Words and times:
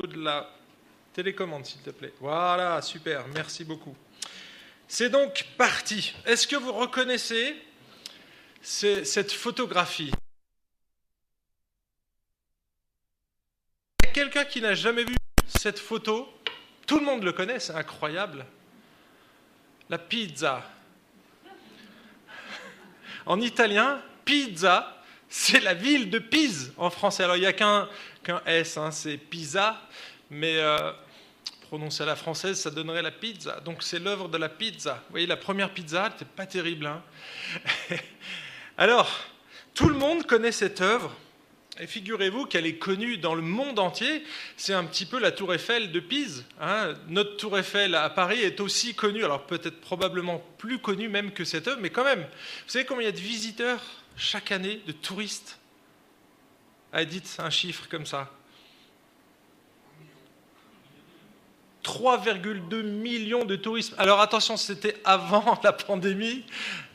de 0.00 0.22
la 0.22 0.48
télécommande, 1.12 1.66
s'il 1.66 1.82
te 1.82 1.90
plaît. 1.90 2.14
Voilà, 2.20 2.80
super, 2.80 3.26
merci 3.28 3.64
beaucoup. 3.64 3.94
C'est 4.88 5.10
donc 5.10 5.46
parti. 5.58 6.14
Est-ce 6.24 6.46
que 6.46 6.56
vous 6.56 6.72
reconnaissez 6.72 7.54
cette 8.62 9.32
photographie? 9.32 10.12
Quelqu'un 14.14 14.44
qui 14.44 14.60
n'a 14.60 14.74
jamais 14.74 15.04
vu 15.04 15.14
cette 15.46 15.78
photo, 15.78 16.32
tout 16.86 16.98
le 16.98 17.04
monde 17.04 17.22
le 17.22 17.32
connaît, 17.32 17.60
c'est 17.60 17.74
incroyable. 17.74 18.46
La 19.88 19.98
pizza. 19.98 20.62
En 23.26 23.40
italien, 23.40 24.02
pizza, 24.24 25.02
c'est 25.28 25.60
la 25.60 25.72
ville 25.72 26.10
de 26.10 26.18
Pise 26.18 26.74
en 26.76 26.90
français. 26.90 27.24
Alors 27.24 27.36
il 27.36 27.40
n'y 27.40 27.46
a 27.46 27.52
qu'un 27.54 27.88
S, 28.46 28.76
hein, 28.76 28.90
c'est 28.90 29.16
pizza, 29.16 29.80
mais 30.30 30.56
euh, 30.56 30.92
prononcé 31.68 32.02
à 32.02 32.06
la 32.06 32.16
française, 32.16 32.60
ça 32.60 32.70
donnerait 32.70 33.02
la 33.02 33.10
pizza. 33.10 33.60
Donc 33.60 33.82
c'est 33.82 33.98
l'œuvre 33.98 34.28
de 34.28 34.38
la 34.38 34.48
pizza. 34.48 34.94
Vous 34.94 35.12
voyez, 35.12 35.26
la 35.26 35.36
première 35.36 35.72
pizza, 35.72 36.08
n'était 36.08 36.24
pas 36.24 36.46
terrible. 36.46 36.86
Hein 36.86 37.02
Alors, 38.78 39.10
tout 39.74 39.88
le 39.88 39.94
monde 39.94 40.26
connaît 40.26 40.52
cette 40.52 40.80
œuvre. 40.80 41.14
Et 41.80 41.86
figurez-vous 41.86 42.44
qu'elle 42.44 42.66
est 42.66 42.76
connue 42.76 43.16
dans 43.16 43.34
le 43.34 43.40
monde 43.40 43.78
entier. 43.78 44.22
C'est 44.58 44.74
un 44.74 44.84
petit 44.84 45.06
peu 45.06 45.18
la 45.18 45.32
tour 45.32 45.54
Eiffel 45.54 45.90
de 45.90 46.00
Pise. 46.00 46.44
Hein. 46.60 46.92
Notre 47.08 47.38
tour 47.38 47.58
Eiffel 47.58 47.94
à 47.94 48.10
Paris 48.10 48.40
est 48.42 48.60
aussi 48.60 48.94
connue, 48.94 49.24
alors 49.24 49.46
peut-être 49.46 49.80
probablement 49.80 50.44
plus 50.58 50.78
connue 50.78 51.08
même 51.08 51.32
que 51.32 51.44
cette 51.44 51.68
œuvre, 51.68 51.80
mais 51.80 51.88
quand 51.88 52.04
même. 52.04 52.20
Vous 52.20 52.70
savez 52.70 52.84
combien 52.84 53.04
il 53.04 53.06
y 53.06 53.08
a 53.08 53.12
de 53.12 53.16
visiteurs 53.16 53.80
chaque 54.16 54.52
année, 54.52 54.82
de 54.86 54.92
touristes? 54.92 55.58
Allez, 56.92 57.06
dites 57.06 57.36
un 57.38 57.50
chiffre 57.50 57.88
comme 57.88 58.04
ça. 58.04 58.30
3,2 61.84 62.82
millions 62.82 63.44
de 63.44 63.56
touristes. 63.56 63.94
Alors 63.98 64.20
attention, 64.20 64.56
c'était 64.56 64.96
avant 65.04 65.58
la 65.64 65.72
pandémie, 65.72 66.44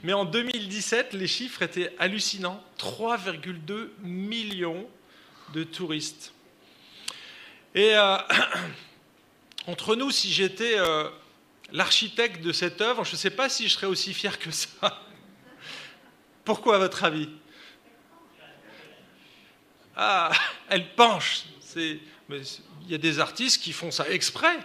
mais 0.03 0.13
en 0.13 0.23
2017, 0.23 1.13
les 1.13 1.27
chiffres 1.27 1.61
étaient 1.61 1.93
hallucinants. 1.99 2.63
3,2 2.79 3.89
millions 4.01 4.87
de 5.53 5.63
touristes. 5.63 6.31
Et 7.75 7.95
euh, 7.95 8.17
entre 9.67 9.95
nous, 9.95 10.11
si 10.11 10.31
j'étais 10.31 10.77
euh, 10.77 11.09
l'architecte 11.71 12.41
de 12.41 12.51
cette 12.51 12.81
œuvre, 12.81 13.03
je 13.03 13.11
ne 13.11 13.17
sais 13.17 13.29
pas 13.29 13.49
si 13.49 13.67
je 13.67 13.73
serais 13.73 13.87
aussi 13.87 14.13
fier 14.13 14.39
que 14.39 14.51
ça. 14.51 14.67
Pourquoi, 16.45 16.75
à 16.75 16.79
votre 16.79 17.03
avis? 17.03 17.29
Ah, 19.99 20.31
elle 20.69 20.93
penche. 20.93 21.45
il 21.75 21.99
y 22.87 22.93
a 22.93 22.99
des 22.99 23.19
artistes 23.19 23.63
qui 23.63 23.73
font 23.73 23.89
ça 23.89 24.07
exprès. 24.07 24.55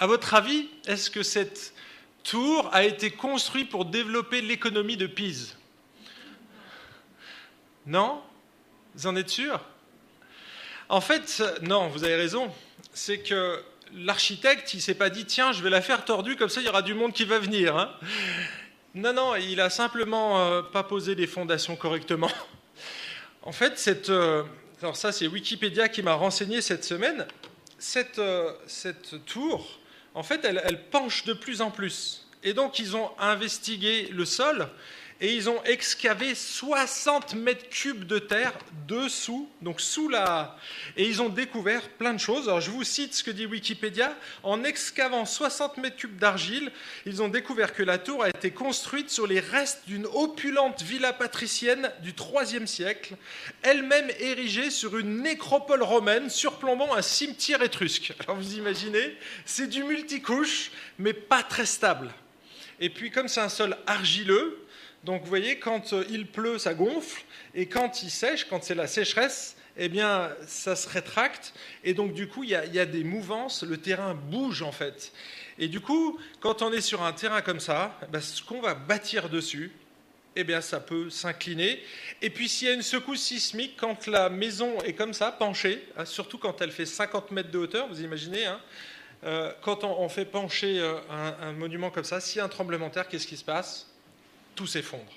À 0.00 0.08
votre 0.08 0.34
avis, 0.34 0.68
est-ce 0.86 1.10
que 1.10 1.22
cette 1.22 1.72
tour 2.24 2.68
a 2.72 2.82
été 2.82 3.12
construite 3.12 3.70
pour 3.70 3.84
développer 3.84 4.40
l'économie 4.40 4.96
de 4.96 5.06
Pise? 5.06 5.56
Non? 7.86 8.20
Vous 8.96 9.06
en 9.06 9.14
êtes 9.14 9.28
sûr? 9.28 9.60
En 10.88 11.00
fait, 11.00 11.40
non, 11.62 11.86
vous 11.86 12.02
avez 12.02 12.16
raison. 12.16 12.52
C'est 12.92 13.20
que 13.20 13.62
l'architecte, 13.94 14.74
il 14.74 14.82
s'est 14.82 14.96
pas 14.96 15.08
dit, 15.08 15.24
tiens, 15.24 15.52
je 15.52 15.62
vais 15.62 15.70
la 15.70 15.80
faire 15.80 16.04
tordue, 16.04 16.34
comme 16.34 16.48
ça 16.48 16.60
il 16.60 16.66
y 16.66 16.68
aura 16.68 16.82
du 16.82 16.94
monde 16.94 17.12
qui 17.12 17.24
va 17.24 17.38
venir. 17.38 17.76
Hein. 17.76 17.92
non, 18.96 19.12
non, 19.12 19.36
il 19.36 19.60
a 19.60 19.70
simplement 19.70 20.40
euh, 20.40 20.62
pas 20.62 20.82
posé 20.82 21.14
les 21.14 21.28
fondations 21.28 21.76
correctement. 21.76 22.30
En 23.42 23.52
fait, 23.52 24.08
euh, 24.08 24.44
alors 24.80 24.96
ça 24.96 25.10
c'est 25.10 25.26
Wikipédia 25.26 25.88
qui 25.88 26.02
m'a 26.02 26.14
renseigné 26.14 26.60
cette 26.60 26.84
semaine, 26.84 27.26
cette, 27.78 28.20
euh, 28.20 28.52
cette 28.66 29.24
tour, 29.26 29.80
en 30.14 30.22
fait, 30.22 30.44
elle, 30.44 30.84
penche 30.90 31.24
de 31.24 31.32
plus 31.32 31.60
en 31.60 31.70
plus. 31.70 32.26
Et 32.44 32.54
donc, 32.54 32.78
ils 32.78 32.96
ont 32.96 33.10
investigué 33.18 34.08
le 34.08 34.24
sol 34.24 34.68
et 35.22 35.32
ils 35.32 35.48
ont 35.48 35.62
excavé 35.62 36.34
60 36.34 37.34
mètres 37.36 37.68
cubes 37.70 38.04
de 38.08 38.18
terre 38.18 38.52
dessous, 38.88 39.48
donc 39.62 39.80
sous 39.80 40.08
la... 40.08 40.58
Et 40.96 41.06
ils 41.06 41.22
ont 41.22 41.28
découvert 41.28 41.88
plein 41.90 42.12
de 42.12 42.18
choses. 42.18 42.48
Alors 42.48 42.60
je 42.60 42.72
vous 42.72 42.82
cite 42.82 43.14
ce 43.14 43.22
que 43.22 43.30
dit 43.30 43.46
Wikipédia. 43.46 44.16
En 44.42 44.64
excavant 44.64 45.24
60 45.24 45.76
mètres 45.76 45.96
cubes 45.96 46.18
d'argile, 46.18 46.72
ils 47.06 47.22
ont 47.22 47.28
découvert 47.28 47.72
que 47.72 47.84
la 47.84 47.98
tour 47.98 48.24
a 48.24 48.30
été 48.30 48.50
construite 48.50 49.10
sur 49.10 49.28
les 49.28 49.38
restes 49.38 49.82
d'une 49.86 50.06
opulente 50.06 50.82
villa 50.82 51.12
patricienne 51.12 51.92
du 52.02 52.10
IIIe 52.10 52.66
siècle, 52.66 53.14
elle-même 53.62 54.10
érigée 54.18 54.70
sur 54.70 54.98
une 54.98 55.22
nécropole 55.22 55.84
romaine 55.84 56.30
surplombant 56.30 56.96
un 56.96 57.02
cimetière 57.02 57.62
étrusque. 57.62 58.12
Alors 58.18 58.38
vous 58.38 58.56
imaginez, 58.56 59.16
c'est 59.44 59.68
du 59.68 59.84
multicouche, 59.84 60.72
mais 60.98 61.12
pas 61.12 61.44
très 61.44 61.66
stable. 61.66 62.10
Et 62.80 62.90
puis 62.90 63.12
comme 63.12 63.28
c'est 63.28 63.40
un 63.40 63.48
sol 63.48 63.76
argileux, 63.86 64.61
donc 65.04 65.22
vous 65.22 65.28
voyez, 65.28 65.58
quand 65.58 65.92
euh, 65.92 66.04
il 66.10 66.26
pleut, 66.26 66.58
ça 66.58 66.74
gonfle, 66.74 67.24
et 67.54 67.66
quand 67.66 68.02
il 68.02 68.10
sèche, 68.10 68.44
quand 68.48 68.62
c'est 68.62 68.74
la 68.74 68.86
sécheresse, 68.86 69.56
eh 69.76 69.88
bien, 69.88 70.30
ça 70.46 70.76
se 70.76 70.88
rétracte, 70.88 71.54
et 71.82 71.94
donc 71.94 72.12
du 72.12 72.28
coup, 72.28 72.44
il 72.44 72.50
y, 72.50 72.54
a, 72.54 72.86
des 72.86 73.04
mouvances, 73.04 73.62
le 73.62 73.78
terrain 73.78 74.14
bouge 74.14 74.62
en 74.62 74.72
fait. 74.72 75.12
Et 75.58 75.68
du 75.68 75.80
coup, 75.80 76.18
quand 76.40 76.62
on 76.62 76.72
est 76.72 76.80
sur 76.80 77.02
un 77.02 77.12
terrain 77.12 77.42
comme 77.42 77.60
ça, 77.60 77.98
eh 78.02 78.06
ben, 78.10 78.20
ce 78.20 78.42
qu'on 78.42 78.60
va 78.60 78.74
bâtir 78.74 79.28
dessus, 79.28 79.72
eh 80.36 80.44
bien, 80.44 80.60
ça 80.60 80.80
peut 80.80 81.10
s'incliner. 81.10 81.82
Et 82.22 82.30
puis, 82.30 82.48
s'il 82.48 82.68
y 82.68 82.70
a 82.70 82.74
une 82.74 82.82
secousse 82.82 83.20
sismique, 83.20 83.76
quand 83.76 84.06
la 84.06 84.30
maison 84.30 84.78
est 84.82 84.94
comme 84.94 85.12
ça, 85.12 85.30
penchée, 85.30 85.86
hein, 85.96 86.04
surtout 86.04 86.38
quand 86.38 86.62
elle 86.62 86.70
fait 86.70 86.86
50 86.86 87.30
mètres 87.32 87.50
de 87.50 87.58
hauteur, 87.58 87.88
vous 87.88 88.00
imaginez, 88.02 88.46
hein, 88.46 88.60
euh, 89.24 89.52
quand 89.62 89.84
on, 89.84 90.08
fait 90.08 90.24
pencher 90.24 90.80
euh, 90.80 90.98
un 91.10 91.52
monument 91.52 91.90
comme 91.90 92.04
ça, 92.04 92.20
s'il 92.20 92.38
y 92.38 92.40
a 92.40 92.44
un 92.44 92.48
tremblement 92.48 92.88
de 92.88 92.94
terre, 92.94 93.08
qu'est-ce 93.08 93.26
qui 93.26 93.36
se 93.36 93.44
passe? 93.44 93.91
Tout 94.54 94.66
s'effondre. 94.66 95.12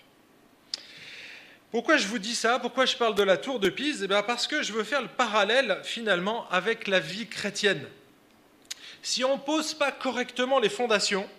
Pourquoi 1.72 1.98
je 1.98 2.08
vous 2.08 2.20
dis 2.20 2.36
ça? 2.36 2.60
Pourquoi 2.60 2.86
je 2.86 2.96
parle 2.96 3.16
de 3.16 3.24
la 3.24 3.38
tour 3.38 3.60
de 3.60 3.70
Pise? 3.70 4.04
Eh 4.04 4.08
Parce 4.08 4.48
que 4.48 4.64
je 4.64 4.72
veux 4.72 4.84
faire 4.84 5.02
le 5.02 5.08
parallèle 5.08 5.80
finalement 5.84 6.50
avec 6.50 6.88
la 6.88 7.00
vie 7.00 7.28
chrétienne. 7.28 7.86
Si 9.02 9.24
on 9.24 9.36
ne 9.36 9.42
pose 9.42 9.74
pas 9.74 9.92
correctement 9.92 10.60
les 10.60 10.70
fondations, 10.70 11.30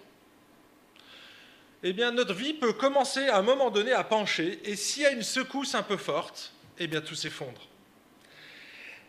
eh 1.83 1.93
bien 1.93 2.13
notre 2.13 2.35
vie 2.35 2.55
peut 2.55 2.73
commencer 2.73 3.29
à 3.29 3.39
un 3.39 3.43
moment 3.43 3.71
donné 3.71 3.93
à 3.93 4.05
pencher, 4.05 4.61
et 4.65 4.77
s'il 4.77 5.03
y 5.03 5.07
a 5.07 5.11
une 5.11 5.23
secousse 5.23 5.75
un 5.75 5.83
peu 5.83 5.97
forte, 5.97 6.53
eh 6.79 6.87
bien 6.87 7.01
tout 7.01 7.15
s'effondre. 7.15 7.67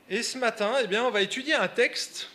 Et 0.09 0.23
ce 0.23 0.37
matin, 0.37 0.73
eh 0.81 0.87
bien, 0.87 1.03
on 1.03 1.11
va 1.11 1.21
étudier 1.21 1.53
un 1.53 1.67
texte 1.67 2.29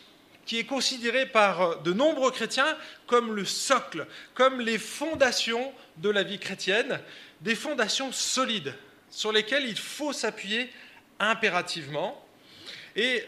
qui 0.47 0.59
est 0.59 0.65
considéré 0.65 1.27
par 1.27 1.83
de 1.83 1.93
nombreux 1.93 2.31
chrétiens 2.31 2.77
comme 3.07 3.35
le 3.35 3.45
socle, 3.45 4.07
comme 4.35 4.61
les 4.61 4.79
fondations 4.79 5.73
de 5.99 6.11
la 6.11 6.23
vie 6.23 6.39
chrétienne, 6.39 7.01
des 7.41 7.55
fondations 7.55 8.13
solides 8.13 8.75
sur 9.11 9.33
lesquelles 9.33 9.67
il 9.67 9.79
faut 9.79 10.13
s'appuyer 10.13 10.71
impérativement. 11.21 12.25
Et 12.97 13.25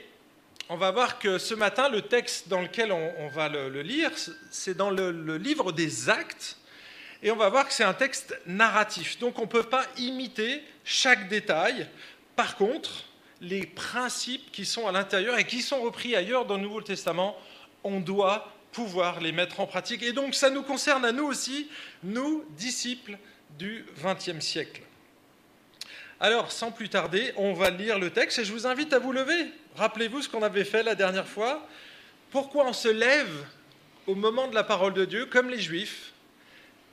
on 0.68 0.76
va 0.76 0.90
voir 0.90 1.18
que 1.18 1.38
ce 1.38 1.54
matin, 1.54 1.88
le 1.88 2.02
texte 2.02 2.48
dans 2.48 2.62
lequel 2.62 2.90
on, 2.90 3.28
va 3.28 3.48
le, 3.48 3.82
lire, 3.82 4.10
c'est 4.50 4.76
dans 4.76 4.90
le, 4.90 5.36
livre 5.36 5.72
des 5.72 6.08
actes, 6.08 6.56
et 7.22 7.30
on 7.30 7.36
va 7.36 7.48
voir 7.48 7.66
que 7.66 7.72
c'est 7.72 7.84
un 7.84 7.94
texte 7.94 8.38
narratif. 8.46 9.18
Donc 9.18 9.38
on 9.38 9.42
ne 9.42 9.46
peut 9.46 9.62
pas 9.62 9.86
imiter 9.96 10.62
chaque 10.84 11.28
détail. 11.28 11.88
Par 12.36 12.56
contre, 12.56 13.04
les 13.40 13.66
principes 13.66 14.50
qui 14.52 14.64
sont 14.64 14.86
à 14.86 14.92
l'intérieur 14.92 15.38
et 15.38 15.44
qui 15.44 15.62
sont 15.62 15.80
repris 15.80 16.16
ailleurs 16.16 16.44
dans 16.46 16.56
le 16.56 16.62
Nouveau 16.62 16.82
Testament, 16.82 17.36
on 17.82 18.00
doit 18.00 18.52
pouvoir 18.72 19.20
les 19.20 19.32
mettre 19.32 19.60
en 19.60 19.66
pratique. 19.66 20.02
Et 20.02 20.12
donc 20.12 20.34
ça 20.34 20.50
nous 20.50 20.62
concerne 20.62 21.04
à 21.04 21.12
nous 21.12 21.24
aussi, 21.24 21.68
nous, 22.02 22.44
disciples 22.56 23.18
du 23.58 23.84
XXe 24.02 24.44
siècle. 24.44 24.82
Alors, 26.20 26.52
sans 26.52 26.70
plus 26.70 26.88
tarder, 26.88 27.32
on 27.36 27.52
va 27.52 27.70
lire 27.70 27.98
le 27.98 28.10
texte 28.10 28.38
et 28.38 28.44
je 28.44 28.52
vous 28.52 28.66
invite 28.66 28.92
à 28.92 28.98
vous 28.98 29.12
lever. 29.12 29.46
Rappelez-vous 29.76 30.22
ce 30.22 30.28
qu'on 30.28 30.42
avait 30.42 30.64
fait 30.64 30.82
la 30.82 30.94
dernière 30.94 31.28
fois. 31.28 31.66
Pourquoi 32.30 32.66
on 32.66 32.72
se 32.72 32.88
lève 32.88 33.46
au 34.06 34.14
moment 34.14 34.48
de 34.48 34.54
la 34.54 34.64
parole 34.64 34.94
de 34.94 35.04
Dieu, 35.04 35.26
comme 35.26 35.50
les 35.50 35.60
Juifs? 35.60 36.12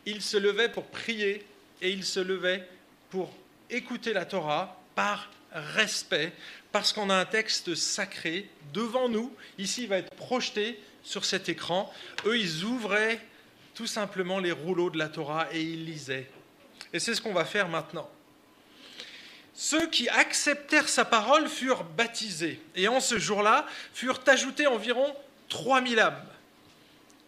Ils 0.06 0.22
se 0.22 0.38
levaient 0.38 0.70
pour 0.70 0.86
prier 0.86 1.46
et 1.82 1.92
ils 1.92 2.04
se 2.04 2.20
levaient 2.20 2.68
pour 3.10 3.32
écouter 3.70 4.14
la 4.14 4.26
Torah 4.26 4.78
par 4.96 5.30
respect, 5.52 6.32
parce 6.72 6.94
qu'on 6.94 7.10
a 7.10 7.16
un 7.16 7.26
texte 7.26 7.76
sacré 7.76 8.50
devant 8.74 9.10
nous. 9.10 9.36
Ici, 9.58 9.84
il 9.84 9.90
va 9.90 9.98
être 9.98 10.14
projeté 10.16 10.80
sur 11.04 11.26
cet 11.26 11.50
écran. 11.50 11.92
Eux, 12.26 12.38
ils 12.38 12.64
ouvraient 12.64 13.20
tout 13.74 13.88
simplement 13.88 14.40
les 14.40 14.52
rouleaux 14.52 14.90
de 14.90 14.98
la 14.98 15.10
Torah 15.10 15.48
et 15.52 15.62
ils 15.62 15.86
lisaient. 15.86 16.30
Et 16.94 17.00
c'est 17.00 17.16
ce 17.16 17.22
qu'on 17.22 17.34
va 17.34 17.46
faire 17.46 17.68
maintenant. 17.68 18.10
Ceux 19.54 19.88
qui 19.88 20.10
acceptèrent 20.10 20.90
sa 20.90 21.06
parole 21.06 21.48
furent 21.48 21.84
baptisés, 21.84 22.60
et 22.76 22.88
en 22.88 23.00
ce 23.00 23.20
jour-là 23.20 23.66
furent 23.94 24.22
ajoutés 24.28 24.66
environ 24.66 25.14
3000 25.50 26.00
âmes. 26.00 26.26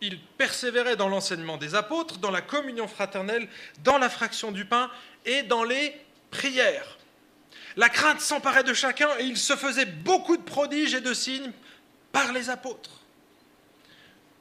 Ils 0.01 0.19
persévéraient 0.19 0.95
dans 0.95 1.09
l'enseignement 1.09 1.57
des 1.57 1.75
apôtres, 1.75 2.17
dans 2.17 2.31
la 2.31 2.41
communion 2.41 2.87
fraternelle, 2.87 3.47
dans 3.83 3.97
la 3.97 4.09
fraction 4.09 4.51
du 4.51 4.65
pain 4.65 4.89
et 5.25 5.43
dans 5.43 5.63
les 5.63 5.95
prières. 6.31 6.97
La 7.75 7.89
crainte 7.89 8.21
s'emparait 8.21 8.63
de 8.63 8.73
chacun 8.73 9.09
et 9.19 9.23
il 9.23 9.38
se 9.38 9.55
faisait 9.55 9.85
beaucoup 9.85 10.38
de 10.38 10.44
prodiges 10.44 10.94
et 10.94 11.01
de 11.01 11.13
signes 11.13 11.51
par 12.11 12.31
les 12.31 12.50
apôtres. 12.50 13.01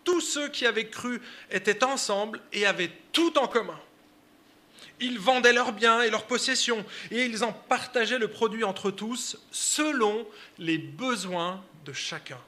Tous 0.05 0.21
ceux 0.21 0.49
qui 0.49 0.67
avaient 0.67 0.89
cru 0.89 1.21
étaient 1.51 1.85
ensemble 1.85 2.41
et 2.53 2.67
avaient 2.67 2.93
tout 3.13 3.39
en 3.39 3.47
commun. 3.47 3.79
Ils 5.01 5.19
vendaient 5.19 5.53
leurs 5.53 5.73
biens 5.73 6.03
et 6.03 6.11
leurs 6.11 6.27
possessions 6.27 6.85
et 7.11 7.25
ils 7.25 7.45
en 7.45 7.53
partageaient 7.53 8.19
le 8.19 8.29
produit 8.29 8.65
entre 8.65 8.91
tous 8.91 9.37
selon 9.51 10.27
les 10.59 10.79
besoins 10.79 11.63
de 11.85 11.93
chacun. 11.93 12.39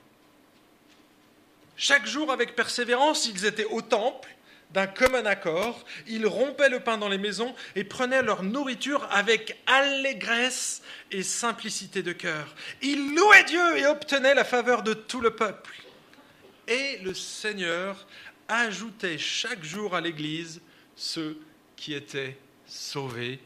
Chaque 1.76 2.06
jour, 2.06 2.30
avec 2.30 2.54
persévérance, 2.54 3.26
ils 3.26 3.46
étaient 3.46 3.64
au 3.64 3.82
temple 3.82 4.28
d'un 4.74 4.88
commun 4.88 5.24
accord, 5.24 5.84
ils 6.08 6.26
rompaient 6.26 6.68
le 6.68 6.80
pain 6.80 6.98
dans 6.98 7.08
les 7.08 7.16
maisons 7.16 7.54
et 7.76 7.84
prenaient 7.84 8.22
leur 8.22 8.42
nourriture 8.42 9.06
avec 9.12 9.56
allégresse 9.66 10.82
et 11.12 11.22
simplicité 11.22 12.02
de 12.02 12.12
cœur. 12.12 12.52
Ils 12.82 13.14
louaient 13.14 13.44
Dieu 13.44 13.78
et 13.78 13.86
obtenaient 13.86 14.34
la 14.34 14.44
faveur 14.44 14.82
de 14.82 14.92
tout 14.92 15.20
le 15.20 15.30
peuple. 15.30 15.70
Et 16.66 16.98
le 17.04 17.14
Seigneur 17.14 18.04
ajoutait 18.48 19.16
chaque 19.16 19.62
jour 19.62 19.94
à 19.94 20.00
l'Église 20.00 20.60
ceux 20.96 21.38
qui 21.76 21.94
étaient 21.94 22.36
sauvés. 22.66 23.38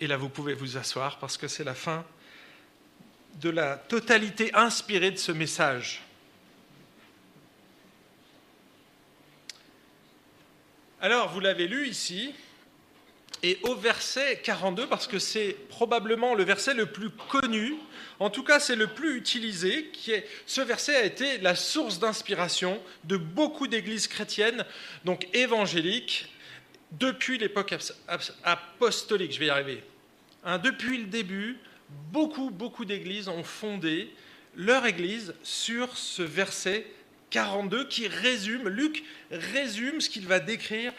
Et 0.00 0.08
là, 0.08 0.16
vous 0.16 0.28
pouvez 0.28 0.54
vous 0.54 0.76
asseoir 0.76 1.20
parce 1.20 1.36
que 1.36 1.46
c'est 1.46 1.64
la 1.64 1.76
fin 1.76 2.04
de 3.40 3.50
la 3.50 3.76
totalité 3.76 4.52
inspirée 4.52 5.12
de 5.12 5.16
ce 5.16 5.30
message. 5.30 6.02
Alors, 11.04 11.30
vous 11.30 11.40
l'avez 11.40 11.66
lu 11.66 11.88
ici, 11.88 12.32
et 13.42 13.58
au 13.64 13.74
verset 13.74 14.40
42, 14.44 14.86
parce 14.86 15.08
que 15.08 15.18
c'est 15.18 15.56
probablement 15.68 16.36
le 16.36 16.44
verset 16.44 16.74
le 16.74 16.86
plus 16.86 17.10
connu, 17.10 17.74
en 18.20 18.30
tout 18.30 18.44
cas 18.44 18.60
c'est 18.60 18.76
le 18.76 18.86
plus 18.86 19.16
utilisé, 19.16 19.90
qui 19.92 20.12
est, 20.12 20.24
ce 20.46 20.60
verset 20.60 20.94
a 20.94 21.04
été 21.04 21.38
la 21.38 21.56
source 21.56 21.98
d'inspiration 21.98 22.80
de 23.02 23.16
beaucoup 23.16 23.66
d'églises 23.66 24.06
chrétiennes, 24.06 24.64
donc 25.04 25.26
évangéliques, 25.34 26.32
depuis 26.92 27.36
l'époque 27.36 27.74
apostolique, 28.44 29.32
je 29.32 29.40
vais 29.40 29.46
y 29.46 29.50
arriver. 29.50 29.82
Hein, 30.44 30.58
depuis 30.58 30.98
le 30.98 31.06
début, 31.06 31.58
beaucoup, 32.12 32.50
beaucoup 32.50 32.84
d'églises 32.84 33.26
ont 33.26 33.42
fondé 33.42 34.14
leur 34.54 34.86
église 34.86 35.34
sur 35.42 35.96
ce 35.96 36.22
verset 36.22 36.86
42 37.32 37.88
qui 37.88 38.06
résume, 38.06 38.68
Luc 38.68 39.02
résume 39.30 40.00
ce 40.00 40.10
qu'il 40.10 40.26
va 40.26 40.38
décrire 40.38 40.92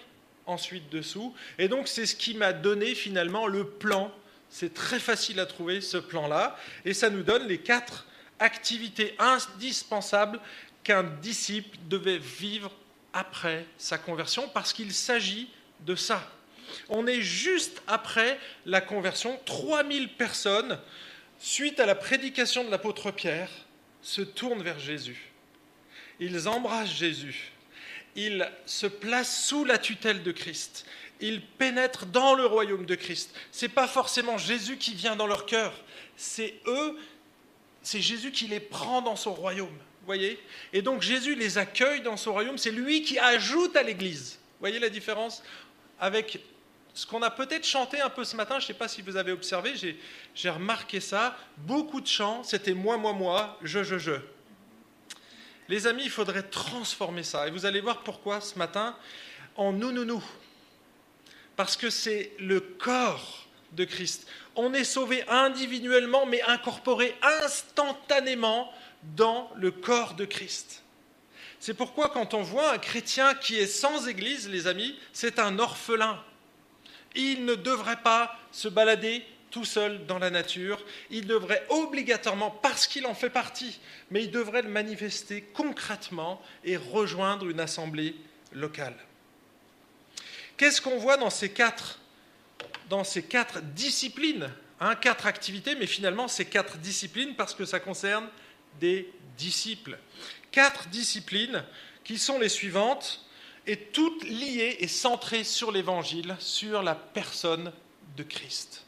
ensuite 0.48 0.90
dessous. 0.90 1.34
Et 1.60 1.68
donc 1.68 1.88
c'est 1.88 2.08
ce 2.08 2.16
qui 2.16 2.34
m'a 2.34 2.52
donné 2.52 2.96
finalement 2.96 3.48
le 3.48 3.66
plan. 3.66 4.12
C'est 4.50 4.74
très 4.74 5.00
facile 5.00 5.40
à 5.40 5.46
trouver 5.46 5.80
ce 5.80 5.98
plan-là. 5.98 6.58
Et 6.86 6.94
ça 6.94 7.10
nous 7.10 7.24
donne 7.24 7.48
les 7.48 7.60
quatre 7.60 8.08
activités 8.40 9.16
indispensables 9.20 10.40
qu'un 10.84 11.04
disciple 11.04 11.78
devait 11.88 12.18
vivre 12.18 12.72
après 13.14 13.66
sa 13.78 14.00
conversion 14.00 14.50
parce 14.54 14.74
qu'il 14.74 14.92
s'agit 14.92 15.50
de 15.82 15.96
ça. 15.96 16.28
On 16.90 17.06
est 17.06 17.22
juste 17.22 17.84
après 17.86 18.40
la 18.66 18.82
conversion. 18.82 19.40
3000 19.46 20.10
personnes, 20.16 20.80
suite 21.38 21.80
à 21.80 21.86
la 21.86 21.96
prédication 21.96 22.64
de 22.64 22.72
l'apôtre 22.72 23.12
Pierre, 23.12 23.52
se 24.02 24.22
tournent 24.22 24.64
vers 24.64 24.80
Jésus 24.80 25.33
ils 26.20 26.48
embrassent 26.48 26.96
Jésus, 26.96 27.52
ils 28.16 28.50
se 28.66 28.88
placent 28.88 29.46
sous 29.46 29.66
la 29.66 29.78
tutelle 29.78 30.24
de 30.24 30.32
Christ, 30.32 30.86
ils 31.20 31.42
pénètrent 31.42 32.06
dans 32.06 32.36
le 32.36 32.46
royaume 32.46 32.86
de 32.86 32.96
Christ. 32.96 33.36
Ce 33.52 33.66
n'est 33.66 33.72
pas 33.72 33.88
forcément 33.88 34.38
Jésus 34.38 34.78
qui 34.78 34.94
vient 34.94 35.16
dans 35.16 35.28
leur 35.28 35.46
cœur, 35.46 35.74
c'est 36.16 36.56
eux, 36.68 36.98
c'est 37.82 38.02
Jésus 38.02 38.32
qui 38.32 38.48
les 38.48 38.60
prend 38.60 39.02
dans 39.02 39.16
son 39.16 39.34
royaume. 39.34 39.78
Voyez? 40.06 40.38
Et 40.74 40.82
donc 40.82 41.02
Jésus 41.02 41.36
les 41.36 41.58
accueille 41.58 42.02
dans 42.02 42.18
son 42.18 42.34
royaume, 42.34 42.58
c'est 42.58 42.72
lui 42.72 43.04
qui 43.04 43.18
ajoute 43.20 43.76
à 43.76 43.84
l'Église. 43.84 44.40
Voyez 44.60 44.80
la 44.80 44.90
différence? 44.90 45.44
Avec 46.00 46.40
ce 46.94 47.06
qu'on 47.06 47.22
a 47.22 47.32
peut-être 47.32 47.66
chanté 47.66 48.00
un 48.02 48.10
peu 48.10 48.24
ce 48.24 48.36
matin, 48.36 48.60
je 48.60 48.66
ne 48.66 48.68
sais 48.68 48.74
pas 48.74 48.88
si 48.88 49.02
vous 49.02 49.18
avez 49.18 49.32
observé, 49.32 49.74
j'ai 50.36 50.50
remarqué 50.50 51.00
ça, 51.00 51.38
beaucoup 51.58 52.02
de 52.02 52.08
chants, 52.08 52.44
c'était 52.44 52.74
moi, 52.74 52.98
moi, 52.98 53.14
moi, 53.14 53.58
je, 53.64 53.84
je, 53.84 53.98
je. 53.98 54.14
Les 55.70 55.88
amis, 55.88 56.04
il 56.06 56.10
faudrait 56.10 56.44
transformer 56.44 57.24
ça. 57.24 57.48
Et 57.48 57.52
vous 57.52 57.66
allez 57.66 57.82
voir 57.82 58.04
pourquoi 58.04 58.42
ce 58.42 58.58
matin, 58.58 58.96
en 59.56 59.72
nous, 59.72 59.92
nous, 59.92 60.06
nous. 60.06 60.24
Parce 61.56 61.78
que 61.78 61.90
c'est 61.90 62.32
le 62.40 62.60
corps 62.60 63.48
de 63.72 63.86
Christ. 63.86 64.28
On 64.56 64.74
est 64.74 64.84
sauvé 64.84 65.24
individuellement, 65.28 66.26
mais 66.26 66.42
incorporé 66.44 67.16
instantanément 67.44 68.72
dans 69.16 69.52
le 69.56 69.72
corps 69.72 70.14
de 70.14 70.26
Christ. 70.26 70.84
C'est 71.60 71.74
pourquoi 71.74 72.10
quand 72.10 72.34
on 72.34 72.42
voit 72.42 72.74
un 72.74 72.78
chrétien 72.78 73.34
qui 73.36 73.58
est 73.58 73.68
sans 73.68 74.08
église, 74.08 74.50
les 74.50 74.68
amis, 74.68 74.98
c'est 75.14 75.40
un 75.40 75.60
orphelin. 75.60 76.22
Il 77.16 77.46
ne 77.46 77.56
devrait 77.56 78.02
pas 78.02 78.38
se 78.52 78.68
balader 78.68 79.26
tout 79.54 79.66
seul 79.66 80.08
dans 80.08 80.18
la 80.18 80.32
nature, 80.32 80.84
il 81.12 81.28
devrait 81.28 81.64
obligatoirement, 81.70 82.50
parce 82.50 82.88
qu'il 82.88 83.06
en 83.06 83.14
fait 83.14 83.30
partie, 83.30 83.80
mais 84.10 84.24
il 84.24 84.32
devrait 84.32 84.64
le 84.64 84.70
manifester 84.70 85.44
concrètement 85.54 86.42
et 86.66 86.76
rejoindre 86.76 87.48
une 87.48 87.60
assemblée 87.60 88.16
locale. 88.52 88.96
Qu'est-ce 90.58 90.82
qu'on 90.82 90.98
voit 90.98 91.18
dans 91.18 91.30
ces 91.30 91.52
quatre, 91.52 92.00
dans 92.90 93.04
ces 93.04 93.22
quatre 93.22 93.62
disciplines 93.62 94.50
hein, 94.80 94.96
Quatre 94.96 95.28
activités, 95.28 95.76
mais 95.76 95.88
finalement 95.88 96.28
ces 96.28 96.46
quatre 96.46 96.78
disciplines 96.80 97.36
parce 97.36 97.54
que 97.54 97.66
ça 97.66 97.80
concerne 97.80 98.28
des 98.80 99.08
disciples. 99.38 100.00
Quatre 100.52 100.88
disciplines 100.88 101.64
qui 102.04 102.18
sont 102.18 102.40
les 102.40 102.50
suivantes 102.50 103.24
et 103.68 103.78
toutes 103.78 104.24
liées 104.24 104.78
et 104.80 104.88
centrées 104.88 105.44
sur 105.44 105.72
l'Évangile, 105.72 106.36
sur 106.40 106.82
la 106.82 106.96
personne 106.96 107.72
de 108.18 108.24
Christ. 108.24 108.84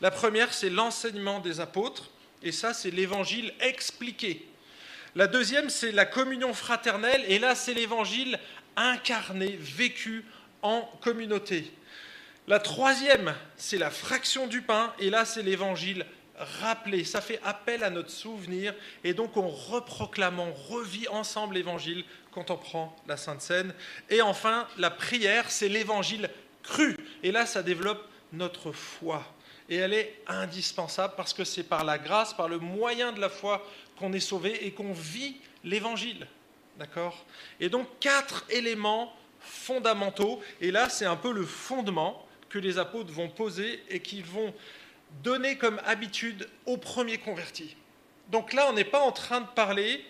La 0.00 0.10
première, 0.10 0.52
c'est 0.52 0.70
l'enseignement 0.70 1.40
des 1.40 1.60
apôtres, 1.60 2.10
et 2.42 2.52
ça, 2.52 2.74
c'est 2.74 2.90
l'évangile 2.90 3.52
expliqué. 3.60 4.46
La 5.14 5.26
deuxième, 5.26 5.70
c'est 5.70 5.92
la 5.92 6.04
communion 6.04 6.52
fraternelle, 6.52 7.24
et 7.28 7.38
là, 7.38 7.54
c'est 7.54 7.74
l'évangile 7.74 8.38
incarné, 8.76 9.58
vécu 9.60 10.24
en 10.62 10.82
communauté. 11.00 11.72
La 12.48 12.58
troisième, 12.60 13.34
c'est 13.56 13.78
la 13.78 13.90
fraction 13.90 14.46
du 14.46 14.62
pain, 14.62 14.92
et 14.98 15.10
là, 15.10 15.24
c'est 15.24 15.42
l'évangile 15.42 16.04
rappelé. 16.60 17.04
Ça 17.04 17.20
fait 17.20 17.40
appel 17.42 17.82
à 17.82 17.90
notre 17.90 18.10
souvenir, 18.10 18.74
et 19.02 19.14
donc 19.14 19.36
on 19.36 19.48
reproclame, 19.48 20.38
on 20.38 20.52
revit 20.52 21.08
ensemble 21.08 21.54
l'évangile 21.54 22.04
quand 22.32 22.50
on 22.50 22.56
prend 22.56 22.94
la 23.08 23.16
Sainte 23.16 23.40
Seine. 23.40 23.74
Et 24.10 24.20
enfin, 24.20 24.68
la 24.76 24.90
prière, 24.90 25.50
c'est 25.50 25.68
l'évangile 25.68 26.28
cru, 26.62 26.96
et 27.22 27.32
là, 27.32 27.46
ça 27.46 27.62
développe 27.62 28.06
notre 28.32 28.72
foi 28.72 29.24
et 29.68 29.76
elle 29.76 29.92
est 29.92 30.22
indispensable 30.26 31.14
parce 31.16 31.32
que 31.32 31.44
c'est 31.44 31.64
par 31.64 31.84
la 31.84 31.98
grâce, 31.98 32.34
par 32.34 32.48
le 32.48 32.58
moyen 32.58 33.12
de 33.12 33.20
la 33.20 33.28
foi 33.28 33.66
qu'on 33.98 34.12
est 34.12 34.20
sauvé 34.20 34.66
et 34.66 34.72
qu'on 34.72 34.92
vit 34.92 35.36
l'évangile. 35.64 36.26
D'accord? 36.78 37.24
Et 37.58 37.68
donc 37.68 37.88
quatre 38.00 38.44
éléments 38.50 39.14
fondamentaux, 39.40 40.42
et 40.60 40.70
là 40.70 40.88
c'est 40.88 41.06
un 41.06 41.16
peu 41.16 41.32
le 41.32 41.44
fondement 41.44 42.26
que 42.48 42.58
les 42.58 42.78
apôtres 42.78 43.12
vont 43.12 43.28
poser 43.28 43.82
et 43.88 44.00
qu'ils 44.00 44.24
vont 44.24 44.54
donner 45.22 45.56
comme 45.56 45.80
habitude 45.84 46.48
aux 46.66 46.76
premiers 46.76 47.18
convertis. 47.18 47.76
Donc 48.28 48.52
là 48.52 48.66
on 48.68 48.72
n'est 48.72 48.84
pas 48.84 49.00
en 49.00 49.12
train 49.12 49.40
de 49.40 49.46
parler 49.46 50.04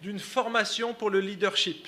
d'une 0.00 0.18
formation 0.18 0.94
pour 0.94 1.10
le 1.10 1.20
leadership. 1.20 1.86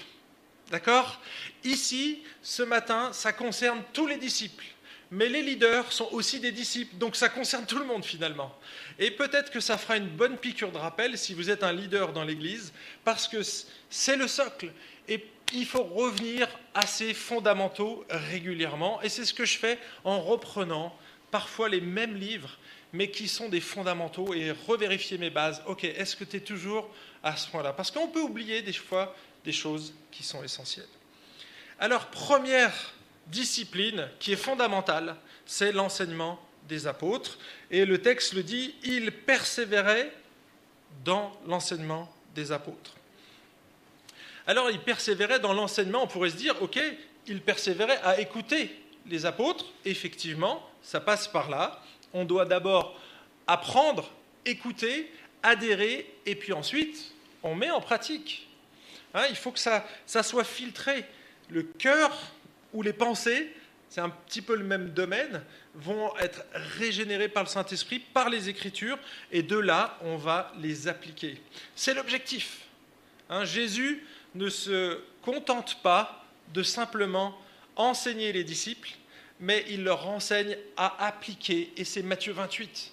D'accord? 0.70 1.20
Ici, 1.62 2.22
ce 2.42 2.62
matin, 2.62 3.12
ça 3.12 3.32
concerne 3.32 3.82
tous 3.92 4.06
les 4.06 4.16
disciples 4.16 4.64
mais 5.10 5.28
les 5.28 5.42
leaders 5.42 5.92
sont 5.92 6.08
aussi 6.12 6.40
des 6.40 6.52
disciples, 6.52 6.96
donc 6.96 7.16
ça 7.16 7.28
concerne 7.28 7.66
tout 7.66 7.78
le 7.78 7.84
monde 7.84 8.04
finalement. 8.04 8.56
Et 8.98 9.10
peut-être 9.10 9.50
que 9.50 9.60
ça 9.60 9.78
fera 9.78 9.96
une 9.96 10.08
bonne 10.08 10.36
piqûre 10.38 10.72
de 10.72 10.78
rappel 10.78 11.16
si 11.18 11.34
vous 11.34 11.50
êtes 11.50 11.62
un 11.62 11.72
leader 11.72 12.12
dans 12.12 12.24
l'Église, 12.24 12.72
parce 13.04 13.28
que 13.28 13.38
c'est 13.90 14.16
le 14.16 14.28
socle. 14.28 14.72
Et 15.08 15.24
il 15.52 15.66
faut 15.66 15.82
revenir 15.82 16.48
à 16.74 16.86
ces 16.86 17.14
fondamentaux 17.14 18.04
régulièrement. 18.08 19.00
Et 19.02 19.08
c'est 19.08 19.24
ce 19.24 19.34
que 19.34 19.44
je 19.44 19.58
fais 19.58 19.78
en 20.02 20.20
reprenant 20.20 20.96
parfois 21.30 21.68
les 21.68 21.80
mêmes 21.80 22.16
livres, 22.16 22.58
mais 22.92 23.10
qui 23.10 23.28
sont 23.28 23.48
des 23.48 23.60
fondamentaux, 23.60 24.34
et 24.34 24.52
revérifier 24.52 25.18
mes 25.18 25.30
bases. 25.30 25.62
Ok, 25.66 25.84
est-ce 25.84 26.16
que 26.16 26.24
tu 26.24 26.36
es 26.36 26.40
toujours 26.40 26.88
à 27.22 27.36
ce 27.36 27.48
point-là? 27.48 27.72
Parce 27.72 27.90
qu'on 27.90 28.08
peut 28.08 28.20
oublier 28.20 28.62
des 28.62 28.72
fois 28.72 29.14
des 29.44 29.52
choses 29.52 29.92
qui 30.10 30.22
sont 30.22 30.42
essentielles. 30.42 30.88
Alors, 31.78 32.06
première 32.06 32.93
discipline 33.28 34.08
qui 34.18 34.32
est 34.32 34.36
fondamentale, 34.36 35.16
c'est 35.46 35.72
l'enseignement 35.72 36.40
des 36.68 36.86
apôtres. 36.86 37.38
Et 37.70 37.84
le 37.84 38.00
texte 38.00 38.32
le 38.32 38.42
dit, 38.42 38.74
ils 38.84 39.12
persévéraient 39.12 40.12
dans 41.04 41.32
l'enseignement 41.46 42.12
des 42.34 42.52
apôtres. 42.52 42.94
Alors 44.46 44.70
ils 44.70 44.80
persévéraient 44.80 45.40
dans 45.40 45.52
l'enseignement, 45.54 46.02
on 46.02 46.06
pourrait 46.06 46.30
se 46.30 46.36
dire, 46.36 46.60
ok, 46.62 46.78
ils 47.26 47.40
persévéraient 47.40 48.00
à 48.02 48.20
écouter 48.20 48.70
les 49.06 49.26
apôtres, 49.26 49.66
effectivement, 49.84 50.68
ça 50.82 51.00
passe 51.00 51.28
par 51.28 51.50
là. 51.50 51.82
On 52.12 52.24
doit 52.24 52.44
d'abord 52.44 52.98
apprendre, 53.46 54.10
écouter, 54.44 55.10
adhérer, 55.42 56.10
et 56.26 56.34
puis 56.34 56.52
ensuite 56.52 57.12
on 57.42 57.54
met 57.54 57.70
en 57.70 57.80
pratique. 57.80 58.48
Hein, 59.12 59.24
il 59.30 59.36
faut 59.36 59.52
que 59.52 59.58
ça, 59.58 59.86
ça 60.06 60.22
soit 60.22 60.44
filtré. 60.44 61.04
Le 61.50 61.62
cœur 61.62 62.10
ou 62.74 62.82
les 62.82 62.92
pensées, 62.92 63.50
c'est 63.88 64.00
un 64.00 64.10
petit 64.10 64.42
peu 64.42 64.56
le 64.56 64.64
même 64.64 64.90
domaine, 64.90 65.42
vont 65.74 66.14
être 66.18 66.44
régénérés 66.52 67.28
par 67.28 67.44
le 67.44 67.48
Saint-Esprit, 67.48 68.00
par 68.00 68.28
les 68.28 68.48
Écritures, 68.48 68.98
et 69.32 69.42
de 69.42 69.56
là, 69.56 69.96
on 70.02 70.16
va 70.16 70.52
les 70.60 70.88
appliquer. 70.88 71.40
C'est 71.76 71.94
l'objectif. 71.94 72.62
Hein, 73.30 73.44
Jésus 73.44 74.04
ne 74.34 74.48
se 74.48 75.00
contente 75.22 75.80
pas 75.82 76.24
de 76.52 76.62
simplement 76.62 77.38
enseigner 77.76 78.32
les 78.32 78.44
disciples, 78.44 78.90
mais 79.40 79.64
il 79.68 79.84
leur 79.84 80.06
enseigne 80.08 80.56
à 80.76 81.06
appliquer, 81.06 81.72
et 81.76 81.84
c'est 81.84 82.02
Matthieu 82.02 82.32
28. 82.32 82.92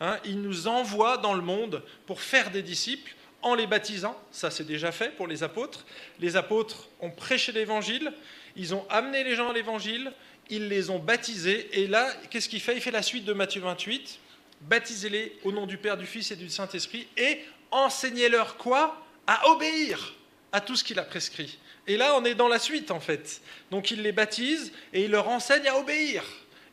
Hein, 0.00 0.18
il 0.24 0.42
nous 0.42 0.68
envoie 0.68 1.16
dans 1.16 1.34
le 1.34 1.42
monde 1.42 1.82
pour 2.06 2.20
faire 2.20 2.50
des 2.50 2.62
disciples 2.62 3.14
en 3.40 3.54
les 3.54 3.66
baptisant, 3.66 4.20
ça 4.30 4.50
c'est 4.50 4.64
déjà 4.64 4.92
fait 4.92 5.16
pour 5.16 5.26
les 5.26 5.42
apôtres. 5.42 5.84
Les 6.20 6.36
apôtres 6.36 6.88
ont 7.00 7.10
prêché 7.10 7.52
l'évangile, 7.52 8.12
ils 8.56 8.74
ont 8.74 8.86
amené 8.88 9.24
les 9.24 9.34
gens 9.34 9.50
à 9.50 9.52
l'évangile, 9.52 10.12
ils 10.50 10.68
les 10.68 10.90
ont 10.90 10.98
baptisés, 10.98 11.68
et 11.72 11.86
là, 11.86 12.12
qu'est-ce 12.30 12.48
qu'il 12.48 12.60
fait? 12.60 12.74
Il 12.74 12.80
fait 12.80 12.90
la 12.90 13.02
suite 13.02 13.24
de 13.24 13.32
Matthieu 13.32 13.60
28, 13.60 14.18
baptisez-les 14.62 15.38
au 15.44 15.52
nom 15.52 15.66
du 15.66 15.78
Père, 15.78 15.96
du 15.96 16.06
Fils 16.06 16.30
et 16.30 16.36
du 16.36 16.48
Saint-Esprit, 16.48 17.06
et 17.16 17.40
enseignez-leur 17.70 18.56
quoi? 18.56 18.98
À 19.24 19.48
obéir 19.50 20.14
à 20.50 20.60
tout 20.60 20.74
ce 20.74 20.82
qu'il 20.82 20.98
a 20.98 21.04
prescrit. 21.04 21.58
Et 21.86 21.96
là, 21.96 22.16
on 22.16 22.24
est 22.24 22.34
dans 22.34 22.48
la 22.48 22.58
suite, 22.58 22.90
en 22.90 22.98
fait. 22.98 23.40
Donc, 23.70 23.92
il 23.92 24.02
les 24.02 24.10
baptise 24.10 24.72
et 24.92 25.04
il 25.04 25.12
leur 25.12 25.28
enseigne 25.28 25.68
à 25.68 25.78
obéir. 25.78 26.24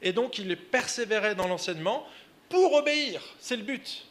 Et 0.02 0.14
donc, 0.14 0.40
il 0.40 0.48
les 0.48 0.56
persévérait 0.56 1.36
dans 1.36 1.48
l'enseignement 1.48 2.08
pour 2.50 2.74
obéir. 2.74 3.22
C'est 3.40 3.56
le 3.56 3.62
but. 3.62 4.06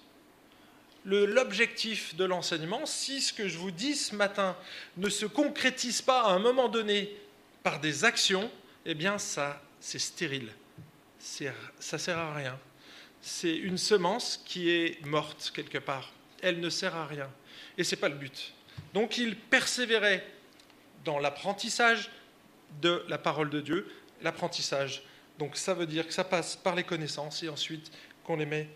L'objectif 1.04 2.14
de 2.14 2.24
l'enseignement, 2.24 2.86
si 2.86 3.20
ce 3.20 3.32
que 3.32 3.48
je 3.48 3.58
vous 3.58 3.72
dis 3.72 3.96
ce 3.96 4.14
matin 4.14 4.56
ne 4.96 5.08
se 5.08 5.26
concrétise 5.26 6.00
pas 6.00 6.22
à 6.22 6.30
un 6.30 6.38
moment 6.38 6.68
donné 6.68 7.12
par 7.62 7.80
des 7.80 8.04
actions, 8.04 8.50
eh 8.84 8.94
bien, 8.94 9.18
ça, 9.18 9.62
c'est 9.80 9.98
stérile. 9.98 10.52
Ça 11.18 11.98
sert 11.98 12.18
à 12.18 12.34
rien. 12.34 12.58
C'est 13.20 13.56
une 13.56 13.78
semence 13.78 14.42
qui 14.44 14.70
est 14.70 15.04
morte 15.04 15.52
quelque 15.54 15.78
part. 15.78 16.12
Elle 16.40 16.60
ne 16.60 16.70
sert 16.70 16.94
à 16.94 17.06
rien. 17.06 17.30
Et 17.76 17.84
ce 17.84 17.94
n'est 17.94 18.00
pas 18.00 18.08
le 18.08 18.14
but. 18.14 18.54
Donc, 18.94 19.18
il 19.18 19.36
persévérait 19.36 20.24
dans 21.04 21.18
l'apprentissage 21.18 22.10
de 22.80 23.04
la 23.08 23.18
parole 23.18 23.50
de 23.50 23.60
Dieu, 23.60 23.90
l'apprentissage. 24.22 25.02
Donc 25.38 25.56
ça 25.56 25.74
veut 25.74 25.86
dire 25.86 26.06
que 26.06 26.12
ça 26.12 26.24
passe 26.24 26.56
par 26.56 26.74
les 26.74 26.84
connaissances 26.84 27.42
et 27.42 27.48
ensuite 27.48 27.90
qu'on 28.24 28.36
les 28.36 28.46
met 28.46 28.68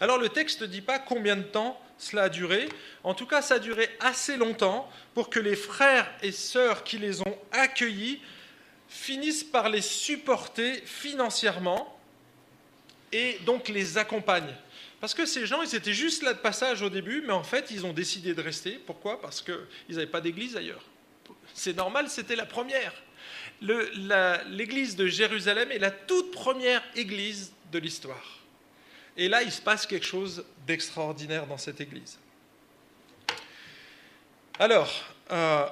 Alors 0.00 0.18
le 0.18 0.28
texte 0.28 0.62
ne 0.62 0.66
dit 0.66 0.80
pas 0.80 0.98
combien 0.98 1.36
de 1.36 1.42
temps 1.42 1.80
cela 1.98 2.24
a 2.24 2.28
duré. 2.28 2.68
En 3.04 3.14
tout 3.14 3.26
cas, 3.26 3.40
ça 3.40 3.54
a 3.54 3.58
duré 3.58 3.88
assez 4.00 4.36
longtemps 4.36 4.90
pour 5.14 5.30
que 5.30 5.40
les 5.40 5.56
frères 5.56 6.12
et 6.22 6.32
sœurs 6.32 6.84
qui 6.84 6.98
les 6.98 7.20
ont 7.22 7.38
accueillis 7.52 8.20
finissent 8.88 9.44
par 9.44 9.68
les 9.68 9.80
supporter 9.80 10.82
financièrement 10.84 11.98
et 13.12 13.38
donc 13.44 13.68
les 13.68 13.98
accompagnent. 13.98 14.54
Parce 15.00 15.14
que 15.14 15.26
ces 15.26 15.46
gens, 15.46 15.62
ils 15.62 15.74
étaient 15.74 15.92
juste 15.92 16.22
là 16.22 16.32
de 16.32 16.38
passage 16.38 16.82
au 16.82 16.88
début, 16.88 17.22
mais 17.24 17.32
en 17.32 17.44
fait, 17.44 17.70
ils 17.70 17.86
ont 17.86 17.92
décidé 17.92 18.34
de 18.34 18.40
rester. 18.40 18.72
Pourquoi? 18.72 19.20
Parce 19.20 19.42
qu'ils 19.42 19.56
n'avaient 19.90 20.06
pas 20.06 20.20
d'église 20.20 20.56
ailleurs. 20.56 20.84
C'est 21.54 21.76
normal, 21.76 22.08
c'était 22.08 22.36
la 22.36 22.46
première. 22.46 22.92
L'église 23.60 24.96
de 24.96 25.06
Jérusalem 25.06 25.70
est 25.70 25.78
la 25.78 25.90
toute 25.90 26.32
première 26.32 26.82
église 26.94 27.52
de 27.72 27.78
l'histoire. 27.78 28.40
Et 29.16 29.28
là, 29.28 29.42
il 29.42 29.50
se 29.50 29.60
passe 29.60 29.86
quelque 29.86 30.06
chose 30.06 30.44
d'extraordinaire 30.66 31.46
dans 31.46 31.58
cette 31.58 31.80
église. 31.80 32.18
Alors, 34.58 34.92
euh, 35.30 35.66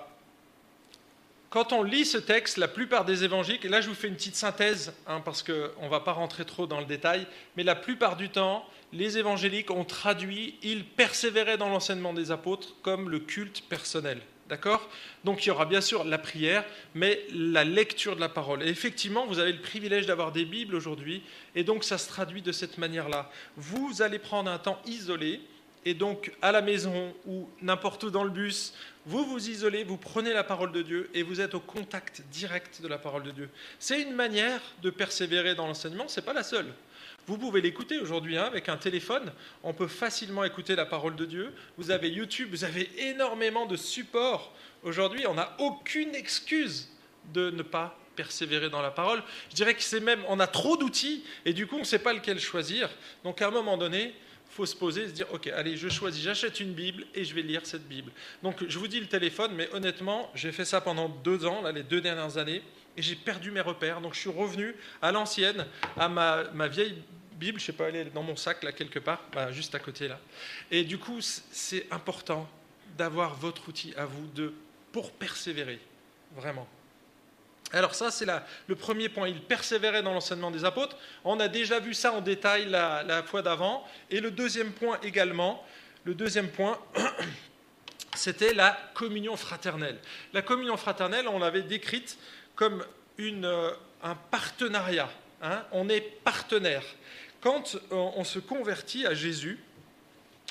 quand 1.55 1.73
on 1.73 1.83
lit 1.83 2.05
ce 2.05 2.19
texte, 2.19 2.57
la 2.57 2.69
plupart 2.69 3.05
des 3.05 3.23
évangiles, 3.23 3.59
et 3.63 3.69
là 3.69 3.81
je 3.81 3.89
vous 3.89 3.95
fais 3.95 4.09
une 4.09 4.17
petite 4.17 4.35
synthèse, 4.35 4.93
hein, 5.07 5.21
parce 5.21 5.43
qu'on 5.43 5.85
ne 5.85 5.89
va 5.89 6.01
pas 6.01 6.13
rentrer 6.13 6.45
trop 6.45 6.67
dans 6.67 6.81
le 6.81 6.85
détail, 6.85 7.27
mais 7.57 7.63
la 7.63 7.77
plupart 7.77 8.17
du 8.17 8.29
temps, 8.29 8.69
les 8.93 9.19
évangéliques 9.19 9.71
ont 9.71 9.85
traduit, 9.85 10.59
ils 10.63 10.85
persévéraient 10.85 11.57
dans 11.57 11.69
l'enseignement 11.69 12.13
des 12.13 12.31
apôtres 12.31 12.75
comme 12.83 13.09
le 13.09 13.21
culte 13.21 13.63
personnel. 13.69 14.21
D'accord? 14.55 14.89
Donc 15.25 15.45
il 15.45 15.49
y 15.49 15.51
aura 15.51 15.65
bien 15.65 15.81
sûr 15.81 16.05
la 16.05 16.17
prière, 16.17 16.65
mais 16.95 17.27
la 17.35 17.65
lecture 17.65 18.15
de 18.15 18.21
la 18.21 18.29
parole. 18.29 18.63
Et 18.63 18.69
effectivement, 18.69 19.27
vous 19.27 19.41
avez 19.41 19.51
le 19.51 19.61
privilège 19.61 20.07
d'avoir 20.07 20.31
des 20.31 20.45
Bibles 20.45 20.77
aujourd'hui, 20.77 21.25
et 21.57 21.65
donc 21.65 21.83
ça 21.83 21.99
se 21.99 22.09
traduit 22.09 22.41
de 22.41 22.53
cette 22.53 22.79
manière-là. 22.79 23.33
Vous 23.57 24.01
allez 24.01 24.21
prendre 24.21 24.49
un 24.49 24.59
temps 24.59 24.81
isolé, 24.87 25.41
et 25.85 25.93
donc 25.93 26.31
à 26.41 26.53
la 26.53 26.63
maison 26.63 27.13
ou 27.27 27.49
n'importe 27.63 28.05
où 28.05 28.11
dans 28.11 28.23
le 28.23 28.31
bus, 28.31 28.75
vous 29.07 29.25
vous 29.25 29.51
isolez, 29.51 29.83
vous 29.83 29.97
prenez 29.97 30.33
la 30.33 30.45
parole 30.45 30.71
de 30.71 30.83
Dieu 30.83 31.11
et 31.15 31.25
vous 31.25 31.41
êtes 31.41 31.57
au 31.57 31.61
contact 31.61 32.23
direct 32.31 32.81
de 32.81 32.87
la 32.87 32.99
parole 32.99 33.25
de 33.25 33.33
Dieu. 33.33 33.51
C'est 33.81 34.01
une 34.01 34.15
manière 34.15 34.61
de 34.83 34.91
persévérer 34.91 35.57
dans 35.57 35.67
l'enseignement, 35.67 36.07
ce 36.07 36.21
n'est 36.21 36.27
pas 36.27 36.33
la 36.33 36.45
seule. 36.45 36.73
Vous 37.27 37.39
pouvez 37.39 37.63
l'écouter 37.63 37.99
aujourd'hui 37.99 38.37
hein, 38.37 38.45
avec 38.45 38.69
un 38.69 38.77
téléphone. 38.77 39.33
On 39.63 39.73
peut 39.73 39.89
facilement 39.89 40.45
écouter 40.45 40.77
la 40.77 40.85
parole 40.85 41.17
de 41.17 41.25
Dieu. 41.25 41.55
Vous 41.79 41.91
avez 41.91 42.11
YouTube, 42.11 42.49
vous 42.51 42.65
avez 42.65 42.91
énormément 43.09 43.67
de 43.67 43.77
supports. 43.77 44.55
Aujourd'hui, 44.83 45.27
on 45.27 45.35
n'a 45.35 45.57
aucune 45.59 46.15
excuse 46.15 46.91
de 47.33 47.51
ne 47.51 47.63
pas 47.63 47.99
persévérer 48.15 48.69
dans 48.69 48.83
la 48.83 48.91
parole. 48.91 49.23
Je 49.49 49.55
dirais 49.55 49.75
que 49.75 49.83
c'est 49.83 50.01
même, 50.01 50.23
on 50.29 50.39
a 50.39 50.47
trop 50.47 50.77
d'outils 50.77 51.25
et 51.47 51.55
du 51.55 51.67
coup, 51.67 51.77
on 51.77 51.81
ne 51.81 51.85
sait 51.85 51.99
pas 51.99 52.13
lequel 52.13 52.39
choisir. 52.39 52.91
Donc, 53.25 53.41
à 53.41 53.49
un 53.49 53.51
moment 53.51 53.79
donné, 53.79 54.15
faut 54.51 54.67
se 54.67 54.77
poser 54.77 55.05
et 55.05 55.09
se 55.09 55.13
dire, 55.13 55.27
OK, 55.33 55.49
allez, 55.49 55.77
je 55.77 55.89
choisis, 55.89 56.23
j'achète 56.23 56.61
une 56.61 56.75
Bible 56.75 57.07
et 57.15 57.25
je 57.25 57.35
vais 57.35 57.43
lire 57.43 57.63
cette 57.65 57.89
Bible. 57.89 58.13
Donc, 58.43 58.65
je 58.69 58.79
vous 58.79 58.87
dis 58.87 59.01
le 59.01 59.07
téléphone, 59.07 59.53
mais 59.57 59.69
honnêtement, 59.73 60.31
j'ai 60.35 60.53
fait 60.53 60.65
ça 60.65 60.81
pendant 60.81 61.09
deux 61.09 61.47
ans, 61.47 61.63
les 61.75 61.83
deux 61.83 62.01
dernières 62.01 62.37
années 62.37 62.63
et 62.97 63.03
j'ai 63.03 63.17
perdu 63.17 63.51
mes 63.51 63.61
repères. 63.61 64.01
Donc 64.01 64.15
je 64.15 64.21
suis 64.21 64.31
revenu 64.31 64.75
à 65.03 65.13
l'ancienne, 65.13 65.67
à 65.97 66.09
ma, 66.09 66.45
ma, 66.53 66.69
vieille 66.69 67.03
Bible, 67.33 67.59
je 67.59 67.65
ne 67.65 67.67
sais 67.67 67.73
pas, 67.73 67.89
elle 67.89 67.97
est 67.97 68.05
dans 68.07 68.23
mon 68.23 68.37
sac 68.37 68.63
là 68.63 68.73
quelque 68.73 68.99
part, 68.99 69.21
bah, 69.33 69.51
juste 69.53 69.75
à 69.75 69.79
côté 69.79 70.09
là. 70.09 70.21
Et 70.71 70.85
du 70.85 70.99
coup, 70.99 71.19
c'est 71.21 71.87
important 71.91 72.49
d'avoir 72.97 73.35
votre 73.35 73.69
outil 73.69 73.93
à 73.97 74.05
vous 74.05 74.27
de, 74.29 74.55
pour 74.93 75.11
persévérer, 75.13 75.81
vraiment. 76.37 76.69
Alors 77.73 77.97
ça, 77.97 78.13
c'est 78.13 78.27
le 78.69 78.77
premier 78.77 79.09
point. 79.09 79.29
Il 79.29 79.41
persévérait 79.41 80.03
dans 80.03 80.13
l'enseignement 80.13 80.53
des 80.53 80.65
apôtres. 80.65 80.97
On 81.25 81.41
a 81.41 81.49
déjà 81.49 81.81
vu 81.81 81.93
ça 81.93 82.13
en 82.13 82.21
détail 82.21 82.67
la, 82.67 83.03
la 83.03 83.25
fois 83.25 83.43
d'avant. 83.43 83.85
Et 84.11 84.21
le 84.21 84.31
deuxième 84.31 84.71
point 84.71 85.01
également, 85.03 85.65
le 86.05 86.15
deuxième 86.15 86.49
point, 86.49 86.79
c'était 88.15 88.55
la 88.55 88.79
communion 88.95 89.37
fraternelle. 89.37 89.99
La 90.33 90.43
communion 90.43 90.77
fraternelle, 90.77 91.27
on 91.27 91.41
l'avait 91.41 91.63
décrite 91.63 92.17
comme 92.55 92.85
euh, 93.21 93.71
un 94.03 94.15
partenariat. 94.15 95.11
Hein. 95.43 95.63
on 95.73 95.89
est 95.89 96.01
partenaire. 96.01 96.85
Quand 97.41 97.75
euh, 97.75 97.79
on 97.91 98.25
se 98.25 98.39
convertit 98.39 99.07
à 99.07 99.15
Jésus, 99.15 99.59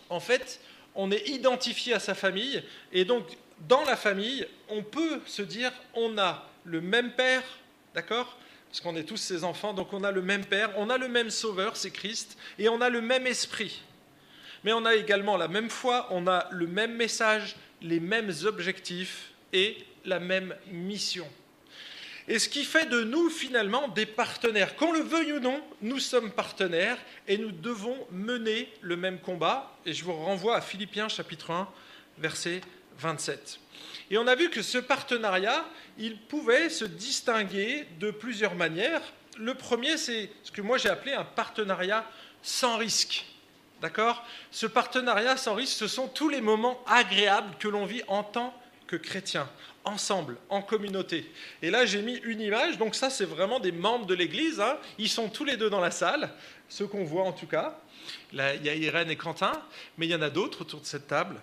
en 0.09 0.19
fait, 0.19 0.59
on 0.95 1.11
est 1.11 1.27
identifié 1.29 1.93
à 1.93 1.99
sa 1.99 2.13
famille, 2.13 2.63
et 2.91 3.05
donc 3.05 3.25
dans 3.67 3.83
la 3.83 3.95
famille, 3.95 4.47
on 4.69 4.83
peut 4.83 5.19
se 5.25 5.41
dire 5.41 5.71
on 5.95 6.17
a 6.17 6.47
le 6.63 6.81
même 6.81 7.11
père, 7.11 7.43
d'accord? 7.95 8.37
Parce 8.69 8.81
qu'on 8.81 8.95
est 8.95 9.03
tous 9.03 9.17
ses 9.17 9.43
enfants, 9.43 9.73
donc 9.73 9.93
on 9.93 10.03
a 10.03 10.11
le 10.11 10.21
même 10.21 10.45
père, 10.45 10.71
on 10.77 10.89
a 10.89 10.97
le 10.97 11.07
même 11.07 11.29
sauveur, 11.29 11.77
c'est 11.77 11.91
Christ, 11.91 12.37
et 12.57 12.69
on 12.69 12.81
a 12.81 12.89
le 12.89 13.01
même 13.01 13.27
esprit. 13.27 13.81
Mais 14.63 14.73
on 14.73 14.85
a 14.85 14.95
également 14.95 15.37
la 15.37 15.47
même 15.47 15.69
foi, 15.69 16.07
on 16.11 16.27
a 16.27 16.47
le 16.51 16.67
même 16.67 16.95
message, 16.95 17.55
les 17.81 17.99
mêmes 17.99 18.31
objectifs 18.45 19.31
et 19.51 19.77
la 20.05 20.19
même 20.19 20.55
mission. 20.71 21.27
Et 22.27 22.39
ce 22.39 22.47
qui 22.47 22.63
fait 22.63 22.85
de 22.85 23.03
nous 23.03 23.29
finalement 23.29 23.89
des 23.89 24.05
partenaires. 24.05 24.75
Qu'on 24.75 24.93
le 24.93 25.01
veuille 25.01 25.33
ou 25.33 25.39
non, 25.39 25.61
nous 25.81 25.99
sommes 25.99 26.31
partenaires 26.31 26.97
et 27.27 27.37
nous 27.37 27.51
devons 27.51 27.97
mener 28.11 28.71
le 28.81 28.95
même 28.95 29.19
combat. 29.19 29.77
Et 29.85 29.93
je 29.93 30.03
vous 30.05 30.13
renvoie 30.13 30.55
à 30.55 30.61
Philippiens 30.61 31.09
chapitre 31.09 31.51
1, 31.51 31.67
verset 32.19 32.61
27. 32.99 33.59
Et 34.09 34.17
on 34.17 34.27
a 34.27 34.35
vu 34.35 34.49
que 34.49 34.61
ce 34.61 34.77
partenariat, 34.77 35.65
il 35.97 36.17
pouvait 36.17 36.69
se 36.69 36.85
distinguer 36.85 37.87
de 37.99 38.11
plusieurs 38.11 38.55
manières. 38.55 39.01
Le 39.37 39.53
premier, 39.53 39.97
c'est 39.97 40.29
ce 40.43 40.51
que 40.51 40.61
moi 40.61 40.77
j'ai 40.77 40.89
appelé 40.89 41.13
un 41.13 41.25
partenariat 41.25 42.09
sans 42.41 42.77
risque. 42.77 43.25
D'accord? 43.81 44.25
Ce 44.49 44.65
partenariat 44.65 45.35
sans 45.35 45.55
risque, 45.55 45.77
ce 45.77 45.87
sont 45.87 46.07
tous 46.07 46.29
les 46.29 46.39
moments 46.39 46.81
agréables 46.87 47.53
que 47.59 47.67
l'on 47.67 47.85
vit 47.85 48.03
en 48.07 48.23
tant 48.23 48.53
que 48.93 49.07
chrétien, 49.07 49.49
ensemble, 49.85 50.37
en 50.49 50.61
communauté. 50.61 51.29
Et 51.63 51.71
là, 51.71 51.85
j'ai 51.85 52.03
mis 52.03 52.17
une 52.17 52.41
image, 52.41 52.77
donc 52.77 52.93
ça, 52.93 53.09
c'est 53.09 53.25
vraiment 53.25 53.59
des 53.59 53.71
membres 53.71 54.05
de 54.05 54.13
l'Église. 54.13 54.59
Hein. 54.59 54.77
Ils 54.99 55.09
sont 55.09 55.29
tous 55.29 55.45
les 55.45 55.57
deux 55.57 55.69
dans 55.69 55.79
la 55.79 55.89
salle, 55.89 56.31
ceux 56.69 56.85
qu'on 56.85 57.03
voit 57.03 57.23
en 57.23 57.31
tout 57.31 57.47
cas. 57.47 57.79
Là, 58.33 58.53
il 58.53 58.63
y 58.63 58.69
a 58.69 58.75
Irène 58.75 59.09
et 59.09 59.15
Quentin, 59.15 59.53
mais 59.97 60.05
il 60.05 60.11
y 60.11 60.15
en 60.15 60.21
a 60.21 60.29
d'autres 60.29 60.61
autour 60.61 60.79
de 60.81 60.85
cette 60.85 61.07
table. 61.07 61.41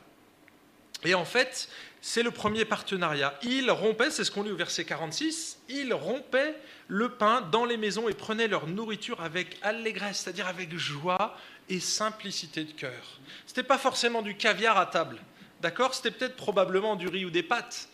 Et 1.02 1.14
en 1.14 1.24
fait, 1.24 1.68
c'est 2.00 2.22
le 2.22 2.30
premier 2.30 2.64
partenariat. 2.64 3.36
Ils 3.42 3.70
rompaient, 3.70 4.10
c'est 4.10 4.22
ce 4.22 4.30
qu'on 4.30 4.44
lit 4.44 4.52
au 4.52 4.56
verset 4.56 4.84
46, 4.84 5.58
ils 5.68 5.92
rompaient 5.92 6.54
le 6.86 7.08
pain 7.08 7.40
dans 7.40 7.64
les 7.64 7.76
maisons 7.76 8.08
et 8.08 8.14
prenaient 8.14 8.48
leur 8.48 8.68
nourriture 8.68 9.20
avec 9.22 9.58
allégresse, 9.62 10.18
c'est-à-dire 10.18 10.46
avec 10.46 10.76
joie 10.76 11.36
et 11.68 11.80
simplicité 11.80 12.64
de 12.64 12.72
cœur. 12.72 13.18
Ce 13.46 13.52
n'était 13.52 13.64
pas 13.64 13.78
forcément 13.78 14.22
du 14.22 14.36
caviar 14.36 14.78
à 14.78 14.86
table. 14.86 15.20
D'accord 15.60 15.94
C'était 15.94 16.10
peut-être 16.10 16.36
probablement 16.36 16.96
du 16.96 17.08
riz 17.08 17.24
ou 17.24 17.30
des 17.30 17.42
pâtes. 17.42 17.88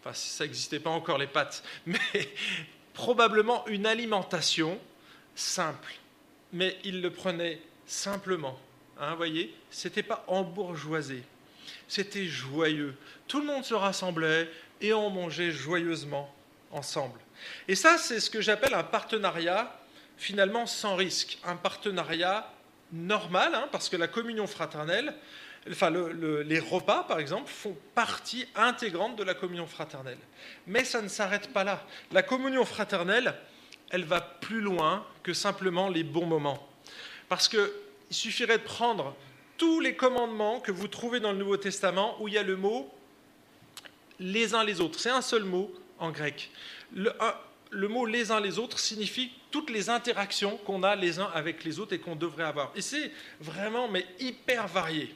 Enfin, 0.00 0.12
ça 0.14 0.44
n'existait 0.44 0.80
pas 0.80 0.90
encore 0.90 1.18
les 1.18 1.26
pâtes. 1.26 1.62
Mais 1.86 1.98
probablement 2.94 3.66
une 3.66 3.86
alimentation 3.86 4.78
simple. 5.34 5.94
Mais 6.52 6.76
ils 6.84 7.00
le 7.02 7.10
prenaient 7.10 7.60
simplement. 7.86 8.58
Hein, 8.98 9.14
voyez 9.14 9.54
C'était 9.70 10.02
pas 10.02 10.24
embourgeoisé. 10.26 11.22
C'était 11.88 12.26
joyeux. 12.26 12.96
Tout 13.26 13.40
le 13.40 13.46
monde 13.46 13.64
se 13.64 13.74
rassemblait 13.74 14.48
et 14.80 14.92
on 14.92 15.10
mangeait 15.10 15.50
joyeusement 15.50 16.32
ensemble. 16.70 17.18
Et 17.66 17.74
ça, 17.74 17.98
c'est 17.98 18.20
ce 18.20 18.30
que 18.30 18.40
j'appelle 18.40 18.74
un 18.74 18.84
partenariat 18.84 19.74
finalement 20.16 20.66
sans 20.66 20.96
risque. 20.96 21.38
Un 21.44 21.56
partenariat 21.56 22.52
normal, 22.92 23.54
hein, 23.54 23.68
parce 23.70 23.88
que 23.88 23.96
la 23.96 24.08
communion 24.08 24.46
fraternelle, 24.46 25.14
enfin 25.70 25.90
les 25.90 26.58
repas 26.58 27.04
par 27.04 27.18
exemple, 27.18 27.50
font 27.50 27.76
partie 27.94 28.46
intégrante 28.54 29.16
de 29.16 29.24
la 29.24 29.34
communion 29.34 29.66
fraternelle. 29.66 30.18
Mais 30.66 30.84
ça 30.84 31.02
ne 31.02 31.08
s'arrête 31.08 31.52
pas 31.52 31.64
là. 31.64 31.84
La 32.12 32.22
communion 32.22 32.64
fraternelle, 32.64 33.34
elle 33.90 34.04
va 34.04 34.20
plus 34.20 34.60
loin 34.60 35.06
que 35.22 35.32
simplement 35.32 35.88
les 35.88 36.04
bons 36.04 36.26
moments. 36.26 36.68
Parce 37.28 37.48
qu'il 37.48 37.68
suffirait 38.10 38.58
de 38.58 38.62
prendre 38.62 39.16
tous 39.56 39.80
les 39.80 39.94
commandements 39.94 40.60
que 40.60 40.72
vous 40.72 40.88
trouvez 40.88 41.20
dans 41.20 41.32
le 41.32 41.38
Nouveau 41.38 41.56
Testament 41.56 42.16
où 42.20 42.28
il 42.28 42.34
y 42.34 42.38
a 42.38 42.42
le 42.42 42.56
mot 42.56 42.92
les 44.20 44.54
uns 44.54 44.64
les 44.64 44.80
autres. 44.80 44.98
C'est 44.98 45.10
un 45.10 45.22
seul 45.22 45.44
mot 45.44 45.72
en 45.98 46.10
grec. 46.10 46.50
Le, 46.94 47.12
le 47.70 47.88
mot 47.88 48.06
les 48.06 48.30
uns 48.30 48.40
les 48.40 48.58
autres 48.58 48.78
signifie 48.78 49.32
toutes 49.50 49.70
les 49.70 49.90
interactions 49.90 50.56
qu'on 50.58 50.82
a 50.82 50.96
les 50.96 51.18
uns 51.18 51.30
avec 51.34 51.64
les 51.64 51.78
autres 51.80 51.92
et 51.92 51.98
qu'on 51.98 52.16
devrait 52.16 52.44
avoir. 52.44 52.72
Et 52.74 52.80
c'est 52.82 53.10
vraiment 53.40 53.88
mais 53.88 54.06
hyper 54.20 54.68
varié. 54.68 55.14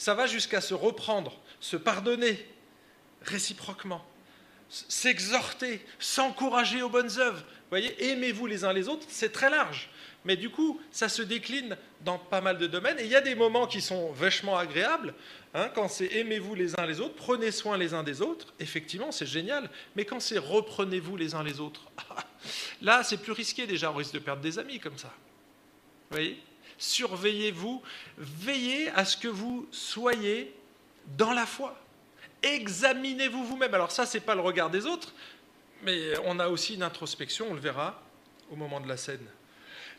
Ça 0.00 0.14
va 0.14 0.26
jusqu'à 0.26 0.62
se 0.62 0.72
reprendre, 0.72 1.38
se 1.60 1.76
pardonner 1.76 2.42
réciproquement, 3.20 4.02
s'exhorter, 4.70 5.84
s'encourager 5.98 6.80
aux 6.80 6.88
bonnes 6.88 7.18
œuvres. 7.18 7.44
Voyez, 7.68 8.10
aimez-vous 8.10 8.46
les 8.46 8.64
uns 8.64 8.72
les 8.72 8.88
autres, 8.88 9.04
c'est 9.10 9.30
très 9.30 9.50
large. 9.50 9.90
Mais 10.24 10.36
du 10.36 10.48
coup, 10.48 10.80
ça 10.90 11.10
se 11.10 11.20
décline 11.20 11.76
dans 12.00 12.16
pas 12.16 12.40
mal 12.40 12.56
de 12.56 12.66
domaines. 12.66 12.98
Et 12.98 13.04
il 13.04 13.10
y 13.10 13.14
a 13.14 13.20
des 13.20 13.34
moments 13.34 13.66
qui 13.66 13.82
sont 13.82 14.10
vachement 14.12 14.56
agréables. 14.56 15.12
Hein, 15.52 15.68
quand 15.74 15.88
c'est 15.88 16.10
aimez-vous 16.14 16.54
les 16.54 16.80
uns 16.80 16.86
les 16.86 17.00
autres, 17.00 17.16
prenez 17.16 17.50
soin 17.50 17.76
les 17.76 17.92
uns 17.92 18.02
des 18.02 18.22
autres, 18.22 18.54
effectivement, 18.58 19.12
c'est 19.12 19.26
génial. 19.26 19.68
Mais 19.96 20.06
quand 20.06 20.20
c'est 20.20 20.38
reprenez-vous 20.38 21.18
les 21.18 21.34
uns 21.34 21.42
les 21.42 21.60
autres, 21.60 21.92
là, 22.80 23.02
c'est 23.02 23.18
plus 23.18 23.32
risqué 23.32 23.66
déjà. 23.66 23.92
On 23.92 23.96
risque 23.96 24.14
de 24.14 24.18
perdre 24.18 24.40
des 24.40 24.58
amis 24.58 24.80
comme 24.80 24.96
ça. 24.96 25.12
Vous 26.08 26.16
voyez? 26.16 26.40
Surveillez-vous, 26.80 27.82
veillez 28.16 28.88
à 28.92 29.04
ce 29.04 29.18
que 29.18 29.28
vous 29.28 29.68
soyez 29.70 30.54
dans 31.18 31.32
la 31.32 31.44
foi. 31.44 31.78
Examinez-vous 32.42 33.44
vous-même. 33.44 33.74
Alors 33.74 33.92
ça, 33.92 34.06
c'est 34.06 34.20
pas 34.20 34.34
le 34.34 34.40
regard 34.40 34.70
des 34.70 34.86
autres, 34.86 35.12
mais 35.82 36.14
on 36.24 36.38
a 36.38 36.48
aussi 36.48 36.74
une 36.74 36.82
introspection, 36.82 37.48
on 37.50 37.54
le 37.54 37.60
verra 37.60 38.02
au 38.50 38.56
moment 38.56 38.80
de 38.80 38.88
la 38.88 38.96
scène. 38.96 39.26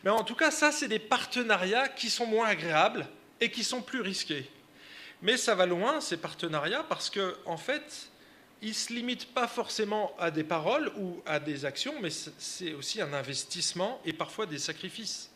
Mais 0.02 0.10
en 0.10 0.24
tout 0.24 0.34
cas, 0.34 0.50
ça, 0.50 0.72
c'est 0.72 0.88
des 0.88 0.98
partenariats 0.98 1.88
qui 1.88 2.10
sont 2.10 2.26
moins 2.26 2.48
agréables 2.48 3.06
et 3.40 3.48
qui 3.52 3.62
sont 3.62 3.80
plus 3.80 4.00
risqués. 4.00 4.50
Mais 5.22 5.36
ça 5.36 5.54
va 5.54 5.66
loin, 5.66 6.00
ces 6.00 6.16
partenariats, 6.16 6.82
parce 6.82 7.10
qu'en 7.10 7.30
en 7.46 7.56
fait, 7.56 8.10
ils 8.60 8.70
ne 8.70 8.74
se 8.74 8.92
limitent 8.92 9.32
pas 9.32 9.46
forcément 9.46 10.16
à 10.18 10.32
des 10.32 10.42
paroles 10.42 10.90
ou 10.96 11.22
à 11.26 11.38
des 11.38 11.64
actions, 11.64 11.94
mais 12.00 12.10
c'est 12.10 12.72
aussi 12.72 13.00
un 13.00 13.12
investissement 13.12 14.00
et 14.04 14.12
parfois 14.12 14.46
des 14.46 14.58
sacrifices. 14.58 15.31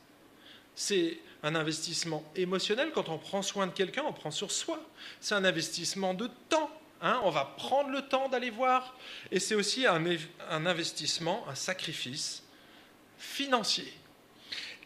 C'est 0.77 1.19
un 1.43 1.55
investissement 1.55 2.23
émotionnel. 2.37 2.91
Quand 2.95 3.09
on 3.09 3.19
prend 3.19 3.41
soin 3.41 3.67
de 3.67 3.73
quelqu'un, 3.73 4.05
on 4.07 4.13
prend 4.13 4.31
sur 4.31 4.53
soi. 4.53 4.79
C'est 5.21 5.35
un 5.35 5.45
investissement 5.45 6.15
de 6.15 6.31
temps. 6.49 6.71
Hein. 7.03 7.21
on 7.25 7.31
va 7.31 7.45
prendre 7.57 7.91
le 7.91 8.03
temps 8.03 8.29
d'aller 8.29 8.51
voir. 8.51 8.97
Et 9.31 9.41
c'est 9.41 9.55
aussi 9.55 9.87
un, 9.87 10.03
investissement, 10.51 11.47
un 11.49 11.55
sacrifice 11.55 12.43
financier. 13.19 13.93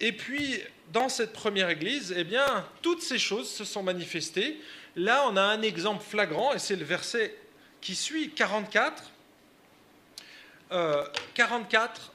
Et 0.00 0.12
puis, 0.12 0.60
dans 0.92 1.08
cette 1.08 1.32
première 1.32 1.68
église, 1.68 2.14
eh 2.16 2.24
bien, 2.24 2.66
toutes 2.82 3.02
ces 3.02 3.18
choses 3.18 3.50
se 3.50 3.64
sont 3.64 3.82
manifestées. 3.82 4.60
Là, 4.96 5.24
on 5.28 5.36
a 5.36 5.42
un 5.42 5.62
exemple 5.62 6.04
flagrant, 6.04 6.52
et 6.54 6.58
c'est 6.58 6.76
le 6.76 6.84
verset 6.84 7.36
qui 7.80 7.94
suit, 7.94 8.30
44. 8.30 9.10
44 11.34 12.00
euh, 12.00 12.09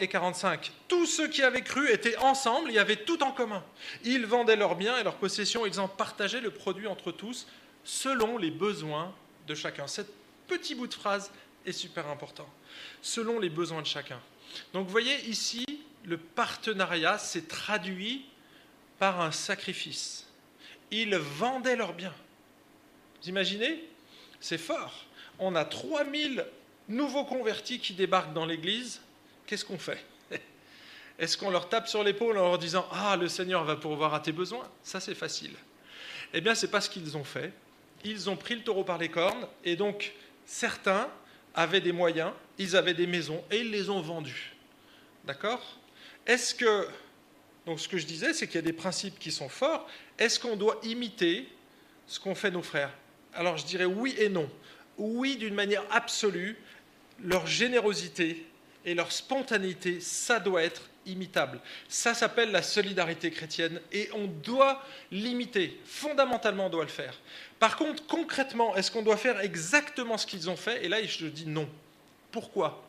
et 0.00 0.08
45. 0.08 0.70
Tous 0.88 1.06
ceux 1.06 1.28
qui 1.28 1.42
avaient 1.42 1.62
cru 1.62 1.90
étaient 1.90 2.16
ensemble, 2.18 2.70
y 2.70 2.78
avait 2.78 2.96
tout 2.96 3.22
en 3.22 3.32
commun. 3.32 3.64
Ils 4.04 4.26
vendaient 4.26 4.56
leurs 4.56 4.76
biens 4.76 4.98
et 4.98 5.02
leurs 5.02 5.16
possessions, 5.16 5.64
ils 5.64 5.80
en 5.80 5.88
partageaient 5.88 6.40
le 6.40 6.50
produit 6.50 6.86
entre 6.86 7.12
tous, 7.12 7.46
selon 7.84 8.36
les 8.36 8.50
besoins 8.50 9.14
de 9.46 9.54
chacun. 9.54 9.86
Cet 9.86 10.08
petit 10.46 10.74
bout 10.74 10.86
de 10.86 10.94
phrase 10.94 11.30
est 11.64 11.72
super 11.72 12.08
important. 12.08 12.48
Selon 13.00 13.40
les 13.40 13.48
besoins 13.48 13.82
de 13.82 13.86
chacun. 13.86 14.20
Donc 14.72 14.86
vous 14.86 14.92
voyez 14.92 15.24
ici, 15.28 15.64
le 16.04 16.18
partenariat 16.18 17.18
s'est 17.18 17.46
traduit 17.46 18.26
par 18.98 19.20
un 19.20 19.32
sacrifice. 19.32 20.26
Ils 20.90 21.16
vendaient 21.16 21.76
leurs 21.76 21.94
biens. 21.94 22.14
Vous 23.22 23.28
imaginez? 23.28 23.84
C'est 24.40 24.58
fort. 24.58 25.04
On 25.38 25.54
a 25.54 25.64
3000 25.64 26.46
nouveaux 26.88 27.24
convertis 27.24 27.80
qui 27.80 27.94
débarquent 27.94 28.32
dans 28.32 28.46
l'Église. 28.46 29.00
Qu'est-ce 29.46 29.64
qu'on 29.64 29.78
fait 29.78 30.04
Est-ce 31.18 31.36
qu'on 31.36 31.50
leur 31.50 31.68
tape 31.68 31.88
sur 31.88 32.02
l'épaule 32.02 32.38
en 32.38 32.50
leur 32.50 32.58
disant 32.58 32.86
Ah, 32.90 33.16
le 33.16 33.28
Seigneur 33.28 33.64
va 33.64 33.76
pourvoir 33.76 34.14
à 34.14 34.20
tes 34.20 34.32
besoins? 34.32 34.68
Ça, 34.82 35.00
c'est 35.00 35.14
facile. 35.14 35.52
Eh 36.34 36.40
bien, 36.40 36.54
ce 36.54 36.66
n'est 36.66 36.72
pas 36.72 36.80
ce 36.80 36.90
qu'ils 36.90 37.16
ont 37.16 37.24
fait. 37.24 37.52
Ils 38.04 38.28
ont 38.28 38.36
pris 38.36 38.54
le 38.54 38.62
taureau 38.62 38.84
par 38.84 38.98
les 38.98 39.08
cornes, 39.08 39.46
et 39.64 39.76
donc 39.76 40.12
certains 40.44 41.08
avaient 41.54 41.80
des 41.80 41.92
moyens, 41.92 42.32
ils 42.58 42.76
avaient 42.76 42.94
des 42.94 43.06
maisons, 43.06 43.42
et 43.50 43.58
ils 43.58 43.70
les 43.70 43.88
ont 43.88 44.00
vendus. 44.00 44.54
D'accord? 45.24 45.78
Est-ce 46.26 46.54
que, 46.54 46.86
donc 47.64 47.80
ce 47.80 47.88
que 47.88 47.98
je 47.98 48.06
disais, 48.06 48.32
c'est 48.32 48.46
qu'il 48.46 48.56
y 48.56 48.58
a 48.58 48.62
des 48.62 48.72
principes 48.72 49.18
qui 49.18 49.32
sont 49.32 49.48
forts. 49.48 49.88
Est-ce 50.18 50.38
qu'on 50.38 50.56
doit 50.56 50.78
imiter 50.82 51.48
ce 52.06 52.20
qu'ont 52.20 52.34
fait 52.34 52.50
nos 52.50 52.62
frères? 52.62 52.92
Alors 53.32 53.56
je 53.56 53.64
dirais 53.64 53.84
oui 53.84 54.14
et 54.18 54.28
non. 54.28 54.48
Oui, 54.98 55.36
d'une 55.36 55.54
manière 55.54 55.84
absolue, 55.90 56.56
leur 57.22 57.46
générosité 57.46 58.46
et 58.86 58.94
leur 58.94 59.12
spontanéité, 59.12 60.00
ça 60.00 60.40
doit 60.40 60.62
être 60.62 60.82
imitable. 61.04 61.60
Ça 61.88 62.14
s'appelle 62.14 62.50
la 62.50 62.62
solidarité 62.62 63.30
chrétienne 63.30 63.80
et 63.92 64.08
on 64.14 64.26
doit 64.26 64.82
l'imiter. 65.10 65.78
Fondamentalement, 65.84 66.66
on 66.66 66.70
doit 66.70 66.84
le 66.84 66.90
faire. 66.90 67.14
Par 67.58 67.76
contre, 67.76 68.06
concrètement, 68.06 68.74
est-ce 68.76 68.90
qu'on 68.90 69.02
doit 69.02 69.16
faire 69.16 69.40
exactement 69.40 70.16
ce 70.16 70.26
qu'ils 70.26 70.48
ont 70.48 70.56
fait? 70.56 70.84
Et 70.84 70.88
là, 70.88 71.02
je 71.04 71.26
dis 71.26 71.46
non. 71.46 71.68
Pourquoi? 72.30 72.82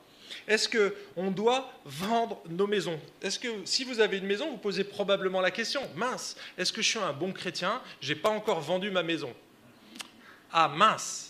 Est-ce 0.47 0.69
qu'on 0.69 1.31
doit 1.31 1.71
vendre 1.85 2.41
nos 2.49 2.67
maisons? 2.67 2.99
Est-ce 3.21 3.39
que 3.39 3.47
si 3.65 3.83
vous 3.83 3.99
avez 3.99 4.17
une 4.17 4.25
maison, 4.25 4.51
vous 4.51 4.57
posez 4.57 4.83
probablement 4.83 5.41
la 5.41 5.51
question, 5.51 5.81
mince, 5.95 6.35
est-ce 6.57 6.71
que 6.71 6.81
je 6.81 6.89
suis 6.89 6.99
un 6.99 7.13
bon 7.13 7.31
chrétien? 7.31 7.81
Je 8.01 8.13
n'ai 8.13 8.19
pas 8.19 8.29
encore 8.29 8.61
vendu 8.61 8.91
ma 8.91 9.03
maison. 9.03 9.33
Ah 10.51 10.67
mince 10.67 11.26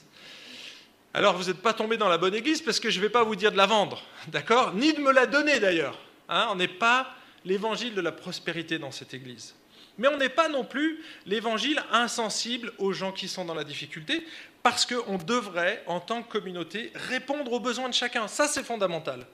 Alors 1.18 1.36
vous 1.36 1.46
n'êtes 1.46 1.64
pas 1.64 1.74
tombé 1.74 1.98
dans 1.98 2.10
la 2.10 2.20
bonne 2.20 2.36
église 2.36 2.62
parce 2.62 2.80
que 2.80 2.92
je 2.92 3.00
ne 3.00 3.02
vais 3.02 3.10
pas 3.10 3.24
vous 3.24 3.36
dire 3.36 3.52
de 3.52 3.58
la 3.58 3.66
vendre, 3.66 4.04
d'accord? 4.28 4.76
Ni 4.76 4.94
de 4.94 5.00
me 5.00 5.12
la 5.12 5.26
donner 5.26 5.60
d'ailleurs. 5.60 5.98
Hein? 6.30 6.48
On 6.52 6.56
n'est 6.56 6.68
pas 6.68 7.12
l'évangile 7.44 7.96
de 7.96 8.02
la 8.02 8.12
prospérité 8.12 8.78
dans 8.78 8.92
cette 8.92 9.16
église. 9.16 9.56
Mais 9.98 10.08
on 10.10 10.18
n'est 10.18 10.30
pas 10.30 10.48
non 10.48 10.64
plus 10.64 11.04
l'évangile 11.26 11.82
insensible 11.92 12.72
aux 12.78 12.94
gens 12.94 13.12
qui 13.12 13.28
sont 13.28 13.46
dans 13.46 13.56
la 13.56 13.64
difficulté, 13.64 14.28
parce 14.62 14.86
qu'on 14.86 15.18
devrait, 15.18 15.82
en 15.88 16.00
tant 16.00 16.22
que 16.22 16.32
communauté, 16.32 16.92
répondre 16.94 17.52
aux 17.52 17.60
besoins 17.60 17.90
de 17.90 17.96
chacun. 17.96 18.28
Ça, 18.28 18.48
c'est 18.48 18.64
fondamental. 18.64 19.26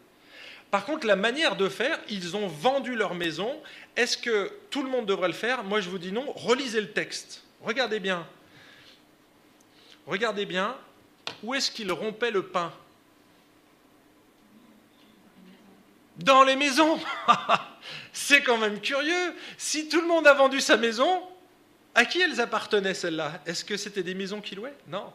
Par 0.72 0.86
contre, 0.86 1.06
la 1.06 1.18
manière 1.18 1.58
de 1.58 1.68
faire, 1.68 2.00
ils 2.08 2.38
ont 2.38 2.48
vendu 2.48 2.96
leur 2.96 3.14
maison. 3.14 3.62
Est-ce 3.98 4.18
que 4.18 4.54
tout 4.70 4.84
le 4.84 4.90
monde 4.90 5.06
devrait 5.06 5.28
le 5.28 5.34
faire? 5.34 5.66
Moi, 5.66 5.82
je 5.82 5.90
vous 5.90 6.00
dis 6.00 6.14
non. 6.14 6.32
Relisez 6.32 6.80
le 6.80 6.92
texte. 6.92 7.44
Regardez 7.60 8.00
bien. 8.00 8.26
Regardez 10.08 10.46
bien. 10.46 10.78
Où 11.44 11.54
est-ce 11.54 11.72
qu'ils 11.72 11.92
rompaient 11.92 12.32
le 12.32 12.44
pain? 12.44 12.72
Dans 16.18 16.44
les 16.44 16.56
maisons. 16.56 17.00
c'est 18.14 18.44
quand 18.44 18.58
même 18.58 18.80
curieux. 18.80 19.36
Si 19.58 19.90
tout 19.90 20.02
le 20.02 20.08
monde 20.08 20.28
a 20.28 20.34
vendu 20.34 20.62
sa 20.62 20.78
maison, 20.78 21.24
à 21.96 22.06
qui 22.06 22.22
elles 22.22 22.40
appartenaient 22.40 22.94
celles-là? 22.94 23.42
Est-ce 23.46 23.66
que 23.66 23.78
c'était 23.78 24.04
des 24.04 24.14
maisons 24.14 24.42
qui 24.42 24.56
louaient 24.56 24.78
Non. 24.88 25.12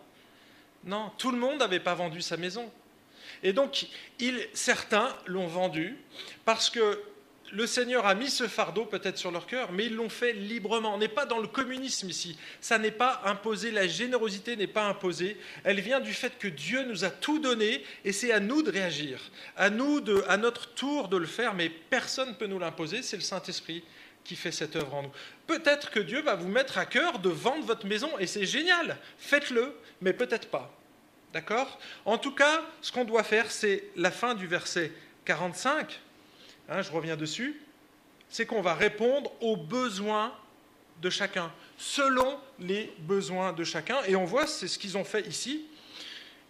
Non, 0.84 1.10
tout 1.18 1.30
le 1.30 1.38
monde 1.38 1.58
n'avait 1.58 1.80
pas 1.80 1.94
vendu 1.94 2.22
sa 2.22 2.36
maison. 2.36 2.70
Et 3.42 3.52
donc, 3.52 3.86
certains 4.52 5.14
l'ont 5.26 5.46
vendu 5.46 5.96
parce 6.44 6.70
que 6.70 7.02
le 7.52 7.66
Seigneur 7.66 8.06
a 8.06 8.14
mis 8.14 8.30
ce 8.30 8.46
fardeau 8.46 8.84
peut-être 8.84 9.18
sur 9.18 9.30
leur 9.30 9.46
cœur, 9.46 9.72
mais 9.72 9.86
ils 9.86 9.94
l'ont 9.94 10.08
fait 10.08 10.32
librement. 10.32 10.94
On 10.94 10.98
n'est 10.98 11.08
pas 11.08 11.26
dans 11.26 11.38
le 11.38 11.48
communisme 11.48 12.08
ici. 12.08 12.38
Ça 12.60 12.78
n'est 12.78 12.90
pas 12.90 13.22
imposé. 13.24 13.70
La 13.70 13.86
générosité 13.86 14.56
n'est 14.56 14.66
pas 14.66 14.84
imposée. 14.84 15.36
Elle 15.64 15.80
vient 15.80 16.00
du 16.00 16.12
fait 16.12 16.38
que 16.38 16.48
Dieu 16.48 16.84
nous 16.84 17.04
a 17.04 17.10
tout 17.10 17.38
donné 17.38 17.84
et 18.04 18.12
c'est 18.12 18.32
à 18.32 18.40
nous 18.40 18.62
de 18.62 18.70
réagir. 18.70 19.20
À 19.56 19.70
nous, 19.70 20.02
à 20.28 20.36
notre 20.36 20.74
tour, 20.74 21.08
de 21.08 21.16
le 21.16 21.26
faire, 21.26 21.54
mais 21.54 21.68
personne 21.68 22.30
ne 22.30 22.34
peut 22.34 22.46
nous 22.46 22.58
l'imposer. 22.58 23.02
C'est 23.02 23.16
le 23.16 23.22
Saint-Esprit 23.22 23.82
qui 24.24 24.36
fait 24.36 24.52
cette 24.52 24.76
œuvre 24.76 24.94
en 24.94 25.02
nous. 25.04 25.12
Peut-être 25.46 25.90
que 25.90 26.00
Dieu 26.00 26.20
va 26.20 26.34
vous 26.34 26.48
mettre 26.48 26.76
à 26.76 26.84
cœur 26.84 27.18
de 27.18 27.30
vendre 27.30 27.64
votre 27.64 27.86
maison 27.86 28.10
et 28.18 28.26
c'est 28.26 28.44
génial, 28.44 28.98
faites-le, 29.18 29.74
mais 30.02 30.12
peut-être 30.12 30.48
pas. 30.48 30.70
D'accord? 31.32 31.78
En 32.04 32.18
tout 32.18 32.34
cas, 32.34 32.62
ce 32.82 32.92
qu'on 32.92 33.04
doit 33.04 33.22
faire, 33.22 33.50
c'est 33.50 33.84
la 33.96 34.10
fin 34.10 34.34
du 34.34 34.46
verset 34.46 34.92
45, 35.24 36.00
hein, 36.68 36.82
je 36.82 36.90
reviens 36.90 37.16
dessus, 37.16 37.60
c'est 38.28 38.46
qu'on 38.46 38.60
va 38.60 38.74
répondre 38.74 39.32
aux 39.40 39.56
besoins 39.56 40.32
de 41.00 41.10
chacun, 41.10 41.52
selon 41.76 42.38
les 42.58 42.92
besoins 43.00 43.52
de 43.52 43.64
chacun. 43.64 43.98
Et 44.06 44.16
on 44.16 44.24
voit, 44.24 44.46
c'est 44.46 44.68
ce 44.68 44.78
qu'ils 44.78 44.98
ont 44.98 45.04
fait 45.04 45.26
ici. 45.26 45.64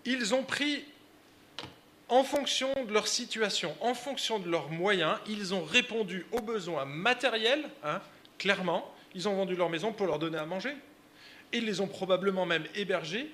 Ils 0.05 0.35
ont 0.35 0.43
pris 0.43 0.85
en 2.09 2.25
fonction 2.25 2.73
de 2.87 2.93
leur 2.93 3.07
situation, 3.07 3.77
en 3.81 3.95
fonction 3.95 4.39
de 4.39 4.49
leurs 4.49 4.71
moyens, 4.71 5.19
ils 5.29 5.53
ont 5.53 5.63
répondu 5.63 6.25
aux 6.33 6.41
besoins 6.41 6.87
matériels, 6.87 7.69
hein, 7.85 8.01
clairement. 8.39 8.95
Ils 9.15 9.29
ont 9.29 9.35
vendu 9.35 9.55
leur 9.55 9.69
maison 9.69 9.93
pour 9.93 10.07
leur 10.07 10.19
donner 10.19 10.39
à 10.39 10.47
manger. 10.47 10.75
Ils 11.53 11.65
les 11.65 11.81
ont 11.81 11.87
probablement 11.87 12.47
même 12.47 12.65
hébergés. 12.75 13.31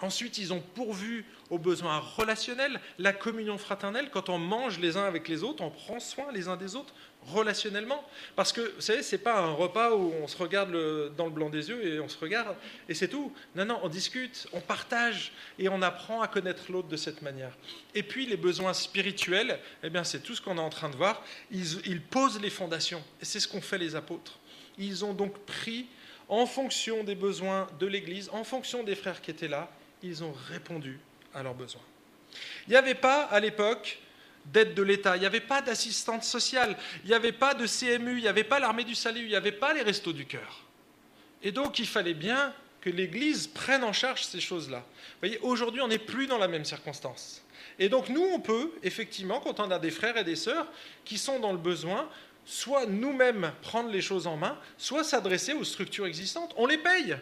Ensuite, 0.00 0.38
ils 0.38 0.52
ont 0.52 0.60
pourvu 0.74 1.24
aux 1.50 1.58
besoins 1.58 1.98
relationnels, 1.98 2.80
la 2.98 3.12
communion 3.12 3.58
fraternelle. 3.58 4.10
Quand 4.12 4.28
on 4.28 4.38
mange 4.38 4.78
les 4.78 4.96
uns 4.96 5.04
avec 5.04 5.28
les 5.28 5.42
autres, 5.42 5.62
on 5.62 5.70
prend 5.70 5.98
soin 5.98 6.30
les 6.32 6.48
uns 6.48 6.56
des 6.56 6.76
autres 6.76 6.94
relationnellement. 7.26 8.04
Parce 8.36 8.52
que, 8.52 8.60
vous 8.60 8.80
savez, 8.80 9.02
ce 9.02 9.16
n'est 9.16 9.22
pas 9.22 9.40
un 9.40 9.52
repas 9.52 9.92
où 9.92 10.12
on 10.22 10.28
se 10.28 10.36
regarde 10.36 10.70
dans 11.16 11.24
le 11.24 11.30
blanc 11.30 11.50
des 11.50 11.68
yeux 11.68 11.84
et 11.84 12.00
on 12.00 12.08
se 12.08 12.18
regarde 12.18 12.54
et 12.88 12.94
c'est 12.94 13.08
tout. 13.08 13.32
Non, 13.56 13.64
non, 13.64 13.80
on 13.82 13.88
discute, 13.88 14.46
on 14.52 14.60
partage 14.60 15.32
et 15.58 15.68
on 15.68 15.82
apprend 15.82 16.20
à 16.20 16.28
connaître 16.28 16.70
l'autre 16.70 16.88
de 16.88 16.96
cette 16.96 17.22
manière. 17.22 17.56
Et 17.94 18.02
puis, 18.02 18.26
les 18.26 18.36
besoins 18.36 18.72
spirituels, 18.72 19.58
eh 19.82 19.90
bien, 19.90 20.04
c'est 20.04 20.20
tout 20.20 20.34
ce 20.34 20.40
qu'on 20.40 20.58
est 20.58 20.60
en 20.60 20.70
train 20.70 20.90
de 20.90 20.96
voir. 20.96 21.24
Ils, 21.50 21.86
ils 21.86 22.02
posent 22.02 22.40
les 22.40 22.50
fondations 22.50 23.02
et 23.20 23.24
c'est 23.24 23.40
ce 23.40 23.48
qu'ont 23.48 23.60
fait 23.60 23.78
les 23.78 23.96
apôtres. 23.96 24.38
Ils 24.78 25.04
ont 25.04 25.12
donc 25.12 25.36
pris 25.40 25.86
en 26.28 26.46
fonction 26.46 27.04
des 27.04 27.14
besoins 27.14 27.66
de 27.80 27.86
l'Église, 27.86 28.28
en 28.32 28.44
fonction 28.44 28.84
des 28.84 28.94
frères 28.94 29.20
qui 29.22 29.30
étaient 29.30 29.48
là, 29.48 29.70
ils 30.02 30.24
ont 30.24 30.34
répondu 30.48 30.98
à 31.34 31.42
leurs 31.42 31.54
besoins. 31.54 31.82
Il 32.66 32.70
n'y 32.70 32.76
avait 32.76 32.94
pas 32.94 33.22
à 33.24 33.40
l'époque 33.40 33.98
d'aide 34.46 34.74
de 34.74 34.82
l'État, 34.82 35.16
il 35.16 35.20
n'y 35.20 35.26
avait 35.26 35.40
pas 35.40 35.60
d'assistante 35.60 36.24
sociale, 36.24 36.76
il 37.04 37.08
n'y 37.08 37.14
avait 37.14 37.32
pas 37.32 37.54
de 37.54 37.66
CMU, 37.66 38.16
il 38.18 38.22
n'y 38.22 38.28
avait 38.28 38.44
pas 38.44 38.58
l'armée 38.58 38.84
du 38.84 38.94
salut, 38.94 39.22
il 39.22 39.28
n'y 39.28 39.36
avait 39.36 39.52
pas 39.52 39.74
les 39.74 39.82
restos 39.82 40.12
du 40.12 40.26
cœur. 40.26 40.64
Et 41.42 41.52
donc 41.52 41.78
il 41.78 41.86
fallait 41.86 42.14
bien 42.14 42.52
que 42.80 42.90
l'Église 42.90 43.46
prenne 43.46 43.84
en 43.84 43.92
charge 43.92 44.24
ces 44.24 44.40
choses-là. 44.40 44.78
Vous 44.78 45.28
voyez, 45.28 45.38
aujourd'hui 45.40 45.80
on 45.80 45.88
n'est 45.88 45.98
plus 45.98 46.26
dans 46.26 46.38
la 46.38 46.48
même 46.48 46.64
circonstance. 46.64 47.42
Et 47.78 47.88
donc 47.88 48.08
nous, 48.08 48.24
on 48.24 48.40
peut, 48.40 48.72
effectivement, 48.82 49.40
quand 49.40 49.60
on 49.60 49.70
a 49.70 49.78
des 49.78 49.90
frères 49.90 50.16
et 50.16 50.24
des 50.24 50.36
sœurs 50.36 50.66
qui 51.04 51.16
sont 51.16 51.38
dans 51.38 51.52
le 51.52 51.58
besoin, 51.58 52.08
soit 52.44 52.86
nous-mêmes 52.86 53.52
prendre 53.62 53.90
les 53.90 54.00
choses 54.00 54.26
en 54.26 54.36
main, 54.36 54.58
soit 54.78 55.04
s'adresser 55.04 55.52
aux 55.52 55.64
structures 55.64 56.06
existantes. 56.06 56.52
On 56.56 56.66
les 56.66 56.78
paye. 56.78 57.16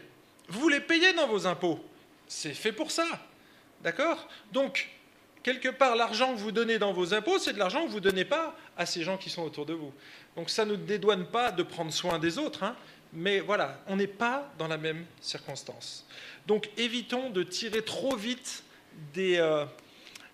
Vous 0.49 0.69
les 0.69 0.81
payez 0.81 1.13
dans 1.13 1.27
vos 1.27 1.47
impôts. 1.47 1.85
C'est 2.27 2.55
fait 2.55 2.73
pour 2.73 2.91
ça. 2.91 3.07
D'accord? 3.83 4.29
Donc, 4.53 4.89
quelque 5.43 5.69
part, 5.69 5.95
l'argent 5.95 6.35
que 6.35 6.41
vous 6.41 6.51
donnez 6.51 6.79
dans 6.79 6.93
vos 6.93 7.15
impôts, 7.15 7.39
c'est 7.39 7.53
de 7.53 7.59
l'argent 7.59 7.85
que 7.85 7.91
vous 7.91 8.01
ne 8.01 8.01
donnez 8.01 8.25
pas 8.25 8.57
à 8.77 8.85
ces 8.85 9.05
gens 9.05 9.17
qui 9.17 9.31
sont 9.31 9.43
autour 9.43 9.65
de 9.65 9.75
vous. 9.75 9.93
Donc 10.35 10.51
ça 10.51 10.65
ne 10.65 10.75
dédouane 10.75 11.27
pas 11.27 11.53
de 11.53 11.63
prendre 11.63 11.93
soin 11.93 12.19
des 12.19 12.39
autres, 12.39 12.65
hein, 12.65 12.75
mais 13.13 13.41
voilà, 13.41 13.81
on 13.87 13.97
n'est 13.97 14.07
pas 14.07 14.53
dans 14.59 14.69
la 14.69 14.77
même 14.77 15.07
circonstance. 15.21 16.05
Donc 16.47 16.69
évitons 16.77 17.31
de 17.31 17.43
tirer 17.43 17.83
trop 17.83 18.17
vite 18.17 18.65
des, 19.15 19.37
euh, 19.37 19.65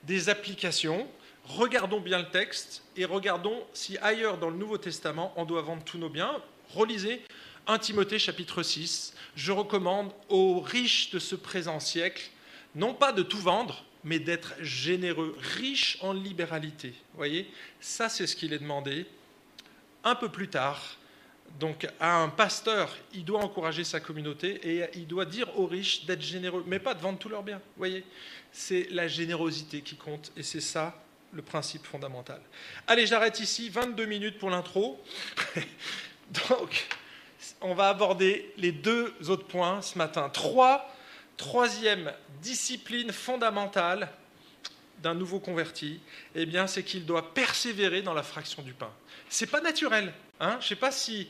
des 0.05 0.29
applications. 0.29 1.07
Regardons 1.45 2.01
bien 2.01 2.19
le 2.19 2.31
texte 2.31 2.83
et 2.97 3.05
regardons 3.05 3.63
si 3.75 3.99
ailleurs 3.99 4.39
dans 4.39 4.49
le 4.49 4.57
Nouveau 4.57 4.79
Testament 4.79 5.33
on 5.37 5.45
doit 5.45 5.63
vendre 5.63 5.85
tous 5.85 5.99
nos 5.99 6.09
biens. 6.09 6.41
Relisez 6.71 7.23
1 7.66 7.79
Timothée 7.79 8.18
chapitre 8.18 8.62
6. 8.62 9.14
Je 9.37 9.53
recommande 9.53 10.12
aux 10.29 10.61
riches 10.61 11.11
de 11.11 11.18
ce 11.18 11.37
présent 11.37 11.79
siècle, 11.79 12.31
non 12.75 12.92
pas 12.92 13.12
de 13.12 13.22
tout 13.22 13.38
vendre, 13.38 13.85
mais 14.05 14.18
d'être 14.18 14.55
généreux, 14.61 15.37
riche 15.38 15.98
en 16.01 16.12
libéralité. 16.12 16.92
voyez, 17.14 17.48
ça 17.81 18.09
c'est 18.09 18.27
ce 18.27 18.35
qu'il 18.35 18.53
est 18.53 18.59
demandé. 18.59 19.07
Un 20.03 20.16
peu 20.16 20.29
plus 20.29 20.48
tard, 20.48 20.98
donc 21.61 21.87
à 22.01 22.16
un 22.16 22.29
pasteur, 22.29 22.96
il 23.14 23.25
doit 23.25 23.40
encourager 23.40 23.85
sa 23.85 24.01
communauté 24.01 24.61
et 24.64 24.85
il 24.94 25.07
doit 25.07 25.25
dire 25.25 25.57
aux 25.57 25.66
riches 25.66 26.05
d'être 26.05 26.22
généreux, 26.22 26.64
mais 26.66 26.81
pas 26.81 26.94
de 26.94 27.01
vendre 27.01 27.18
tous 27.18 27.29
leurs 27.29 27.44
biens. 27.44 27.61
voyez, 27.77 28.05
c'est 28.51 28.88
la 28.90 29.07
générosité 29.07 29.83
qui 29.83 29.94
compte 29.94 30.33
et 30.37 30.42
c'est 30.42 30.61
ça 30.61 31.01
le 31.33 31.42
principe 31.42 31.87
fondamental. 31.87 32.40
Allez, 32.88 33.07
j'arrête 33.07 33.38
ici, 33.38 33.70
22 33.70 34.05
minutes 34.05 34.38
pour 34.38 34.51
l'intro. 34.51 35.03
donc, 36.51 36.88
on 37.61 37.75
va 37.75 37.89
aborder 37.89 38.53
les 38.57 38.73
deux 38.73 39.15
autres 39.29 39.47
points 39.47 39.83
ce 39.83 39.99
matin. 39.99 40.29
Trois 40.29 40.89
Troisième 41.37 42.13
discipline 42.41 43.11
fondamentale 43.11 44.09
d'un 44.99 45.15
nouveau 45.15 45.41
converti, 45.41 45.99
eh 46.37 46.47
bien, 46.47 46.69
c'est 46.69 46.85
qu'il 46.85 47.05
doit 47.05 47.35
persévérer 47.35 48.03
dans 48.03 48.15
la 48.15 48.23
fraction 48.23 48.63
du 48.63 48.73
pain. 48.73 48.93
C'est 49.29 49.51
pas 49.51 49.61
naturel. 49.61 50.13
Hein 50.39 50.59
Je 50.61 50.69
sais 50.69 50.77
pas 50.77 50.93
si 50.93 51.29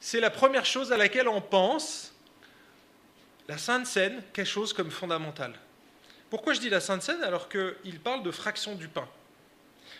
c'est 0.00 0.18
la 0.18 0.30
première 0.30 0.66
chose 0.66 0.92
à 0.92 0.96
laquelle 0.96 1.28
on 1.28 1.40
pense. 1.40 2.12
La 3.46 3.58
Sainte 3.58 3.86
Seine, 3.86 4.20
quelque 4.32 4.48
chose 4.48 4.72
comme 4.72 4.90
fondamental. 4.90 5.54
Pourquoi 6.30 6.54
je 6.54 6.60
dis 6.60 6.68
la 6.68 6.80
Sainte 6.80 7.02
Seine 7.02 7.22
alors 7.22 7.48
qu'il 7.48 8.00
parle 8.00 8.24
de 8.24 8.32
fraction 8.32 8.74
du 8.74 8.88
pain? 8.88 9.08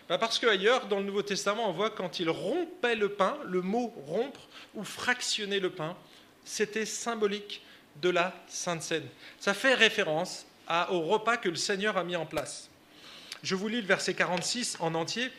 Parce 0.08 0.38
qu'ailleurs, 0.38 0.86
dans 0.86 0.98
le 0.98 1.04
Nouveau 1.04 1.22
Testament, 1.22 1.68
on 1.68 1.72
voit 1.72 1.90
quand 1.90 2.20
il 2.20 2.30
rompait 2.30 2.94
le 2.94 3.08
pain, 3.08 3.36
le 3.44 3.60
mot 3.60 3.92
rompre 4.06 4.48
ou 4.74 4.84
fractionner 4.84 5.58
le 5.58 5.70
pain, 5.70 5.96
c'était 6.44 6.86
symbolique 6.86 7.62
de 8.00 8.10
la 8.10 8.32
Sainte 8.46 8.82
Seine. 8.82 9.08
Ça 9.40 9.52
fait 9.52 9.74
référence 9.74 10.46
au 10.90 11.00
repas 11.00 11.36
que 11.36 11.48
le 11.48 11.56
Seigneur 11.56 11.96
a 11.96 12.04
mis 12.04 12.16
en 12.16 12.26
place. 12.26 12.70
Je 13.42 13.54
vous 13.54 13.68
lis 13.68 13.80
le 13.80 13.86
verset 13.86 14.14
46 14.14 14.76
en 14.80 14.94
entier. 14.94 15.30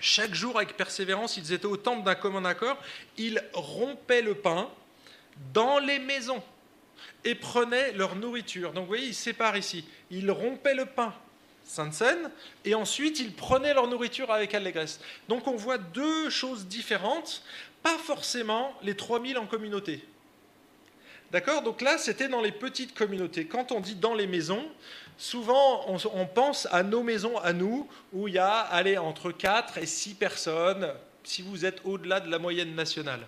Chaque 0.00 0.34
jour, 0.34 0.56
avec 0.56 0.76
persévérance, 0.76 1.36
ils 1.36 1.52
étaient 1.52 1.66
au 1.66 1.76
temple 1.76 2.04
d'un 2.04 2.14
commun 2.14 2.44
accord. 2.44 2.76
Ils 3.16 3.42
rompaient 3.52 4.22
le 4.22 4.34
pain 4.34 4.68
dans 5.52 5.78
les 5.78 5.98
maisons 5.98 6.42
et 7.24 7.34
prenaient 7.34 7.92
leur 7.92 8.16
nourriture. 8.16 8.72
Donc 8.72 8.84
vous 8.84 8.88
voyez, 8.88 9.06
ils 9.06 9.14
séparent 9.14 9.56
ici. 9.56 9.84
Ils 10.10 10.30
rompaient 10.30 10.74
le 10.74 10.86
pain, 10.86 11.14
Sainte 11.72 11.94
Seine, 11.94 12.30
et 12.66 12.74
ensuite 12.74 13.18
ils 13.18 13.32
prenaient 13.32 13.72
leur 13.72 13.88
nourriture 13.88 14.30
avec 14.30 14.52
allégresse. 14.52 15.00
Donc 15.28 15.46
on 15.46 15.56
voit 15.56 15.78
deux 15.78 16.28
choses 16.28 16.66
différentes, 16.66 17.42
pas 17.82 17.96
forcément 17.96 18.74
les 18.82 18.94
3000 18.94 19.38
en 19.38 19.46
communauté. 19.46 20.04
D'accord? 21.30 21.62
Donc 21.62 21.80
là, 21.80 21.96
c'était 21.96 22.28
dans 22.28 22.42
les 22.42 22.52
petites 22.52 22.92
communautés. 22.92 23.46
Quand 23.46 23.72
on 23.72 23.80
dit 23.80 23.94
dans 23.94 24.12
les 24.12 24.26
maisons, 24.26 24.68
souvent 25.16 25.86
on, 25.88 26.26
pense 26.26 26.68
à 26.70 26.82
nos 26.82 27.02
maisons 27.02 27.38
à 27.38 27.54
nous, 27.54 27.88
où 28.12 28.28
il 28.28 28.34
y 28.34 28.38
a 28.38 28.68
entre 29.00 29.32
4 29.32 29.78
et 29.78 29.86
6 29.86 30.12
personnes, 30.16 30.92
si 31.24 31.40
vous 31.40 31.64
êtes 31.64 31.80
au-delà 31.84 32.20
de 32.20 32.30
la 32.30 32.38
moyenne 32.38 32.74
nationale. 32.74 33.26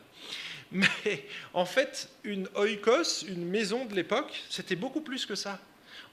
Mais 0.71 1.27
en 1.55 1.65
fait, 1.65 2.11
une 2.25 2.47
oikos, 2.57 3.25
une 3.27 3.47
maison 3.47 3.87
de 3.87 3.95
l'époque, 3.95 4.45
c'était 4.51 4.77
beaucoup 4.77 5.01
plus 5.01 5.25
que 5.25 5.35
ça. 5.35 5.59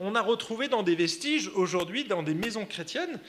On 0.04 0.16
a 0.16 0.22
retrouvé 0.22 0.68
dans 0.68 0.82
des 0.82 0.96
vestiges 0.96 1.52
aujourd'hui, 1.54 2.06
dans 2.06 2.24
des 2.24 2.34
maisons 2.34 2.66
chrétiennes, 2.66 3.20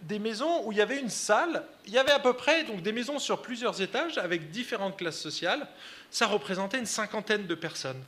des 0.00 0.18
maisons 0.18 0.66
où 0.66 0.72
il 0.72 0.78
y 0.78 0.80
avait 0.80 0.98
une 0.98 1.10
salle, 1.10 1.66
il 1.86 1.92
y 1.92 1.98
avait 1.98 2.12
à 2.12 2.18
peu 2.18 2.32
près 2.32 2.64
donc 2.64 2.80
des 2.80 2.92
maisons 2.92 3.18
sur 3.18 3.42
plusieurs 3.42 3.82
étages 3.82 4.16
avec 4.16 4.50
différentes 4.50 4.96
classes 4.96 5.20
sociales, 5.20 5.68
ça 6.10 6.26
représentait 6.26 6.78
une 6.78 6.86
cinquantaine 6.86 7.46
de 7.46 7.54
personnes. 7.54 8.02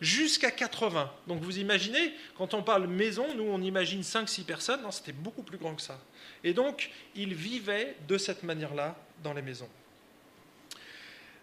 Jusqu'à 0.00 0.50
80. 0.50 1.08
Donc 1.28 1.40
vous 1.40 1.58
imaginez, 1.58 2.12
quand 2.36 2.52
on 2.52 2.64
parle 2.64 2.88
maison, 2.88 3.32
nous 3.36 3.44
on 3.44 3.62
imagine 3.62 4.00
5-6 4.00 4.42
personnes, 4.42 4.80
c'était 4.90 5.12
beaucoup 5.12 5.44
plus 5.44 5.56
grand 5.56 5.76
que 5.76 5.82
ça. 5.82 6.00
Et 6.42 6.52
donc, 6.52 6.90
ils 7.14 7.34
vivaient 7.34 7.96
de 8.08 8.18
cette 8.18 8.42
manière-là 8.42 8.96
dans 9.22 9.32
les 9.32 9.42
maisons. 9.42 9.68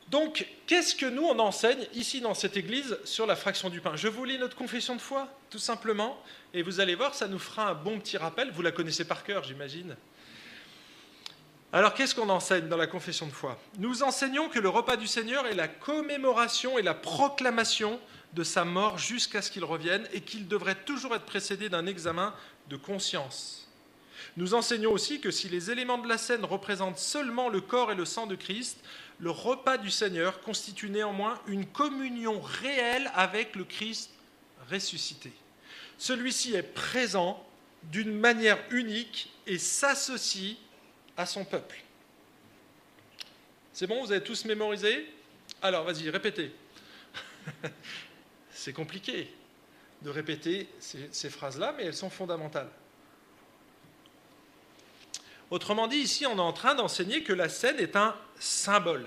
Donc, 0.10 0.46
qu'est-ce 0.68 0.96
que 0.96 1.06
nous, 1.06 1.24
on 1.24 1.40
enseigne 1.40 1.88
ici 1.94 2.22
dans 2.22 2.34
cette 2.34 2.58
église 2.58 2.98
sur 3.04 3.26
la 3.26 3.36
fraction 3.36 3.70
du 3.70 3.82
pain? 3.82 3.96
Je 3.96 4.08
vous 4.08 4.26
lis 4.26 4.38
notre 4.38 4.56
confession 4.56 4.96
de 4.96 5.02
foi, 5.02 5.28
tout 5.50 5.60
simplement, 5.60 6.22
et 6.54 6.62
vous 6.62 6.80
allez 6.80 6.96
voir, 6.96 7.16
ça 7.16 7.28
nous 7.28 7.40
fera 7.40 7.70
un 7.70 7.74
bon 7.74 8.00
petit 8.00 8.18
rappel. 8.18 8.52
Vous 8.52 8.62
la 8.62 8.72
connaissez 8.72 9.06
par 9.06 9.24
cœur, 9.24 9.44
j'imagine. 9.44 9.96
Alors, 11.72 11.96
qu'est-ce 11.96 12.14
qu'on 12.14 12.30
enseigne 12.30 12.68
dans 12.68 12.78
la 12.78 12.86
confession 12.86 13.26
de 13.26 13.32
foi? 13.32 13.60
Nous 13.80 14.04
enseignons 14.04 14.50
que 14.50 14.60
le 14.60 14.70
repas 14.70 14.96
du 14.96 15.08
Seigneur 15.08 15.48
est 15.48 15.56
la 15.56 15.68
commémoration 15.68 16.78
et 16.78 16.84
la 16.84 16.94
proclamation 16.94 18.00
de 18.34 18.44
sa 18.44 18.66
mort 18.66 19.00
jusqu'à 19.00 19.42
ce 19.42 19.50
qu'il 19.50 19.64
revienne 19.64 20.08
et 20.14 20.22
qu'il 20.22 20.48
devrait 20.48 20.84
toujours 20.86 21.16
être 21.16 21.26
précédé 21.26 21.70
d'un 21.70 21.88
examen 21.88 22.36
de 22.70 22.78
conscience. 22.78 23.63
Nous 24.38 24.54
enseignons 24.54 24.92
aussi 24.92 25.20
que 25.20 25.32
si 25.32 25.50
les 25.50 25.72
éléments 25.72 25.98
de 25.98 26.08
la 26.08 26.18
scène 26.18 26.46
représentent 26.46 27.00
seulement 27.00 27.50
le 27.50 27.62
corps 27.62 27.92
et 27.92 27.96
le 27.96 28.06
sang 28.06 28.28
de 28.28 28.36
Christ, 28.36 28.80
le 29.20 29.30
repas 29.30 29.78
du 29.78 29.92
Seigneur 29.92 30.42
constitue 30.42 30.90
néanmoins 30.90 31.40
une 31.48 31.66
communion 31.66 32.40
réelle 32.42 33.12
avec 33.16 33.56
le 33.56 33.64
Christ 33.64 34.12
ressuscité. 34.70 35.32
Celui-ci 35.98 36.56
est 36.56 36.64
présent 36.64 37.46
d'une 37.84 38.14
manière 38.14 38.60
unique 38.72 39.32
et 39.46 39.58
s'associe 39.58 40.58
à 41.18 41.26
son 41.26 41.46
peuple. 41.46 41.82
C'est 43.74 43.88
bon, 43.88 44.04
vous 44.04 44.12
avez 44.12 44.24
tous 44.24 44.46
mémorisé? 44.46 45.10
Alors, 45.62 45.84
vas-y, 45.84 46.10
répétez. 46.10 46.52
C'est 48.52 48.74
compliqué 48.74 49.34
de 50.02 50.10
répéter 50.10 50.68
ces, 50.80 51.30
phrases-là, 51.30 51.74
mais 51.78 51.86
elles 51.86 51.96
sont 51.96 52.10
fondamentales. 52.10 52.70
Autrement 55.54 55.88
dit, 55.88 55.98
ici, 55.98 56.26
on 56.26 56.38
est 56.38 56.40
en 56.40 56.52
train 56.52 56.74
d'enseigner 56.74 57.22
que 57.22 57.32
la 57.32 57.48
scène 57.48 57.78
est 57.78 57.96
un 57.96 58.16
symbole. 58.40 59.06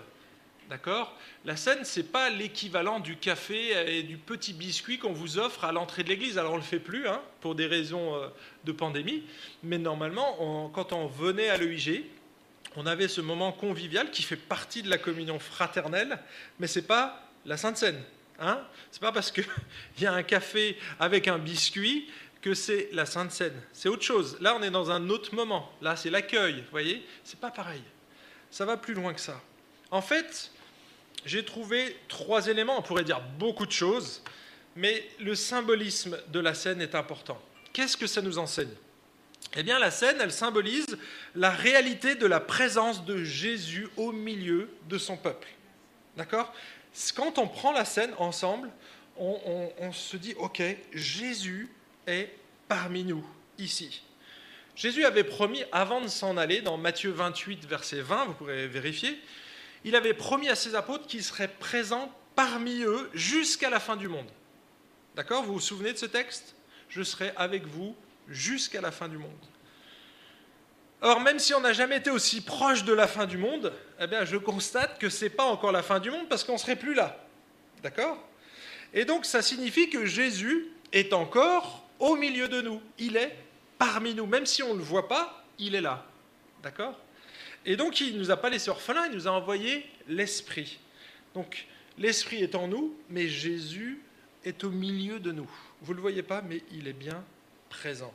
D'accord? 0.71 1.13
La 1.45 1.57
scène, 1.57 1.85
ce 1.85 1.99
n'est 1.99 2.07
pas 2.07 2.31
l'équivalent 2.31 3.01
du 3.01 3.17
café 3.17 3.99
et 3.99 4.05
du 4.05 4.17
petit 4.17 4.53
biscuit 4.53 5.01
qu'on 5.01 5.13
vous 5.13 5.39
offre 5.39 5.65
à 5.65 5.73
l'entrée 5.73 6.05
de 6.05 6.09
l'église. 6.09 6.39
Alors, 6.39 6.53
on 6.53 6.55
ne 6.55 6.61
le 6.61 6.65
fait 6.65 6.79
plus, 6.79 7.09
hein, 7.09 7.21
pour 7.41 7.57
des 7.57 7.67
raisons 7.67 8.15
euh, 8.15 8.29
de 8.63 8.71
pandémie. 8.71 9.25
Mais 9.65 9.79
normalement, 9.79 10.71
quand 10.73 10.93
on 10.93 11.09
venait 11.09 11.49
à 11.49 11.57
l'EIG, 11.57 12.05
on 12.77 12.87
avait 12.87 13.09
ce 13.09 13.21
moment 13.21 13.51
convivial 13.51 14.13
qui 14.13 14.23
fait 14.23 14.37
partie 14.37 14.85
de 14.85 14.89
la 14.89 14.99
communion 14.99 15.41
fraternelle, 15.41 16.17
mais 16.61 16.69
ce 16.69 16.79
n'est 16.79 16.87
pas 16.87 17.29
la 17.45 17.57
Sainte 17.57 17.77
Seine. 17.77 18.01
Hein? 18.39 18.61
Ce 18.93 18.99
n'est 18.99 19.01
pas 19.01 19.13
parce 19.13 19.33
qu'il 19.33 19.47
y 19.99 20.07
a 20.07 20.13
un 20.13 20.23
café 20.23 20.79
avec 21.01 21.27
un 21.27 21.39
biscuit 21.39 22.07
que 22.47 22.55
c'est 22.55 22.91
la 22.93 23.07
Sainte 23.07 23.33
Seine. 23.33 23.61
C'est 23.73 23.89
autre 23.89 24.05
chose. 24.05 24.37
Là, 24.41 24.55
on 24.55 24.63
est 24.63 24.71
dans 24.71 24.93
un 24.93 25.11
autre 25.11 25.35
moment. 25.35 25.73
Là, 25.83 25.97
c'est 25.97 26.11
l'accueil. 26.11 26.63
Voyez 26.71 27.05
C'est 27.25 27.41
pas 27.41 27.51
pareil. 27.51 27.83
Ça 28.53 28.65
va 28.65 28.77
plus 28.77 28.95
loin 28.95 29.13
que 29.15 29.21
ça. 29.21 29.41
En 29.91 30.01
fait, 30.01 30.53
j'ai 31.25 31.45
trouvé 31.45 31.97
trois 32.07 32.47
éléments. 32.47 32.79
On 32.79 32.83
pourrait 32.83 33.03
dire 33.03 33.21
beaucoup 33.37 33.67
de 33.67 33.73
choses, 33.73 34.23
mais 34.77 35.09
le 35.19 35.35
symbolisme 35.35 36.17
de 36.29 36.39
la 36.39 36.55
scène 36.55 36.81
est 36.81 36.95
important. 36.95 37.43
Qu'est-ce 37.73 37.97
que 37.97 38.07
ça 38.07 38.23
nous 38.23 38.39
enseigne? 38.39 38.71
Eh 39.57 39.65
bien, 39.65 39.81
la 39.81 39.91
scène, 39.91 40.19
elle 40.21 40.31
symbolise 40.31 40.87
la 41.35 41.51
réalité 41.51 42.15
de 42.15 42.27
la 42.27 42.39
présence 42.39 43.05
de 43.05 43.25
Jésus 43.25 43.89
au 43.97 44.13
milieu 44.13 44.71
de 44.89 44.99
son 44.99 45.17
peuple. 45.17 45.49
D'accord? 46.17 46.55
Quand 47.17 47.39
on 47.39 47.49
prend 47.49 47.73
la 47.73 47.85
scène 47.85 48.13
ensemble, 48.19 48.71
on, 49.19 49.93
se 49.93 50.17
dit, 50.17 50.35
OK, 50.39 50.63
Jésus 50.93 51.71
est 52.07 52.31
parmi 52.69 53.05
nous, 53.05 53.25
ici. 53.59 54.03
Jésus 54.75 55.05
avait 55.05 55.25
promis, 55.25 55.65
avant 55.73 56.01
de 56.01 56.09
s'en 56.09 56.37
aller, 56.37 56.61
dans 56.61 56.77
Matthieu 56.77 57.11
28, 57.11 57.65
verset 57.67 58.01
20, 58.01 58.27
vous 58.27 58.35
pourrez 58.35 58.67
vérifier, 58.67 59.19
il 59.85 59.97
avait 59.97 60.15
promis 60.15 60.49
à 60.49 60.55
ses 60.55 60.75
apôtres 60.75 61.07
qu'il 61.07 61.23
serait 61.23 61.49
présent 61.49 62.13
parmi 62.35 62.83
eux 62.83 63.09
jusqu'à 63.15 63.71
la 63.71 63.81
fin 63.81 63.97
du 63.97 64.09
monde. 64.09 64.29
D'accord? 65.15 65.43
Vous 65.45 65.55
vous 65.55 65.61
souvenez 65.61 65.93
de 65.93 65.99
ce 65.99 66.07
texte? 66.07 66.55
Je 66.89 67.03
serai 67.03 67.33
avec 67.37 67.67
vous 67.67 67.97
jusqu'à 68.29 68.81
la 68.81 68.91
fin 68.91 69.09
du 69.09 69.17
monde. 69.17 69.33
Or, 71.01 71.21
même 71.21 71.39
si 71.39 71.55
on 71.55 71.61
n'a 71.61 71.73
jamais 71.73 71.99
été 71.99 72.11
aussi 72.11 72.43
proche 72.43 72.85
de 72.85 72.93
la 72.93 73.07
fin 73.07 73.27
du 73.27 73.39
monde, 73.39 73.73
eh 74.01 74.07
bien, 74.07 74.25
je 74.25 74.37
constate 74.37 74.99
que 74.99 75.09
ce 75.09 75.25
n'est 75.25 75.31
pas 75.31 75.45
encore 75.45 75.73
la 75.73 75.83
fin 75.83 76.01
du 76.01 76.11
monde 76.11 76.29
parce 76.29 76.45
qu'on 76.45 76.55
ne 76.55 76.59
serait 76.59 76.77
plus 76.77 76.95
là. 76.95 77.25
D'accord? 77.83 78.23
Et 78.93 79.05
donc, 79.05 79.25
ça 79.25 79.41
signifie 79.41 79.89
que 79.89 80.05
Jésus 80.05 80.69
est 80.93 81.13
encore 81.13 81.86
au 81.99 82.17
milieu 82.17 82.49
de 82.49 82.61
nous. 82.61 82.81
Il 82.99 83.17
est 83.17 83.37
parmi 83.79 84.15
nous. 84.15 84.27
Même 84.27 84.47
si 84.47 84.63
on 84.63 84.75
ne 84.75 84.79
le 84.79 84.85
voit 84.85 85.09
pas, 85.09 85.45
il 85.59 85.75
est 85.75 85.81
là. 85.81 86.07
D'accord? 86.63 86.99
Et 87.65 87.77
donc, 87.77 88.01
il 88.01 88.15
ne 88.15 88.19
nous 88.19 88.31
a 88.31 88.37
pas 88.37 88.51
laissé 88.51 88.71
orphelins, 88.71 89.07
il 89.07 89.13
nous 89.13 89.29
a 89.29 89.33
envoyé 89.33 89.85
l'Esprit. 90.09 90.79
Donc, 91.35 91.67
l'Esprit 91.99 92.43
est 92.43 92.55
en 92.55 92.69
nous, 92.69 92.95
mais 93.11 93.29
Jésus 93.29 94.01
est 94.45 94.63
au 94.65 94.71
milieu 94.71 95.19
de 95.19 95.33
nous. 95.33 95.51
Vous 95.83 95.93
ne 95.93 95.97
le 95.97 96.03
voyez 96.03 96.23
pas, 96.23 96.43
mais 96.43 96.63
il 96.73 96.87
est 96.87 96.93
bien 96.93 97.25
présent. 97.69 98.15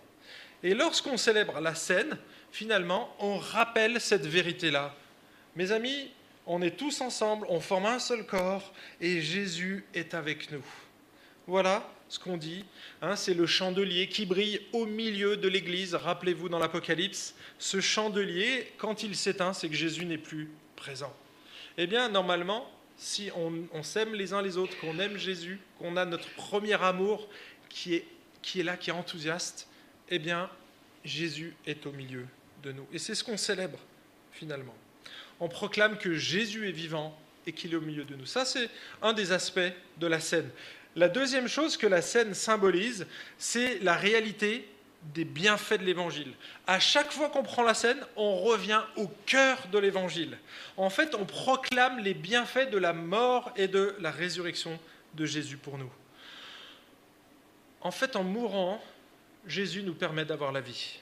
Et 0.63 0.73
lorsqu'on 0.73 1.17
célèbre 1.17 1.59
la 1.59 1.75
scène, 1.75 2.17
finalement, 2.51 3.13
on 3.19 3.37
rappelle 3.37 3.99
cette 3.99 4.25
vérité-là. 4.25 4.95
Mes 5.55 5.71
amis, 5.71 6.11
on 6.45 6.61
est 6.61 6.77
tous 6.77 7.01
ensemble, 7.01 7.45
on 7.49 7.59
forme 7.59 7.87
un 7.87 7.99
seul 7.99 8.25
corps, 8.25 8.73
et 9.01 9.21
Jésus 9.21 9.85
est 9.93 10.13
avec 10.13 10.51
nous. 10.51 10.63
Voilà 11.47 11.89
ce 12.11 12.19
qu'on 12.19 12.35
dit. 12.35 12.65
Hein, 13.01 13.15
c'est 13.15 13.33
le 13.33 13.45
chandelier 13.45 14.09
qui 14.09 14.25
brille 14.25 14.59
au 14.73 14.85
milieu 14.85 15.37
de 15.37 15.47
l'Église. 15.47 15.95
Rappelez-vous 15.95 16.49
dans 16.49 16.59
l'Apocalypse, 16.59 17.33
ce 17.57 17.79
chandelier, 17.79 18.73
quand 18.77 19.01
il 19.03 19.15
s'éteint, 19.15 19.53
c'est 19.53 19.69
que 19.69 19.75
Jésus 19.75 20.03
n'est 20.03 20.17
plus 20.17 20.49
présent. 20.75 21.15
Eh 21.77 21.87
bien, 21.87 22.09
normalement, 22.09 22.69
si 22.97 23.29
on, 23.33 23.53
on 23.71 23.81
s'aime 23.81 24.13
les 24.13 24.33
uns 24.33 24.41
les 24.41 24.57
autres, 24.57 24.77
qu'on 24.81 24.99
aime 24.99 25.17
Jésus, 25.17 25.61
qu'on 25.79 25.95
a 25.95 26.03
notre 26.03 26.29
premier 26.35 26.73
amour 26.83 27.29
qui 27.69 27.95
est, 27.95 28.05
qui 28.41 28.59
est 28.59 28.63
là, 28.63 28.75
qui 28.75 28.89
est 28.89 28.93
enthousiaste, 28.93 29.69
eh 30.09 30.19
bien, 30.19 30.49
Jésus 31.05 31.55
est 31.65 31.85
au 31.85 31.93
milieu 31.93 32.25
de 32.61 32.73
nous. 32.73 32.85
Et 32.91 32.99
c'est 32.99 33.15
ce 33.15 33.23
qu'on 33.23 33.37
célèbre 33.37 33.79
finalement. 34.33 34.75
On 35.39 35.47
proclame 35.47 35.97
que 35.97 36.13
Jésus 36.13 36.67
est 36.67 36.73
vivant 36.73 37.17
et 37.47 37.53
qu'il 37.53 37.71
est 37.71 37.77
au 37.77 37.81
milieu 37.81 38.03
de 38.03 38.15
nous. 38.15 38.25
Ça, 38.25 38.43
c'est 38.43 38.69
un 39.01 39.13
des 39.13 39.31
aspects 39.31 39.59
de 39.97 40.07
la 40.07 40.19
scène. 40.19 40.49
La 40.95 41.07
deuxième 41.07 41.47
chose 41.47 41.77
que 41.77 41.87
la 41.87 42.01
scène 42.01 42.33
symbolise, 42.33 43.07
c'est 43.37 43.79
la 43.79 43.95
réalité 43.95 44.67
des 45.13 45.25
bienfaits 45.25 45.79
de 45.79 45.85
l'Évangile. 45.85 46.33
À 46.67 46.79
chaque 46.79 47.11
fois 47.11 47.29
qu'on 47.29 47.43
prend 47.43 47.63
la 47.63 47.73
scène, 47.73 47.99
on 48.15 48.37
revient 48.37 48.81
au 48.97 49.07
cœur 49.25 49.57
de 49.71 49.79
l'Évangile. 49.79 50.37
En 50.77 50.89
fait, 50.89 51.15
on 51.15 51.25
proclame 51.25 51.99
les 51.99 52.13
bienfaits 52.13 52.69
de 52.69 52.77
la 52.77 52.93
mort 52.93 53.51
et 53.55 53.67
de 53.67 53.95
la 53.99 54.11
résurrection 54.11 54.77
de 55.15 55.25
Jésus 55.25 55.57
pour 55.57 55.77
nous. 55.77 55.91
En 57.81 57.91
fait, 57.91 58.15
en 58.15 58.23
mourant, 58.23 58.83
Jésus 59.47 59.81
nous 59.81 59.95
permet 59.95 60.25
d'avoir 60.25 60.51
la 60.51 60.61
vie. 60.61 60.99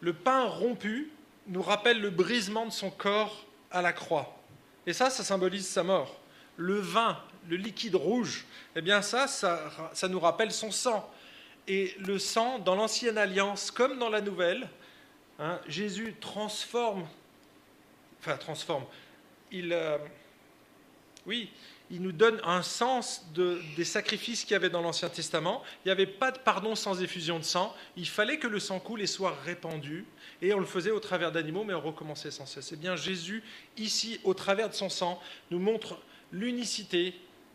Le 0.00 0.12
pain 0.12 0.44
rompu 0.44 1.10
nous 1.48 1.62
rappelle 1.62 2.00
le 2.00 2.10
brisement 2.10 2.66
de 2.66 2.72
son 2.72 2.90
corps 2.90 3.44
à 3.70 3.82
la 3.82 3.92
croix. 3.92 4.38
Et 4.86 4.92
ça, 4.92 5.10
ça 5.10 5.24
symbolise 5.24 5.66
sa 5.66 5.82
mort. 5.82 6.20
Le 6.56 6.78
vin, 6.78 7.18
le 7.48 7.56
liquide 7.56 7.94
rouge, 7.94 8.44
eh 8.76 8.80
bien 8.80 9.02
ça, 9.02 9.26
ça, 9.26 10.08
nous 10.08 10.20
rappelle 10.20 10.52
son 10.52 10.70
sang. 10.70 11.10
Et 11.66 11.94
le 11.98 12.18
sang, 12.18 12.58
dans 12.58 12.74
l'ancienne 12.74 13.18
alliance 13.18 13.70
comme 13.70 13.98
dans 13.98 14.10
la 14.10 14.20
nouvelle, 14.20 14.68
hein, 15.38 15.60
Jésus 15.66 16.14
transforme, 16.20 17.06
enfin 18.20 18.36
transforme, 18.36 18.84
il, 19.50 19.72
euh, 19.72 19.98
oui, 21.26 21.50
il 21.90 22.00
nous 22.00 22.12
donne 22.12 22.40
un 22.44 22.62
sens 22.62 23.24
des 23.34 23.84
sacrifices 23.84 24.44
qu'il 24.44 24.52
y 24.52 24.56
avait 24.56 24.70
dans 24.70 24.80
l'Ancien 24.80 25.10
Testament. 25.10 25.62
Il 25.84 25.88
n'y 25.88 25.92
avait 25.92 26.06
pas 26.06 26.32
de 26.32 26.38
pardon 26.38 26.74
sans 26.74 27.02
effusion 27.02 27.38
de 27.38 27.44
sang. 27.44 27.74
Il 27.96 28.08
fallait 28.08 28.38
que 28.38 28.46
le 28.46 28.58
sang 28.58 28.80
coule 28.80 29.02
et 29.02 29.06
soit 29.06 29.36
répandu. 29.44 30.06
Et 30.40 30.54
on 30.54 30.58
le 30.58 30.66
faisait 30.66 30.90
au 30.90 31.00
travers 31.00 31.30
d'animaux, 31.30 31.62
mais 31.62 31.74
on 31.74 31.80
recommençait 31.80 32.30
sans 32.30 32.46
cesse. 32.46 32.72
Eh 32.72 32.76
bien, 32.76 32.96
Jésus, 32.96 33.42
ici, 33.76 34.18
au 34.24 34.32
travers 34.34 34.70
de 34.70 34.74
son 34.74 34.88
sang, 34.88 35.20
nous 35.50 35.58
montre 35.58 35.98
l'unicité 36.32 37.14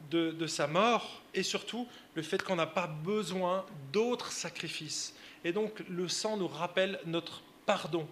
de, 0.10 0.48
sa 0.48 0.68
mort 0.68 1.22
et 1.34 1.44
surtout 1.44 1.88
le 2.16 2.22
fait 2.22 2.42
qu'on 2.42 2.56
n'a 2.56 2.66
pas 2.66 2.88
besoin 2.88 3.66
d'autres 3.94 4.32
sacrifices. 4.32 5.14
Et 5.44 5.54
donc, 5.54 5.84
le 5.90 6.08
sang 6.08 6.38
nous 6.38 6.48
rappelle 6.48 7.00
notre 7.06 7.42
pardon 7.66 8.08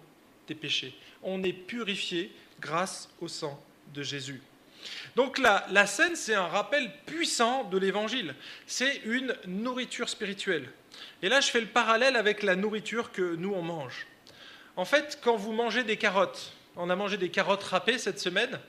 des 0.46 0.54
péchés. 0.54 0.94
On 1.22 1.42
est 1.42 1.52
purifié 1.52 2.32
grâce 2.60 3.10
au 3.20 3.28
sang 3.28 3.60
de 3.92 4.02
Jésus. 4.02 4.40
Donc 5.16 5.38
la, 5.38 5.86
scène, 5.86 6.14
c'est 6.14 6.34
un 6.34 6.46
rappel 6.46 6.90
puissant 7.06 7.64
de 7.64 7.78
l'évangile. 7.78 8.34
C'est 8.66 9.02
une 9.04 9.34
nourriture 9.46 10.08
spirituelle. 10.08 10.68
Et 11.22 11.28
là, 11.28 11.40
je 11.40 11.48
fais 11.48 11.60
le 11.60 11.66
parallèle 11.66 12.16
avec 12.16 12.42
la 12.42 12.56
nourriture 12.56 13.12
que 13.12 13.34
nous, 13.34 13.52
on 13.52 13.62
mange. 13.62 14.06
En 14.76 14.84
fait, 14.84 15.18
quand 15.22 15.36
vous 15.36 15.52
mangez 15.52 15.82
des 15.82 15.96
carottes, 15.96 16.52
on 16.76 16.90
a 16.90 16.96
mangé 16.96 17.16
des 17.16 17.30
carottes 17.30 17.64
râpées 17.64 17.98
cette 17.98 18.20
semaine, 18.20 18.60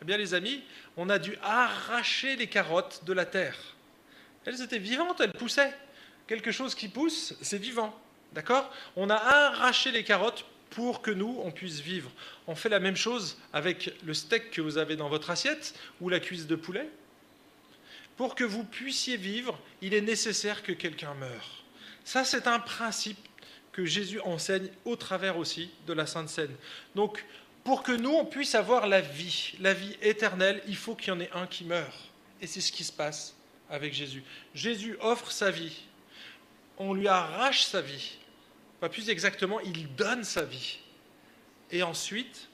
eh 0.00 0.04
bien 0.04 0.16
les 0.16 0.34
amis, 0.34 0.62
on 0.96 1.08
a 1.08 1.18
dû 1.18 1.36
arracher 1.42 2.36
les 2.36 2.46
carottes 2.46 3.04
de 3.04 3.12
la 3.12 3.26
terre. 3.26 3.56
Elles 4.44 4.62
étaient 4.62 4.78
vivantes, 4.78 5.20
elles 5.20 5.32
poussaient. 5.32 5.74
Quelque 6.26 6.52
chose 6.52 6.74
qui 6.74 6.88
pousse, 6.88 7.34
c'est 7.42 7.58
vivant. 7.58 7.98
D'accord? 8.32 8.72
On 8.96 9.10
a 9.10 9.16
arraché 9.16 9.90
les 9.90 10.04
carottes 10.04 10.44
pour 10.70 11.02
que 11.02 11.10
nous, 11.10 11.40
on 11.42 11.50
puisse 11.50 11.80
vivre. 11.80 12.10
On 12.46 12.54
fait 12.54 12.68
la 12.68 12.78
même 12.78 12.96
chose 12.96 13.38
avec 13.52 13.94
le 14.04 14.14
steak 14.14 14.50
que 14.50 14.60
vous 14.60 14.78
avez 14.78 14.96
dans 14.96 15.08
votre 15.08 15.30
assiette 15.30 15.74
ou 16.00 16.08
la 16.08 16.20
cuisse 16.20 16.46
de 16.46 16.56
poulet. 16.56 16.88
Pour 18.16 18.34
que 18.34 18.44
vous 18.44 18.64
puissiez 18.64 19.16
vivre, 19.16 19.58
il 19.80 19.94
est 19.94 20.00
nécessaire 20.00 20.62
que 20.62 20.72
quelqu'un 20.72 21.14
meure. 21.14 21.64
Ça, 22.04 22.24
c'est 22.24 22.46
un 22.46 22.58
principe 22.58 23.18
que 23.72 23.84
Jésus 23.84 24.20
enseigne 24.20 24.68
au 24.84 24.96
travers 24.96 25.38
aussi 25.38 25.70
de 25.86 25.92
la 25.92 26.06
Sainte 26.06 26.28
Seine. 26.28 26.54
Donc, 26.94 27.24
pour 27.64 27.82
que 27.82 27.92
nous, 27.92 28.10
on 28.10 28.24
puisse 28.24 28.54
avoir 28.54 28.86
la 28.86 29.00
vie, 29.00 29.54
la 29.60 29.74
vie 29.74 29.96
éternelle, 30.00 30.62
il 30.66 30.76
faut 30.76 30.94
qu'il 30.94 31.08
y 31.08 31.16
en 31.16 31.20
ait 31.20 31.30
un 31.34 31.46
qui 31.46 31.64
meure. 31.64 31.94
Et 32.40 32.46
c'est 32.46 32.60
ce 32.60 32.72
qui 32.72 32.84
se 32.84 32.92
passe 32.92 33.34
avec 33.68 33.92
Jésus. 33.92 34.22
Jésus 34.54 34.96
offre 35.00 35.30
sa 35.30 35.50
vie. 35.50 35.82
On 36.78 36.94
lui 36.94 37.08
arrache 37.08 37.64
sa 37.64 37.80
vie 37.80 38.18
pas 38.80 38.88
plus 38.88 39.10
exactement, 39.10 39.60
il 39.60 39.94
donne 39.94 40.24
sa 40.24 40.44
vie. 40.44 40.78
Et 41.70 41.82
ensuite, 41.82 42.48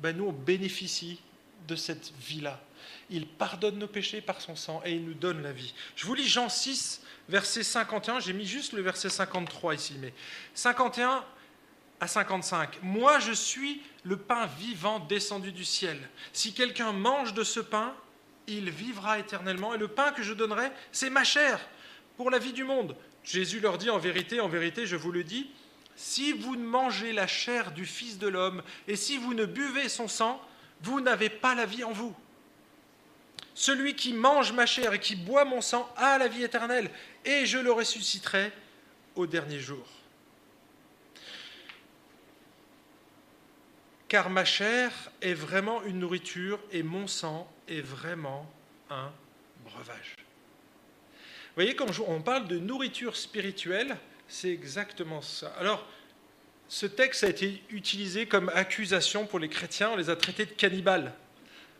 ben 0.00 0.16
nous, 0.16 0.26
on 0.26 0.32
bénéficie 0.32 1.20
de 1.68 1.76
cette 1.76 2.12
vie-là. 2.20 2.60
Il 3.08 3.26
pardonne 3.26 3.78
nos 3.78 3.86
péchés 3.86 4.20
par 4.20 4.40
son 4.40 4.56
sang 4.56 4.82
et 4.84 4.92
il 4.92 5.04
nous 5.04 5.14
donne 5.14 5.42
la 5.42 5.52
vie. 5.52 5.74
Je 5.96 6.06
vous 6.06 6.14
lis 6.14 6.28
Jean 6.28 6.48
6, 6.48 7.02
verset 7.28 7.62
51. 7.62 8.20
J'ai 8.20 8.32
mis 8.32 8.46
juste 8.46 8.72
le 8.72 8.82
verset 8.82 9.08
53 9.08 9.74
ici, 9.74 9.94
mais 10.00 10.12
51. 10.54 11.24
À 12.04 12.06
55. 12.06 12.80
Moi, 12.82 13.18
je 13.18 13.32
suis 13.32 13.80
le 14.04 14.18
pain 14.18 14.46
vivant 14.58 15.00
descendu 15.00 15.52
du 15.52 15.64
ciel. 15.64 15.98
Si 16.34 16.52
quelqu'un 16.52 16.92
mange 16.92 17.32
de 17.32 17.42
ce 17.42 17.60
pain, 17.60 17.94
il 18.46 18.70
vivra 18.70 19.18
éternellement. 19.18 19.74
Et 19.74 19.78
le 19.78 19.88
pain 19.88 20.12
que 20.12 20.22
je 20.22 20.34
donnerai, 20.34 20.70
c'est 20.92 21.08
ma 21.08 21.24
chair 21.24 21.58
pour 22.18 22.30
la 22.30 22.38
vie 22.38 22.52
du 22.52 22.62
monde. 22.62 22.94
Jésus 23.24 23.58
leur 23.58 23.78
dit 23.78 23.88
en 23.88 23.98
vérité, 23.98 24.40
en 24.40 24.48
vérité, 24.48 24.86
je 24.86 24.96
vous 24.96 25.12
le 25.12 25.24
dis, 25.24 25.50
si 25.96 26.32
vous 26.32 26.56
ne 26.56 26.64
mangez 26.64 27.12
la 27.14 27.26
chair 27.26 27.72
du 27.72 27.86
Fils 27.86 28.18
de 28.18 28.28
l'homme 28.28 28.62
et 28.86 28.96
si 28.96 29.16
vous 29.16 29.32
ne 29.32 29.46
buvez 29.46 29.88
son 29.88 30.06
sang, 30.06 30.42
vous 30.82 31.00
n'avez 31.00 31.30
pas 31.30 31.54
la 31.54 31.64
vie 31.64 31.84
en 31.84 31.92
vous. 31.92 32.14
Celui 33.54 33.96
qui 33.96 34.12
mange 34.12 34.52
ma 34.52 34.66
chair 34.66 34.92
et 34.92 35.00
qui 35.00 35.16
boit 35.16 35.46
mon 35.46 35.62
sang 35.62 35.90
a 35.96 36.18
la 36.18 36.28
vie 36.28 36.42
éternelle, 36.42 36.90
et 37.24 37.46
je 37.46 37.56
le 37.56 37.72
ressusciterai 37.72 38.52
au 39.14 39.26
dernier 39.26 39.60
jour. 39.60 39.86
Car 44.14 44.30
ma 44.30 44.44
chair 44.44 44.92
est 45.22 45.34
vraiment 45.34 45.82
une 45.82 45.98
nourriture 45.98 46.60
et 46.70 46.84
mon 46.84 47.08
sang 47.08 47.50
est 47.66 47.80
vraiment 47.80 48.48
un 48.88 49.10
breuvage. 49.64 50.14
Vous 50.18 51.56
voyez, 51.56 51.74
quand 51.74 51.88
on 52.06 52.20
parle 52.20 52.46
de 52.46 52.60
nourriture 52.60 53.16
spirituelle, 53.16 53.96
c'est 54.28 54.52
exactement 54.52 55.20
ça. 55.20 55.52
Alors, 55.58 55.84
ce 56.68 56.86
texte 56.86 57.24
a 57.24 57.28
été 57.28 57.60
utilisé 57.70 58.26
comme 58.26 58.52
accusation 58.54 59.26
pour 59.26 59.40
les 59.40 59.48
chrétiens, 59.48 59.90
on 59.90 59.96
les 59.96 60.10
a 60.10 60.14
traités 60.14 60.46
de 60.46 60.52
cannibales. 60.52 61.12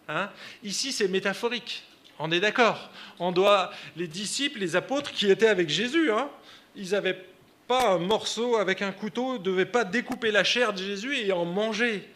Hein. 0.08 0.28
Ici, 0.64 0.90
c'est 0.90 1.06
métaphorique. 1.06 1.84
On 2.18 2.32
est 2.32 2.40
d'accord. 2.40 2.90
On 3.20 3.30
doit 3.30 3.70
les 3.94 4.08
disciples, 4.08 4.58
les 4.58 4.74
apôtres 4.74 5.12
qui 5.12 5.30
étaient 5.30 5.46
avec 5.46 5.68
Jésus, 5.68 6.10
hein, 6.10 6.28
ils 6.74 6.90
n'avaient 6.90 7.26
pas 7.68 7.92
un 7.92 7.98
morceau 7.98 8.56
avec 8.56 8.82
un 8.82 8.90
couteau, 8.90 9.34
ne 9.34 9.38
devaient 9.38 9.66
pas 9.66 9.84
découper 9.84 10.32
la 10.32 10.42
chair 10.42 10.72
de 10.72 10.78
Jésus 10.78 11.16
et 11.16 11.30
en 11.30 11.44
manger. 11.44 12.10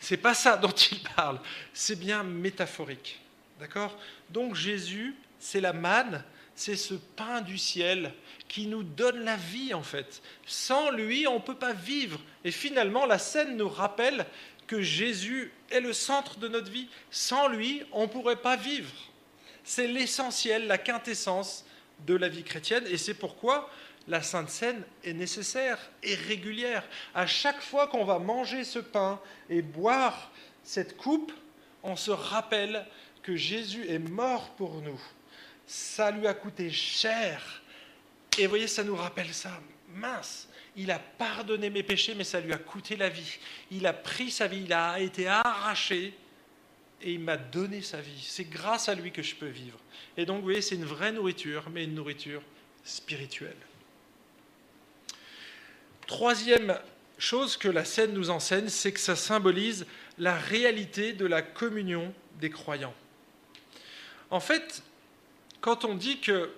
C'est 0.00 0.16
pas 0.16 0.34
ça 0.34 0.56
dont 0.62 0.70
il 0.70 1.00
parle. 1.16 1.40
C'est 1.72 1.98
bien 1.98 2.22
métaphorique. 2.22 3.20
D'accord? 3.60 3.98
Donc 4.30 4.54
Jésus, 4.54 5.14
c'est 5.38 5.60
la 5.60 5.72
manne, 5.72 6.22
c'est 6.54 6.76
ce 6.76 6.94
pain 6.94 7.40
du 7.40 7.58
ciel 7.58 8.12
qui 8.48 8.66
nous 8.66 8.82
donne 8.82 9.24
la 9.24 9.36
vie 9.36 9.74
en 9.74 9.82
fait. 9.82 10.22
Sans 10.46 10.90
lui, 10.90 11.26
on 11.26 11.34
ne 11.34 11.44
peut 11.44 11.56
pas 11.56 11.72
vivre. 11.72 12.20
Et 12.44 12.50
finalement, 12.50 13.06
la 13.06 13.18
scène 13.18 13.56
nous 13.56 13.68
rappelle 13.68 14.26
que 14.66 14.82
Jésus 14.82 15.52
est 15.70 15.80
le 15.80 15.92
centre 15.92 16.38
de 16.38 16.48
notre 16.48 16.70
vie. 16.70 16.88
Sans 17.10 17.48
lui, 17.48 17.82
on 17.92 18.02
ne 18.02 18.06
pourrait 18.06 18.36
pas 18.36 18.56
vivre. 18.56 18.92
C'est 19.64 19.86
l'essentiel, 19.86 20.66
la 20.66 20.78
quintessence 20.78 21.64
de 22.06 22.14
la 22.14 22.28
vie 22.28 22.44
chrétienne. 22.44 22.84
Et 22.88 22.96
c'est 22.96 23.14
pourquoi 23.14 23.70
la 24.08 24.22
Sainte 24.22 24.50
Seine 24.50 24.82
est 25.04 25.12
nécessaire 25.12 25.78
et 26.02 26.14
régulière. 26.14 26.84
À 27.14 27.26
chaque 27.26 27.60
fois 27.60 27.88
qu'on 27.88 28.04
va 28.04 28.18
manger 28.18 28.64
ce 28.64 28.78
pain 28.78 29.20
et 29.50 29.62
boire 29.62 30.30
cette 30.62 30.96
coupe, 30.96 31.32
on 31.82 31.96
se 31.96 32.10
rappelle 32.10 32.86
que 33.22 33.36
Jésus 33.36 33.86
est 33.88 33.98
mort 33.98 34.50
pour 34.50 34.80
nous. 34.80 35.00
Ça 35.66 36.10
lui 36.10 36.26
a 36.26 36.34
coûté 36.34 36.70
cher. 36.70 37.62
Et 38.38 38.44
vous 38.44 38.50
voyez, 38.50 38.68
ça 38.68 38.84
nous 38.84 38.94
rappelle 38.94 39.32
ça. 39.34 39.60
Mince, 39.88 40.48
il 40.76 40.90
a 40.90 40.98
pardonné 40.98 41.70
mes 41.70 41.82
péchés, 41.82 42.14
mais 42.14 42.24
ça 42.24 42.40
lui 42.40 42.52
a 42.52 42.58
coûté 42.58 42.96
la 42.96 43.08
vie. 43.08 43.38
Il 43.70 43.86
a 43.86 43.92
pris 43.92 44.30
sa 44.30 44.46
vie, 44.46 44.62
il 44.64 44.72
a 44.72 45.00
été 45.00 45.26
arraché 45.26 46.14
et 47.02 47.12
il 47.12 47.20
m'a 47.20 47.36
donné 47.36 47.82
sa 47.82 48.00
vie. 48.00 48.24
C'est 48.28 48.48
grâce 48.48 48.88
à 48.88 48.94
lui 48.94 49.10
que 49.10 49.22
je 49.22 49.34
peux 49.34 49.48
vivre. 49.48 49.78
Et 50.16 50.26
donc, 50.26 50.38
vous 50.38 50.44
voyez, 50.44 50.62
c'est 50.62 50.76
une 50.76 50.84
vraie 50.84 51.12
nourriture, 51.12 51.68
mais 51.70 51.84
une 51.84 51.94
nourriture 51.94 52.42
spirituelle. 52.84 53.56
Troisième 56.06 56.78
chose 57.18 57.56
que 57.56 57.68
la 57.68 57.84
scène 57.84 58.12
nous 58.12 58.30
enseigne, 58.30 58.68
c'est 58.68 58.92
que 58.92 59.00
ça 59.00 59.16
symbolise 59.16 59.86
la 60.18 60.36
réalité 60.36 61.12
de 61.12 61.26
la 61.26 61.42
communion 61.42 62.12
des 62.40 62.50
croyants. 62.50 62.94
En 64.30 64.40
fait, 64.40 64.82
quand 65.60 65.84
on 65.84 65.94
dit 65.94 66.20
que 66.20 66.50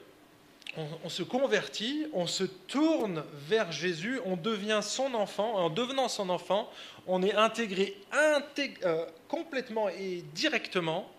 on, 1.05 1.09
se 1.09 1.23
convertit, 1.23 2.07
on 2.13 2.27
se 2.27 2.45
tourne 2.45 3.25
vers 3.33 3.73
Jésus, 3.73 4.21
on 4.25 4.37
devient 4.37 4.81
son 4.83 5.15
enfant. 5.15 5.57
En 5.57 5.71
devenant 5.71 6.09
son 6.09 6.29
enfant, 6.29 6.71
on 7.07 7.23
est 7.23 7.35
intégré 7.35 7.97
euh, 8.15 9.07
complètement 9.29 9.89
et 9.89 10.23
directement 10.35 11.11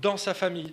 dans 0.00 0.16
sa 0.16 0.32
famille. 0.32 0.72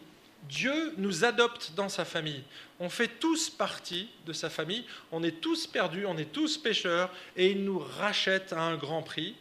Dieu 0.50 0.94
nous 0.98 1.24
adopte 1.24 1.74
dans 1.76 1.90
sa 1.90 2.06
famille. 2.06 2.44
On 2.80 2.90
fait 2.90 3.08
tous 3.20 3.50
partie 3.50 4.10
de 4.26 4.34
sa 4.34 4.50
famille. 4.50 4.86
On 5.12 5.24
est 5.24 5.40
tous 5.40 5.68
perdus, 5.68 6.06
on 6.06 6.18
est 6.18 6.32
tous 6.32 6.58
pécheurs, 6.58 7.12
et 7.38 7.52
il 7.52 7.64
nous 7.64 7.80
rachète 7.80 8.54
à 8.54 8.62
un 8.62 8.76
grand 8.76 9.04
prix 9.04 9.36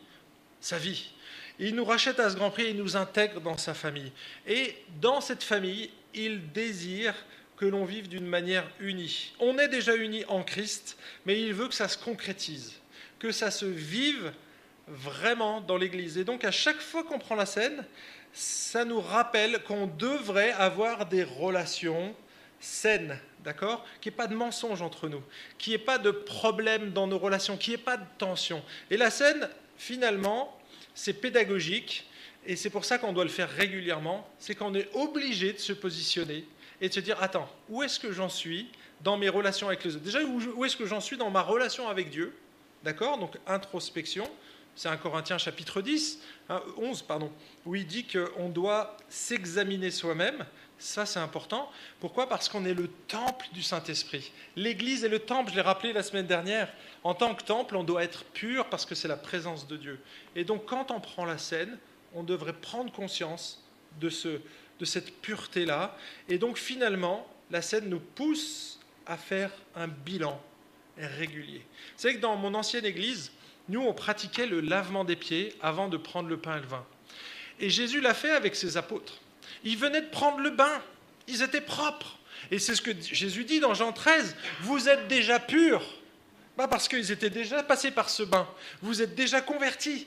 sa 0.60 0.78
vie. 0.78 1.10
Il 1.58 1.74
nous 1.74 1.84
rachète 1.84 2.20
à 2.20 2.30
ce 2.30 2.36
grand 2.36 2.50
prix 2.50 2.64
et 2.64 2.70
il 2.70 2.76
nous 2.76 2.96
intègre 2.96 3.40
dans 3.40 3.58
sa 3.58 3.74
famille. 3.74 4.12
Et 4.46 4.76
dans 5.00 5.20
cette 5.20 5.42
famille, 5.42 5.90
il 6.14 6.52
désire 6.52 7.14
que 7.56 7.66
l'on 7.66 7.84
vive 7.84 8.08
d'une 8.08 8.26
manière 8.26 8.66
unie. 8.80 9.32
On 9.38 9.58
est 9.58 9.68
déjà 9.68 9.94
unis 9.94 10.24
en 10.28 10.42
Christ, 10.42 10.96
mais 11.26 11.40
il 11.40 11.52
veut 11.52 11.68
que 11.68 11.74
ça 11.74 11.88
se 11.88 11.98
concrétise, 11.98 12.74
que 13.18 13.32
ça 13.32 13.50
se 13.50 13.66
vive 13.66 14.32
vraiment 14.88 15.60
dans 15.60 15.76
l'Église. 15.76 16.16
Et 16.16 16.24
donc 16.24 16.44
à 16.44 16.50
chaque 16.50 16.80
fois 16.80 17.04
qu'on 17.04 17.18
prend 17.18 17.34
la 17.34 17.46
scène, 17.46 17.84
ça 18.32 18.84
nous 18.84 19.00
rappelle 19.00 19.62
qu'on 19.64 19.86
devrait 19.86 20.52
avoir 20.52 21.06
des 21.06 21.24
relations 21.24 22.14
saines, 22.60 23.18
d'accord? 23.42 23.84
Qu'il 24.00 24.10
n'y 24.10 24.14
ait 24.14 24.16
pas 24.16 24.26
de 24.26 24.34
mensonge 24.34 24.82
entre 24.82 25.08
nous, 25.08 25.22
qu'il 25.58 25.72
n'y 25.72 25.76
ait 25.76 25.84
pas 25.84 25.98
de 25.98 26.10
problème 26.10 26.92
dans 26.92 27.06
nos 27.06 27.18
relations, 27.18 27.56
qu'il 27.56 27.74
n'y 27.74 27.80
ait 27.80 27.84
pas 27.84 27.96
de 27.96 28.06
tension. 28.18 28.62
Et 28.90 28.96
la 28.96 29.10
scène, 29.10 29.48
finalement, 29.76 30.56
c'est 30.94 31.14
pédagogique, 31.14 32.06
et 32.46 32.56
c'est 32.56 32.70
pour 32.70 32.84
ça 32.84 32.98
qu'on 32.98 33.12
doit 33.12 33.24
le 33.24 33.30
faire 33.30 33.50
régulièrement, 33.50 34.28
c'est 34.38 34.54
qu'on 34.54 34.74
est 34.74 34.88
obligé 34.94 35.52
de 35.52 35.58
se 35.58 35.72
positionner 35.72 36.46
et 36.80 36.88
de 36.88 36.94
se 36.94 37.00
dire, 37.00 37.22
attends, 37.22 37.48
où 37.68 37.82
est-ce 37.82 38.00
que 38.00 38.12
j'en 38.12 38.28
suis 38.28 38.68
dans 39.02 39.16
mes 39.16 39.28
relations 39.28 39.68
avec 39.68 39.84
les 39.84 39.96
autres? 39.96 40.04
Déjà, 40.04 40.20
où 40.22 40.64
est-ce 40.64 40.76
que 40.76 40.86
j'en 40.86 41.00
suis 41.00 41.16
dans 41.16 41.30
ma 41.30 41.42
relation 41.42 41.88
avec 41.88 42.10
Dieu? 42.10 42.34
D'accord? 42.82 43.18
Donc, 43.18 43.36
introspection. 43.46 44.28
C'est 44.76 44.88
un 44.88 44.96
Corinthiens 44.96 45.38
chapitre 45.38 45.82
10, 45.82 46.20
11, 46.48 47.00
hein, 47.00 47.04
pardon, 47.06 47.32
où 47.66 47.74
il 47.74 47.86
dit 47.86 48.06
qu'on 48.06 48.48
doit 48.48 48.96
s'examiner 49.08 49.90
soi-même. 49.90 50.46
Ça, 50.78 51.04
c'est 51.04 51.18
important. 51.18 51.70
Pourquoi? 52.00 52.28
Parce 52.28 52.48
qu'on 52.48 52.64
est 52.64 52.72
le 52.72 52.88
temple 53.06 53.46
du 53.52 53.62
Saint-Esprit. 53.62 54.32
L'Église 54.56 55.04
est 55.04 55.10
le 55.10 55.18
temple, 55.18 55.50
je 55.50 55.56
l'ai 55.56 55.62
rappelé 55.62 55.92
la 55.92 56.02
semaine 56.02 56.26
dernière. 56.26 56.72
En 57.04 57.12
tant 57.12 57.34
que 57.34 57.42
temple, 57.42 57.76
on 57.76 57.84
doit 57.84 58.02
être 58.02 58.24
pur 58.24 58.70
parce 58.70 58.86
que 58.86 58.94
c'est 58.94 59.08
la 59.08 59.18
présence 59.18 59.68
de 59.68 59.76
Dieu. 59.76 60.00
Et 60.34 60.44
donc, 60.44 60.64
quand 60.64 60.90
on 60.90 61.00
prend 61.00 61.26
la 61.26 61.36
scène, 61.36 61.78
on 62.14 62.22
devrait 62.22 62.54
prendre 62.54 62.90
conscience 62.92 63.62
de, 64.00 64.08
ce, 64.08 64.40
de 64.78 64.84
cette 64.84 65.20
pureté-là. 65.20 65.96
Et 66.28 66.38
donc 66.38 66.58
finalement, 66.58 67.26
la 67.50 67.62
scène 67.62 67.88
nous 67.88 68.00
pousse 68.00 68.80
à 69.06 69.16
faire 69.16 69.50
un 69.74 69.88
bilan 69.88 70.40
régulier. 70.96 71.64
Savez 71.96 72.16
que 72.16 72.20
dans 72.20 72.36
mon 72.36 72.54
ancienne 72.54 72.84
église, 72.84 73.32
nous, 73.70 73.82
on 73.82 73.94
pratiquait 73.94 74.46
le 74.46 74.60
lavement 74.60 75.04
des 75.04 75.16
pieds 75.16 75.54
avant 75.62 75.88
de 75.88 75.96
prendre 75.96 76.28
le 76.28 76.36
pain 76.36 76.58
et 76.58 76.60
le 76.60 76.66
vin. 76.66 76.84
Et 77.58 77.70
Jésus 77.70 78.00
l'a 78.00 78.14
fait 78.14 78.30
avec 78.30 78.56
ses 78.56 78.76
apôtres. 78.76 79.18
Ils 79.64 79.78
venaient 79.78 80.02
de 80.02 80.10
prendre 80.10 80.40
le 80.40 80.50
bain. 80.50 80.82
Ils 81.26 81.42
étaient 81.42 81.60
propres. 81.60 82.18
Et 82.50 82.58
c'est 82.58 82.74
ce 82.74 82.82
que 82.82 82.90
Jésus 83.00 83.44
dit 83.44 83.60
dans 83.60 83.74
Jean 83.74 83.92
13. 83.92 84.36
Vous 84.62 84.88
êtes 84.88 85.08
déjà 85.08 85.38
purs. 85.38 85.84
Parce 86.56 86.88
qu'ils 86.88 87.10
étaient 87.10 87.30
déjà 87.30 87.62
passés 87.62 87.90
par 87.90 88.10
ce 88.10 88.22
bain. 88.22 88.46
Vous 88.82 89.00
êtes 89.00 89.14
déjà 89.14 89.40
convertis. 89.40 90.06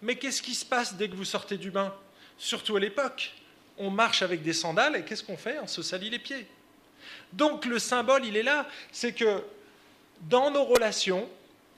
Mais 0.00 0.16
qu'est-ce 0.16 0.40
qui 0.40 0.54
se 0.54 0.64
passe 0.64 0.94
dès 0.94 1.08
que 1.08 1.14
vous 1.14 1.26
sortez 1.26 1.58
du 1.58 1.70
bain? 1.70 1.94
Surtout 2.38 2.76
à 2.76 2.80
l'époque 2.80 3.34
on 3.80 3.90
marche 3.90 4.20
avec 4.22 4.42
des 4.42 4.52
sandales 4.52 4.94
et 4.96 5.02
qu'est-ce 5.02 5.24
qu'on 5.24 5.38
fait? 5.38 5.58
On 5.60 5.66
se 5.66 5.82
salit 5.82 6.10
les 6.10 6.18
pieds. 6.18 6.46
Donc 7.32 7.64
le 7.64 7.78
symbole, 7.78 8.26
il 8.26 8.36
est 8.36 8.42
là, 8.42 8.68
c'est 8.92 9.12
que 9.12 9.42
dans 10.28 10.50
nos 10.50 10.64
relations, 10.64 11.26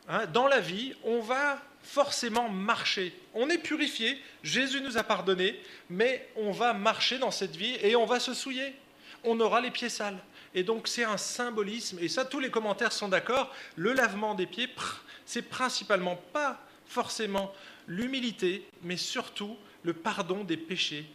hein, 0.08 0.26
dans 0.26 0.46
la 0.46 0.60
vie, 0.60 0.94
on 1.04 1.20
va 1.20 1.60
forcément 1.82 2.48
marcher. 2.48 3.14
On 3.34 3.50
est 3.50 3.58
purifié, 3.58 4.20
Jésus 4.42 4.80
nous 4.80 4.98
a 4.98 5.02
pardonné, 5.02 5.60
mais 5.90 6.28
on 6.36 6.52
va 6.52 6.72
marcher 6.72 7.18
dans 7.18 7.30
cette 7.30 7.56
vie 7.56 7.76
et 7.82 7.96
on 7.96 8.06
va 8.06 8.20
se 8.20 8.34
souiller. 8.34 8.74
On 9.24 9.38
aura 9.40 9.60
les 9.60 9.70
pieds 9.70 9.88
sales. 9.88 10.18
Et 10.54 10.62
donc 10.62 10.86
c'est 10.86 11.04
un 11.04 11.16
symbolisme, 11.16 11.98
et 12.00 12.08
ça 12.08 12.24
tous 12.24 12.38
les 12.38 12.50
commentaires 12.50 12.92
sont 12.92 13.08
d'accord, 13.08 13.54
le 13.76 13.92
lavement 13.92 14.34
des 14.34 14.46
pieds, 14.46 14.68
c'est 15.24 15.42
principalement 15.42 16.16
pas 16.32 16.60
forcément 16.86 17.54
l'humilité, 17.86 18.66
mais 18.82 18.98
surtout 18.98 19.56
le 19.82 19.94
pardon 19.94 20.44
des 20.44 20.58
péchés 20.58 21.06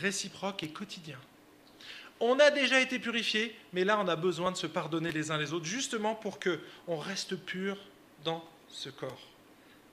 réciproque 0.00 0.62
et 0.62 0.68
quotidien. 0.68 1.18
On 2.18 2.38
a 2.38 2.50
déjà 2.50 2.80
été 2.80 2.98
purifié, 2.98 3.54
mais 3.74 3.84
là 3.84 3.98
on 4.00 4.08
a 4.08 4.16
besoin 4.16 4.50
de 4.50 4.56
se 4.56 4.66
pardonner 4.66 5.12
les 5.12 5.30
uns 5.30 5.36
les 5.36 5.52
autres, 5.52 5.66
justement 5.66 6.14
pour 6.14 6.38
que 6.38 6.58
on 6.88 6.96
reste 6.96 7.36
pur 7.36 7.76
dans 8.24 8.44
ce 8.68 8.88
corps. 8.88 9.20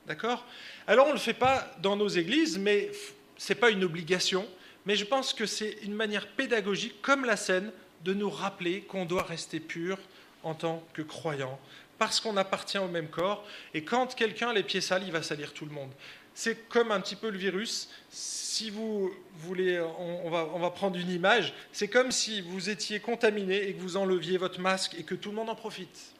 D'accord? 0.07 0.45
Alors 0.87 1.05
on 1.05 1.09
ne 1.09 1.13
le 1.13 1.19
fait 1.19 1.33
pas 1.33 1.71
dans 1.81 1.95
nos 1.95 2.09
églises, 2.09 2.57
mais 2.57 2.91
ce 3.37 3.53
n'est 3.53 3.59
pas 3.59 3.69
une 3.69 3.83
obligation, 3.83 4.47
mais 4.85 4.95
je 4.95 5.05
pense 5.05 5.33
que 5.33 5.45
c'est 5.45 5.77
une 5.83 5.93
manière 5.93 6.27
pédagogique, 6.27 7.01
comme 7.01 7.25
la 7.25 7.37
scène, 7.37 7.71
de 8.03 8.13
nous 8.13 8.29
rappeler 8.29 8.81
qu'on 8.81 9.05
doit 9.05 9.23
rester 9.23 9.59
pur 9.59 9.97
en 10.43 10.55
tant 10.55 10.83
que 10.93 11.01
croyant, 11.01 11.57
parce 11.97 12.19
qu'on 12.19 12.35
appartient 12.35 12.77
au 12.77 12.89
même 12.89 13.07
corps. 13.07 13.45
Et 13.73 13.83
quand 13.83 14.13
quelqu'un 14.13 14.49
a 14.49 14.53
les 14.53 14.63
pieds 14.63 14.81
sales, 14.81 15.03
il 15.05 15.11
va 15.11 15.23
salir 15.23 15.53
tout 15.53 15.65
le 15.65 15.71
monde. 15.71 15.91
C'est 16.35 16.67
comme 16.67 16.91
un 16.91 16.99
petit 16.99 17.15
peu 17.15 17.29
le 17.29 17.37
virus. 17.37 17.89
Si 18.09 18.69
vous 18.69 19.13
voulez, 19.37 19.79
on, 19.79 20.29
va, 20.29 20.49
on 20.53 20.59
va 20.59 20.71
prendre 20.71 20.97
une 20.97 21.11
image. 21.11 21.53
C'est 21.71 21.87
comme 21.87 22.11
si 22.11 22.41
vous 22.41 22.69
étiez 22.69 22.99
contaminé 22.99 23.69
et 23.69 23.73
que 23.73 23.79
vous 23.79 23.97
enleviez 23.97 24.37
votre 24.37 24.59
masque 24.59 24.95
et 24.97 25.03
que 25.03 25.15
tout 25.15 25.29
le 25.29 25.35
monde 25.35 25.49
en 25.49 25.55
profite. 25.55 26.13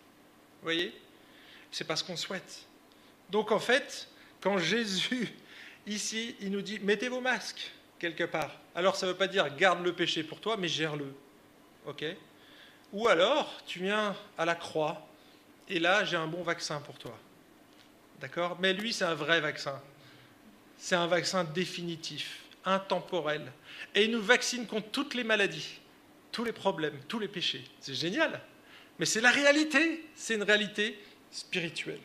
Vous 0.61 0.65
voyez? 0.65 0.93
C'est 1.73 1.85
parce 1.85 2.03
qu'on 2.03 2.15
souhaite. 2.15 2.67
Donc 3.31 3.51
en 3.51 3.59
fait, 3.59 4.07
quand 4.41 4.59
Jésus, 4.59 5.33
ici, 5.87 6.35
il 6.39 6.51
nous 6.51 6.61
dit, 6.61 6.77
mettez 6.79 7.09
vos 7.09 7.19
masques 7.19 7.71
quelque 7.97 8.25
part. 8.25 8.51
Alors 8.75 8.95
ça 8.95 9.07
ne 9.07 9.11
veut 9.11 9.17
pas 9.17 9.27
dire 9.27 9.55
garde 9.55 9.83
le 9.83 9.91
péché 9.91 10.23
pour 10.23 10.39
toi, 10.39 10.55
mais 10.55 10.67
gère-le. 10.67 11.11
OK? 11.87 12.05
Ou 12.93 13.07
alors, 13.07 13.51
tu 13.65 13.79
viens 13.79 14.15
à 14.37 14.45
la 14.45 14.53
croix, 14.53 15.07
et 15.67 15.79
là, 15.79 16.05
j'ai 16.05 16.15
un 16.15 16.27
bon 16.27 16.43
vaccin 16.43 16.79
pour 16.79 16.99
toi. 16.99 17.17
D'accord? 18.21 18.57
Mais 18.59 18.73
lui, 18.73 18.93
c'est 18.93 19.05
un 19.05 19.15
vrai 19.15 19.41
vaccin. 19.41 19.81
C'est 20.77 20.95
un 20.95 21.07
vaccin 21.07 21.43
définitif, 21.43 22.43
intemporel. 22.65 23.51
Et 23.95 24.03
il 24.03 24.11
nous 24.11 24.21
vaccine 24.21 24.67
contre 24.67 24.89
toutes 24.91 25.15
les 25.15 25.23
maladies, 25.23 25.79
tous 26.31 26.43
les 26.43 26.53
problèmes, 26.53 26.99
tous 27.07 27.17
les 27.17 27.27
péchés. 27.27 27.65
C'est 27.79 27.95
génial. 27.95 28.39
Mais 28.99 29.07
c'est 29.07 29.21
la 29.21 29.31
réalité. 29.31 30.05
C'est 30.15 30.35
une 30.35 30.43
réalité 30.43 30.99
spirituelle. 31.33 31.99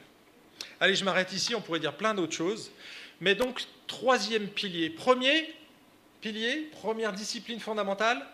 Allez, 0.80 0.96
je 0.96 1.04
m'arrête 1.04 1.32
ici. 1.32 1.54
On 1.54 1.60
pourrait 1.60 1.78
dire 1.78 1.96
plein 1.96 2.14
d'autres 2.14 2.34
choses. 2.34 2.72
Mais 3.20 3.34
donc, 3.34 3.64
troisième 3.86 4.48
pilier. 4.48 4.90
Premier 4.90 5.54
pilier, 6.20 6.68
première 6.72 7.12
discipline 7.12 7.60
fondamentale. 7.60 8.26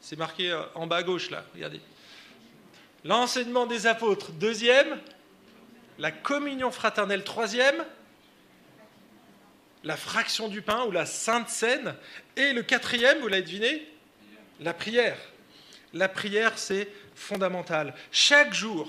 C'est 0.00 0.16
marqué 0.16 0.50
euh, 0.50 0.62
en 0.74 0.86
bas 0.88 0.96
à 0.96 1.02
gauche, 1.04 1.30
là. 1.30 1.44
Regardez. 1.54 1.80
L'enseignement 3.04 3.66
des 3.66 3.86
apôtres. 3.86 4.32
Deuxième, 4.32 4.98
la 5.98 6.10
communion 6.10 6.70
fraternelle. 6.70 7.22
Troisième, 7.22 7.84
la 9.84 9.96
fraction 9.96 10.48
du 10.48 10.62
pain 10.62 10.84
ou 10.84 10.90
la 10.90 11.06
sainte 11.06 11.48
scène. 11.48 11.94
Et 12.36 12.52
le 12.52 12.62
quatrième, 12.62 13.18
vous 13.20 13.28
l'avez 13.28 13.42
deviné, 13.42 13.86
la 14.60 14.72
prière. 14.72 15.18
La 15.92 16.08
prière, 16.08 16.58
c'est 16.58 16.88
fondamental. 17.14 17.94
Chaque 18.10 18.54
jour, 18.54 18.88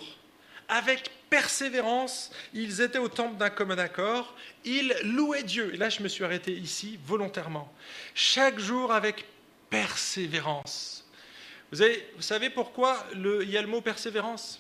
avec 0.74 1.12
persévérance, 1.30 2.32
ils 2.54 2.82
étaient 2.82 2.98
au 2.98 3.08
temple 3.08 3.38
d'un 3.38 3.52
commun 3.52 3.78
accord, 3.78 4.36
ils 4.66 4.96
louaient 5.04 5.44
Dieu. 5.44 5.72
Et 5.74 5.78
là, 5.78 5.90
je 5.90 6.02
me 6.02 6.08
suis 6.08 6.24
arrêté 6.24 6.52
ici 6.52 7.00
volontairement. 7.06 7.72
Chaque 8.16 8.58
jour, 8.58 8.92
avec 8.92 9.26
persévérance. 9.70 11.06
Vous, 11.72 11.78
savez 12.22 12.50
pourquoi 12.50 13.06
il 13.14 13.50
y 13.50 13.58
a 13.58 13.62
le 13.62 13.68
mot 13.68 13.82
persévérance? 13.82 14.60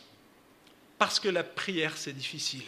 Parce 0.99 1.19
que 1.19 1.29
la 1.29 1.43
prière, 1.43 1.97
c'est 1.97 2.13
difficile. 2.13 2.65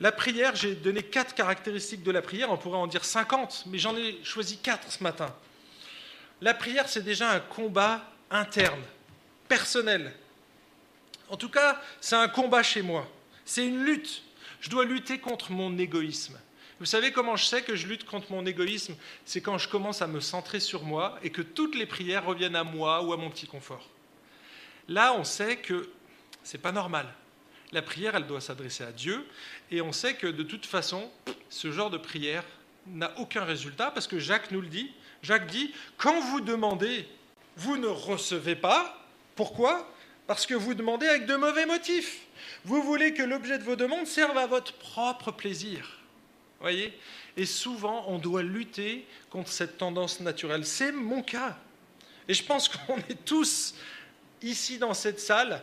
La 0.00 0.12
prière, 0.12 0.54
j'ai 0.54 0.74
donné 0.74 1.02
quatre 1.02 1.34
caractéristiques 1.34 2.02
de 2.02 2.10
la 2.10 2.22
prière, 2.22 2.50
on 2.50 2.58
pourrait 2.58 2.78
en 2.78 2.86
dire 2.86 3.04
50, 3.04 3.64
mais 3.66 3.78
j'en 3.78 3.96
ai 3.96 4.22
choisi 4.22 4.58
quatre 4.58 4.92
ce 4.92 5.02
matin. 5.02 5.34
La 6.42 6.52
prière, 6.52 6.88
c'est 6.88 7.02
déjà 7.02 7.32
un 7.32 7.40
combat 7.40 8.04
interne, 8.30 8.82
personnel. 9.48 10.12
En 11.28 11.36
tout 11.36 11.48
cas, 11.48 11.80
c'est 12.00 12.16
un 12.16 12.28
combat 12.28 12.62
chez 12.62 12.82
moi. 12.82 13.06
C'est 13.44 13.66
une 13.66 13.84
lutte. 13.84 14.22
Je 14.60 14.70
dois 14.70 14.84
lutter 14.84 15.18
contre 15.18 15.52
mon 15.52 15.76
égoïsme. 15.78 16.38
Vous 16.80 16.86
savez 16.86 17.12
comment 17.12 17.36
je 17.36 17.44
sais 17.44 17.62
que 17.62 17.74
je 17.74 17.86
lutte 17.86 18.04
contre 18.04 18.30
mon 18.30 18.46
égoïsme? 18.46 18.94
C'est 19.24 19.40
quand 19.40 19.58
je 19.58 19.68
commence 19.68 20.00
à 20.00 20.06
me 20.06 20.20
centrer 20.20 20.60
sur 20.60 20.84
moi 20.84 21.18
et 21.22 21.30
que 21.30 21.42
toutes 21.42 21.74
les 21.74 21.86
prières 21.86 22.24
reviennent 22.24 22.56
à 22.56 22.64
moi 22.64 23.02
ou 23.02 23.12
à 23.12 23.16
mon 23.16 23.30
petit 23.30 23.46
confort. 23.46 23.88
Là, 24.88 25.12
on 25.14 25.24
sait 25.24 25.56
que 25.56 25.90
c'est 26.44 26.58
pas 26.58 26.72
normal. 26.72 27.12
La 27.72 27.82
prière, 27.82 28.14
elle 28.14 28.26
doit 28.26 28.40
s'adresser 28.40 28.84
à 28.84 28.92
Dieu. 28.92 29.26
Et 29.70 29.82
on 29.82 29.92
sait 29.92 30.14
que 30.14 30.26
de 30.26 30.42
toute 30.42 30.66
façon, 30.66 31.10
ce 31.50 31.70
genre 31.72 31.90
de 31.90 31.98
prière 31.98 32.44
n'a 32.86 33.12
aucun 33.18 33.44
résultat 33.44 33.90
parce 33.90 34.06
que 34.06 34.18
Jacques 34.18 34.50
nous 34.50 34.60
le 34.60 34.68
dit. 34.68 34.92
Jacques 35.22 35.48
dit, 35.48 35.74
quand 35.96 36.20
vous 36.20 36.40
demandez, 36.40 37.06
vous 37.56 37.76
ne 37.76 37.88
recevez 37.88 38.54
pas. 38.54 39.04
Pourquoi? 39.34 39.92
Parce 40.28 40.44
que 40.44 40.52
vous 40.52 40.74
demandez 40.74 41.06
avec 41.06 41.24
de 41.24 41.36
mauvais 41.36 41.64
motifs. 41.64 42.26
Vous 42.66 42.82
voulez 42.82 43.14
que 43.14 43.22
l'objet 43.22 43.58
de 43.58 43.64
vos 43.64 43.76
demandes 43.76 44.06
serve 44.06 44.36
à 44.36 44.46
votre 44.46 44.74
propre 44.74 45.32
plaisir. 45.32 46.00
Voyez? 46.60 46.92
Et 47.38 47.46
souvent, 47.46 48.04
on 48.08 48.18
doit 48.18 48.42
lutter 48.42 49.06
contre 49.30 49.50
cette 49.50 49.78
tendance 49.78 50.20
naturelle. 50.20 50.66
C'est 50.66 50.92
mon 50.92 51.22
cas. 51.22 51.56
Et 52.28 52.34
je 52.34 52.44
pense 52.44 52.68
qu'on 52.86 52.98
est 52.98 53.24
tous 53.24 53.74
ici 54.42 54.76
dans 54.76 54.92
cette 54.92 55.18
salle 55.18 55.62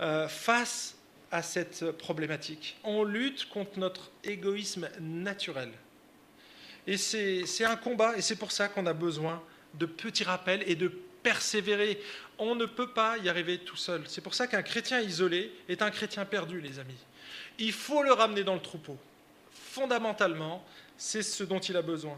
euh, 0.00 0.28
face 0.28 0.96
à 1.30 1.42
cette 1.42 1.90
problématique. 1.92 2.78
On 2.84 3.04
lutte 3.04 3.50
contre 3.50 3.78
notre 3.78 4.10
égoïsme 4.24 4.88
naturel. 4.98 5.70
Et 6.86 6.96
c'est 6.96 7.64
un 7.64 7.76
combat, 7.76 8.16
et 8.16 8.22
c'est 8.22 8.36
pour 8.36 8.50
ça 8.52 8.68
qu'on 8.68 8.86
a 8.86 8.94
besoin 8.94 9.42
de 9.74 9.84
petits 9.84 10.24
rappels 10.24 10.62
et 10.66 10.74
de 10.74 10.88
persévérer. 11.26 12.00
On 12.38 12.54
ne 12.54 12.66
peut 12.66 12.90
pas 12.90 13.18
y 13.18 13.28
arriver 13.28 13.58
tout 13.58 13.76
seul. 13.76 14.04
C'est 14.06 14.20
pour 14.20 14.34
ça 14.34 14.46
qu'un 14.46 14.62
chrétien 14.62 15.00
isolé 15.00 15.50
est 15.68 15.82
un 15.82 15.90
chrétien 15.90 16.24
perdu, 16.24 16.60
les 16.60 16.78
amis. 16.78 16.94
Il 17.58 17.72
faut 17.72 18.04
le 18.04 18.12
ramener 18.12 18.44
dans 18.44 18.54
le 18.54 18.60
troupeau. 18.60 18.96
Fondamentalement, 19.50 20.64
c'est 20.96 21.24
ce 21.24 21.42
dont 21.42 21.58
il 21.58 21.76
a 21.76 21.82
besoin. 21.82 22.16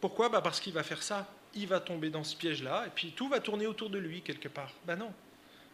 Pourquoi? 0.00 0.28
Bah 0.30 0.40
Parce 0.40 0.58
qu'il 0.58 0.72
va 0.72 0.82
faire 0.82 1.00
ça. 1.00 1.32
Il 1.54 1.68
va 1.68 1.78
tomber 1.78 2.10
dans 2.10 2.24
ce 2.24 2.34
piège-là, 2.34 2.84
et 2.88 2.90
puis 2.92 3.12
tout 3.12 3.28
va 3.28 3.38
tourner 3.38 3.68
autour 3.68 3.88
de 3.88 3.98
lui 3.98 4.20
quelque 4.22 4.48
part. 4.48 4.72
Ben 4.84 4.96
non, 4.96 5.12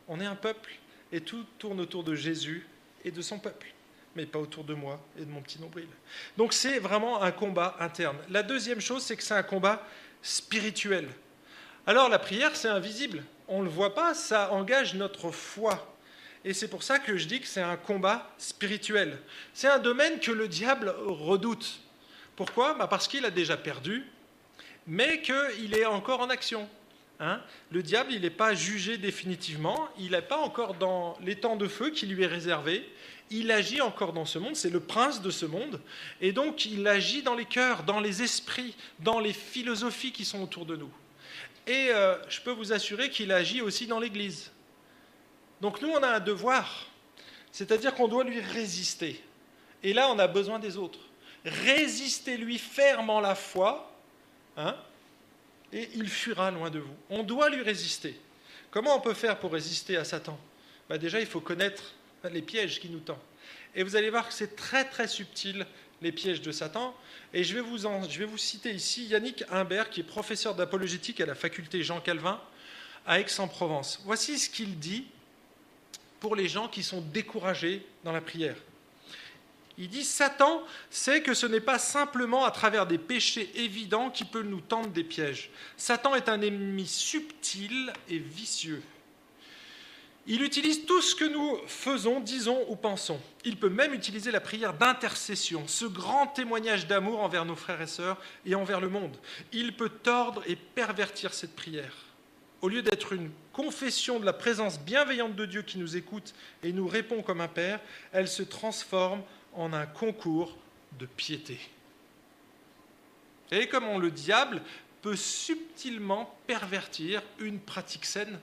on 0.07 0.21
est 0.21 0.27
un 0.27 0.37
peuple 0.37 0.73
et 1.11 1.23
tout 1.23 1.47
tourne 1.59 1.81
autour 1.81 2.05
de 2.05 2.15
Jésus 2.15 2.67
et 3.07 3.11
de 3.11 3.23
son 3.23 3.39
peuple, 3.39 3.73
mais 4.15 4.27
pas 4.27 4.39
autour 4.39 4.65
de 4.65 4.75
moi 4.75 5.01
et 5.19 5.25
de 5.25 5.31
mon 5.31 5.41
petit 5.41 5.59
nombril. 5.59 5.89
Donc 6.37 6.53
c'est 6.53 6.79
vraiment 6.79 7.23
un 7.23 7.33
combat 7.33 7.77
interne. 7.81 8.19
La 8.29 8.43
deuxième 8.43 8.83
chose, 8.83 9.03
c'est 9.03 9.17
que 9.17 9.23
c'est 9.23 9.33
un 9.33 9.43
combat 9.43 9.83
spirituel. 10.21 11.09
Alors 11.91 12.09
la 12.09 12.21
prière, 12.21 12.55
c'est 12.55 12.69
invisible, 12.69 13.25
on 13.49 13.59
ne 13.59 13.65
le 13.65 13.69
voit 13.69 13.97
pas, 13.97 14.15
ça 14.15 14.53
engage 14.53 14.95
notre 14.95 15.33
foi. 15.33 15.93
Et 16.45 16.55
c'est 16.55 16.69
pour 16.69 16.85
ça 16.85 17.01
que 17.01 17.17
je 17.17 17.27
dis 17.27 17.41
que 17.41 17.49
c'est 17.49 17.63
un 17.63 17.77
combat 17.77 18.33
spirituel. 18.39 19.19
C'est 19.55 19.67
un 19.67 19.81
domaine 19.81 20.21
que 20.21 20.31
le 20.31 20.47
diable 20.47 20.95
redoute. 21.05 21.81
Pourquoi? 22.37 22.75
Bah, 22.75 22.87
Parce 22.87 23.09
qu'il 23.09 23.25
a 23.25 23.31
déjà 23.33 23.57
perdu, 23.57 24.07
mais 24.87 25.21
qu'il 25.21 25.75
est 25.77 25.85
encore 25.85 26.21
en 26.21 26.31
action. 26.31 26.69
Hein, 27.19 27.41
le 27.73 27.83
diable, 27.83 28.13
il 28.13 28.21
n'est 28.21 28.31
pas 28.31 28.55
jugé 28.55 28.97
définitivement, 28.97 29.89
il 29.99 30.13
n'est 30.13 30.23
pas 30.23 30.39
encore 30.39 30.75
dans 30.75 31.19
les 31.21 31.35
temps 31.35 31.57
de 31.57 31.67
feu 31.67 31.91
qui 31.91 32.07
lui 32.07 32.23
est 32.23 32.29
réservé, 32.29 32.89
il 33.31 33.51
agit 33.51 33.81
encore 33.81 34.13
dans 34.13 34.27
ce 34.27 34.39
monde, 34.39 34.55
c'est 34.55 34.71
le 34.71 34.79
prince 34.79 35.23
de 35.23 35.31
ce 35.31 35.45
monde, 35.45 35.81
et 36.21 36.31
donc 36.31 36.67
il 36.67 36.87
agit 36.87 37.23
dans 37.23 37.35
les 37.35 37.47
cœurs, 37.47 37.83
dans 37.83 37.99
les 37.99 38.23
esprits, 38.23 38.77
dans 39.01 39.19
les 39.19 39.33
philosophies 39.33 40.13
qui 40.13 40.25
sont 40.25 40.41
autour 40.41 40.67
de 40.67 40.77
nous. 40.77 40.91
Et 41.71 41.93
euh, 41.93 42.17
je 42.29 42.41
peux 42.41 42.51
vous 42.51 42.73
assurer 42.73 43.11
qu'il 43.11 43.31
agit 43.31 43.61
aussi 43.61 43.87
dans 43.87 44.01
l'Église. 44.01 44.51
Donc 45.61 45.81
nous, 45.81 45.89
on 45.89 46.03
a 46.03 46.09
un 46.09 46.19
devoir, 46.19 46.89
c'est-à-dire 47.53 47.95
qu'on 47.95 48.09
doit 48.09 48.25
lui 48.25 48.41
résister. 48.41 49.23
Et 49.85 49.93
là, 49.93 50.11
on 50.11 50.19
a 50.19 50.27
besoin 50.27 50.59
des 50.59 50.77
autres. 50.77 50.99
Résistez-lui 51.45 52.59
fermement 52.59 53.21
la 53.21 53.37
foi, 53.37 53.97
hein, 54.57 54.75
et 55.73 55.89
il 55.95 56.09
fuira 56.09 56.51
loin 56.51 56.71
de 56.71 56.81
vous. 56.81 56.95
On 57.09 57.23
doit 57.23 57.49
lui 57.49 57.63
résister. 57.63 58.19
Comment 58.73 58.97
on 58.97 59.01
peut 59.01 59.15
faire 59.15 59.39
pour 59.39 59.53
résister 59.53 59.97
à 59.97 60.03
Satan? 60.03 60.41
Bah, 60.89 60.99
Déjà, 60.99 61.21
il 61.21 61.27
faut 61.27 61.41
connaître 61.41 61.95
les 62.33 62.43
pièges 62.43 62.81
qui 62.81 62.89
nous 62.89 62.99
tend. 62.99 63.21
Et 63.77 63.85
vous 63.85 63.95
allez 63.95 64.11
voir 64.11 64.27
que 64.27 64.35
c'est 64.35 64.57
très 64.57 64.87
très 64.87 65.07
subtil, 65.07 65.65
les 66.03 66.13
pièges 66.13 66.43
de 66.43 66.53
Satan. 66.53 66.95
Et 67.33 67.45
je 67.45 67.55
vais 67.55 67.61
vous, 67.61 68.39
citer 68.39 68.73
ici 68.73 69.07
Yannick 69.07 69.45
Humbert, 69.51 69.91
qui 69.91 70.01
est 70.01 70.05
professeur 70.05 70.55
d'apologétique 70.55 71.21
à 71.21 71.27
la 71.27 71.35
faculté 71.35 71.83
Jean 71.83 72.01
Calvin 72.01 72.41
à 73.07 73.21
Aix-en-Provence. 73.21 74.01
Voici 74.05 74.39
ce 74.39 74.51
qu'il 74.51 74.79
dit 74.79 75.07
pour 76.19 76.37
les 76.37 76.49
gens 76.49 76.69
qui 76.69 76.83
sont 76.83 77.01
découragés 77.01 77.87
dans 78.05 78.13
la 78.13 78.21
prière. 78.21 78.57
Il 79.79 79.89
dit 79.89 80.05
Satan 80.05 80.63
sait 80.91 81.23
que 81.23 81.33
ce 81.33 81.47
n'est 81.47 81.61
pas 81.61 81.79
simplement 81.79 82.45
à 82.45 82.51
travers 82.51 82.87
des 82.87 82.99
péchés 82.99 83.51
évidents 83.55 84.11
qu'il 84.11 84.27
peut 84.27 84.43
nous 84.43 84.61
tendre 84.61 84.91
des 84.91 85.05
pièges. 85.05 85.51
Satan 85.79 86.15
est 86.15 86.29
un 86.29 86.43
ennemi 86.43 86.87
subtil 86.87 87.91
et 88.09 88.19
vicieux. 88.19 88.83
Il 90.33 90.45
utilise 90.45 90.87
tout 90.87 91.03
ce 91.03 91.17
que 91.17 91.25
nous 91.25 91.59
faisons, 91.67 92.21
disons 92.21 92.65
ou 92.69 92.77
pensons. 92.77 93.19
Il 93.45 93.57
peut 93.57 93.69
même 93.69 93.93
utiliser 93.93 94.31
la 94.31 94.41
prière 94.41 94.75
d'intercession, 94.75 95.67
ce 95.67 95.87
grand 95.87 96.29
témoignage 96.29 96.87
d'amour 96.87 97.19
envers 97.19 97.45
nos 97.45 97.57
frères 97.57 97.83
et 97.83 97.89
sœurs 97.89 98.17
et 98.47 98.55
envers 98.55 98.81
le 98.81 98.89
monde. 98.89 99.17
Il 99.51 99.77
peut 99.77 99.89
tordre 99.89 100.45
et 100.47 100.55
pervertir 100.55 101.35
cette 101.35 101.57
prière. 101.57 101.97
Au 102.63 102.69
lieu 102.69 102.81
d'être 102.81 103.13
une 103.13 103.33
confession 103.53 104.21
de 104.21 104.25
la 104.25 104.33
présence 104.33 104.79
bienveillante 104.79 105.35
de 105.35 105.47
Dieu 105.47 105.63
qui 105.63 105.79
nous 105.79 105.97
écoute 105.97 106.33
et 106.63 106.73
nous 106.73 106.87
répond 106.87 107.23
comme 107.23 107.41
un 107.41 107.49
Père, 107.49 107.81
elle 108.13 108.29
se 108.29 108.45
transforme 108.45 109.25
en 109.55 109.73
un 109.73 109.87
concours 109.87 110.57
de 111.01 111.07
piété. 111.07 111.59
Et 113.51 113.67
comment 113.67 113.99
le 113.99 114.13
diable 114.13 114.63
peut 115.03 115.17
subtilement 115.17 116.39
pervertir 116.47 117.21
une 117.41 117.59
pratique 117.59 118.05
saine 118.05 118.39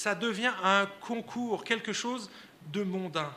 ça 0.00 0.14
devient 0.14 0.54
un 0.64 0.86
concours, 1.02 1.62
quelque 1.62 1.92
chose 1.92 2.30
de 2.72 2.82
mondain. 2.82 3.30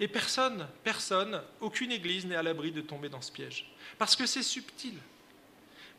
Et 0.00 0.08
personne, 0.08 0.66
personne, 0.82 1.42
aucune 1.60 1.92
église 1.92 2.24
n'est 2.24 2.36
à 2.36 2.42
l'abri 2.42 2.72
de 2.72 2.80
tomber 2.80 3.10
dans 3.10 3.20
ce 3.20 3.30
piège. 3.30 3.70
Parce 3.98 4.16
que 4.16 4.24
c'est 4.24 4.42
subtil. 4.42 4.94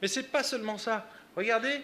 Mais 0.02 0.08
ce 0.08 0.20
n'est 0.20 0.26
pas 0.26 0.42
seulement 0.42 0.80
ça. 0.80 1.08
Regardez, 1.36 1.82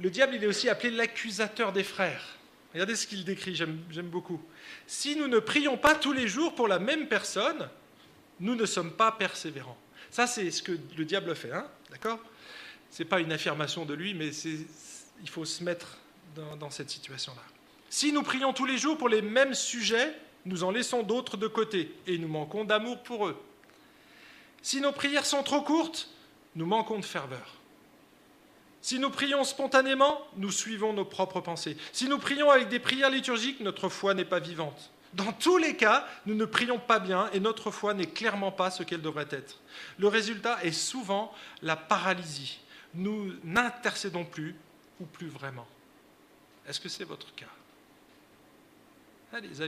le 0.00 0.10
diable, 0.10 0.34
il 0.34 0.42
est 0.42 0.48
aussi 0.48 0.68
appelé 0.68 0.90
l'accusateur 0.90 1.72
des 1.72 1.84
frères. 1.84 2.24
Regardez 2.72 2.96
ce 2.96 3.06
qu'il 3.06 3.24
décrit, 3.24 3.54
j'aime 3.54 4.08
beaucoup. 4.10 4.42
Si 4.88 5.14
nous 5.14 5.28
ne 5.28 5.38
prions 5.38 5.76
pas 5.76 5.94
tous 5.94 6.12
les 6.12 6.26
jours 6.26 6.56
pour 6.56 6.66
la 6.66 6.80
même 6.80 7.06
personne, 7.06 7.68
nous 8.40 8.56
ne 8.56 8.66
sommes 8.66 8.94
pas 8.94 9.12
persévérants. 9.12 9.78
Ça, 10.10 10.26
c'est 10.26 10.50
ce 10.50 10.60
que 10.60 10.72
le 10.98 11.04
diable 11.04 11.36
fait, 11.36 11.52
hein 11.52 11.68
d'accord? 11.88 12.18
Ce 12.90 13.00
n'est 13.00 13.08
pas 13.08 13.20
une 13.20 13.30
affirmation 13.30 13.84
de 13.84 13.94
lui, 13.94 14.12
mais 14.12 14.30
il 14.34 15.28
faut 15.28 15.44
se 15.44 15.62
mettre 15.62 15.98
dans, 16.34 16.70
cette 16.70 16.90
situation-là. 16.90 17.42
Si 17.90 18.12
nous 18.12 18.22
prions 18.22 18.52
tous 18.52 18.66
les 18.66 18.78
jours 18.78 18.98
pour 18.98 19.08
les 19.08 19.22
mêmes 19.22 19.54
sujets, 19.54 20.14
nous 20.46 20.64
en 20.64 20.70
laissons 20.70 21.02
d'autres 21.02 21.36
de 21.36 21.46
côté 21.46 21.94
et 22.06 22.18
nous 22.18 22.28
manquons 22.28 22.64
d'amour 22.64 23.02
pour 23.02 23.26
eux. 23.26 23.40
Si 24.62 24.80
nos 24.80 24.92
prières 24.92 25.26
sont 25.26 25.42
trop 25.42 25.62
courtes, 25.62 26.08
nous 26.56 26.66
manquons 26.66 26.98
de 26.98 27.04
ferveur. 27.04 27.54
Si 28.82 28.98
nous 28.98 29.10
prions 29.10 29.44
spontanément, 29.44 30.20
nous 30.36 30.50
suivons 30.50 30.92
nos 30.92 31.06
propres 31.06 31.40
pensées. 31.40 31.76
Si 31.92 32.06
nous 32.08 32.18
prions 32.18 32.50
avec 32.50 32.68
des 32.68 32.78
prières 32.78 33.10
liturgiques, 33.10 33.60
notre 33.60 33.88
foi 33.88 34.12
n'est 34.12 34.26
pas 34.26 34.40
vivante. 34.40 34.90
Dans 35.14 35.32
tous 35.32 35.58
les 35.58 35.76
cas, 35.76 36.06
nous 36.26 36.34
ne 36.34 36.44
prions 36.44 36.78
pas 36.78 36.98
bien 36.98 37.30
et 37.32 37.40
notre 37.40 37.70
foi 37.70 37.94
n'est 37.94 38.06
clairement 38.06 38.50
pas 38.50 38.70
ce 38.70 38.82
qu'elle 38.82 39.00
devrait 39.00 39.28
être. 39.30 39.60
Le 39.98 40.08
résultat 40.08 40.58
est 40.64 40.72
souvent 40.72 41.32
la 41.62 41.76
paralysie. 41.76 42.58
Nous 42.94 43.32
n'intercédons 43.44 44.24
plus 44.24 44.56
ou 45.00 45.06
plus 45.06 45.28
vraiment. 45.28 45.66
Est-ce 46.66 46.80
que 46.80 46.88
c'est 46.88 47.04
votre 47.04 47.34
cas 47.34 47.46
ah, 49.32 49.40
Les 49.40 49.60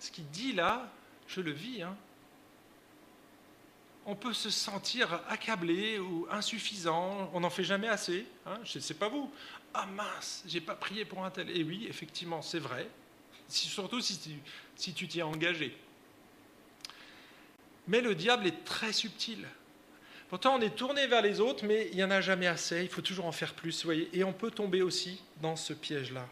ce 0.00 0.10
qu'il 0.10 0.28
dit 0.30 0.52
là, 0.52 0.90
je 1.26 1.40
le 1.40 1.50
vis. 1.50 1.82
Hein 1.82 1.96
on 4.08 4.14
peut 4.14 4.32
se 4.32 4.48
sentir 4.48 5.20
accablé 5.28 5.98
ou 5.98 6.26
insuffisant, 6.30 7.30
on 7.34 7.40
n'en 7.40 7.50
fait 7.50 7.62
jamais 7.62 7.88
assez. 7.88 8.24
Hein, 8.46 8.58
je 8.64 8.78
ne 8.78 8.82
sais 8.82 8.94
pas 8.94 9.10
vous. 9.10 9.30
Ah 9.74 9.84
mince, 9.84 10.42
j'ai 10.46 10.62
pas 10.62 10.74
prié 10.74 11.04
pour 11.04 11.26
un 11.26 11.30
tel. 11.30 11.54
Et 11.54 11.62
oui, 11.62 11.86
effectivement, 11.86 12.40
c'est 12.40 12.58
vrai, 12.58 12.88
surtout 13.48 14.00
si 14.00 14.18
tu 14.18 14.30
si 14.76 14.94
tu 14.94 15.06
t'y 15.08 15.18
es 15.18 15.22
engagé. 15.22 15.76
Mais 17.86 18.00
le 18.00 18.14
diable 18.14 18.46
est 18.46 18.64
très 18.64 18.94
subtil. 18.94 19.46
Pourtant, 20.28 20.56
on 20.56 20.60
est 20.60 20.76
tourné 20.76 21.06
vers 21.06 21.22
les 21.22 21.40
autres, 21.40 21.64
mais 21.64 21.88
il 21.90 21.96
n'y 21.96 22.04
en 22.04 22.10
a 22.10 22.20
jamais 22.20 22.46
assez, 22.46 22.82
il 22.82 22.88
faut 22.88 23.00
toujours 23.00 23.24
en 23.24 23.32
faire 23.32 23.54
plus, 23.54 23.84
voyez. 23.84 24.10
Et 24.12 24.24
on 24.24 24.32
peut 24.32 24.50
tomber 24.50 24.82
aussi 24.82 25.22
dans 25.40 25.56
ce 25.56 25.72
piège-là. 25.72 26.28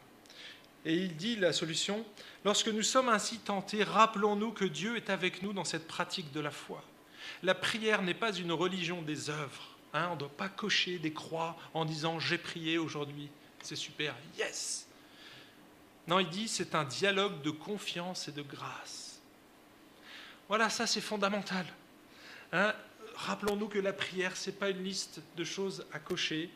Et 0.84 0.94
il 0.94 1.16
dit 1.16 1.36
la 1.36 1.52
solution, 1.52 2.04
lorsque 2.44 2.68
nous 2.68 2.82
sommes 2.82 3.08
ainsi 3.08 3.38
tentés, 3.38 3.82
rappelons-nous 3.82 4.52
que 4.52 4.66
Dieu 4.66 4.96
est 4.96 5.08
avec 5.08 5.42
nous 5.42 5.52
dans 5.52 5.64
cette 5.64 5.88
pratique 5.88 6.30
de 6.32 6.40
la 6.40 6.50
foi. 6.50 6.84
La 7.42 7.54
prière 7.54 8.02
n'est 8.02 8.14
pas 8.14 8.32
une 8.32 8.52
religion 8.52 9.02
des 9.02 9.30
œuvres. 9.30 9.76
Hein. 9.94 10.08
on 10.10 10.14
ne 10.14 10.20
doit 10.20 10.36
pas 10.36 10.48
cocher 10.48 10.98
des 10.98 11.12
croix 11.12 11.56
en 11.72 11.84
disant 11.86 12.20
j'ai 12.20 12.38
prié 12.38 12.76
aujourd'hui. 12.76 13.30
C'est 13.62 13.76
super, 13.76 14.14
yes. 14.38 14.86
Non, 16.06 16.18
il 16.18 16.28
dit 16.28 16.48
c'est 16.48 16.74
un 16.74 16.84
dialogue 16.84 17.40
de 17.42 17.50
confiance 17.50 18.28
et 18.28 18.32
de 18.32 18.42
grâce. 18.42 19.20
Voilà, 20.48 20.70
ça 20.70 20.86
c'est 20.86 21.00
fondamental. 21.00 21.66
Hein. 22.52 22.74
Rappelons-nous 23.16 23.68
que 23.68 23.78
la 23.78 23.92
prière, 23.92 24.36
ce 24.36 24.50
n'est 24.50 24.56
pas 24.56 24.70
une 24.70 24.84
liste 24.84 25.20
de 25.36 25.44
choses 25.44 25.86
à 25.92 25.98
cocher, 25.98 26.50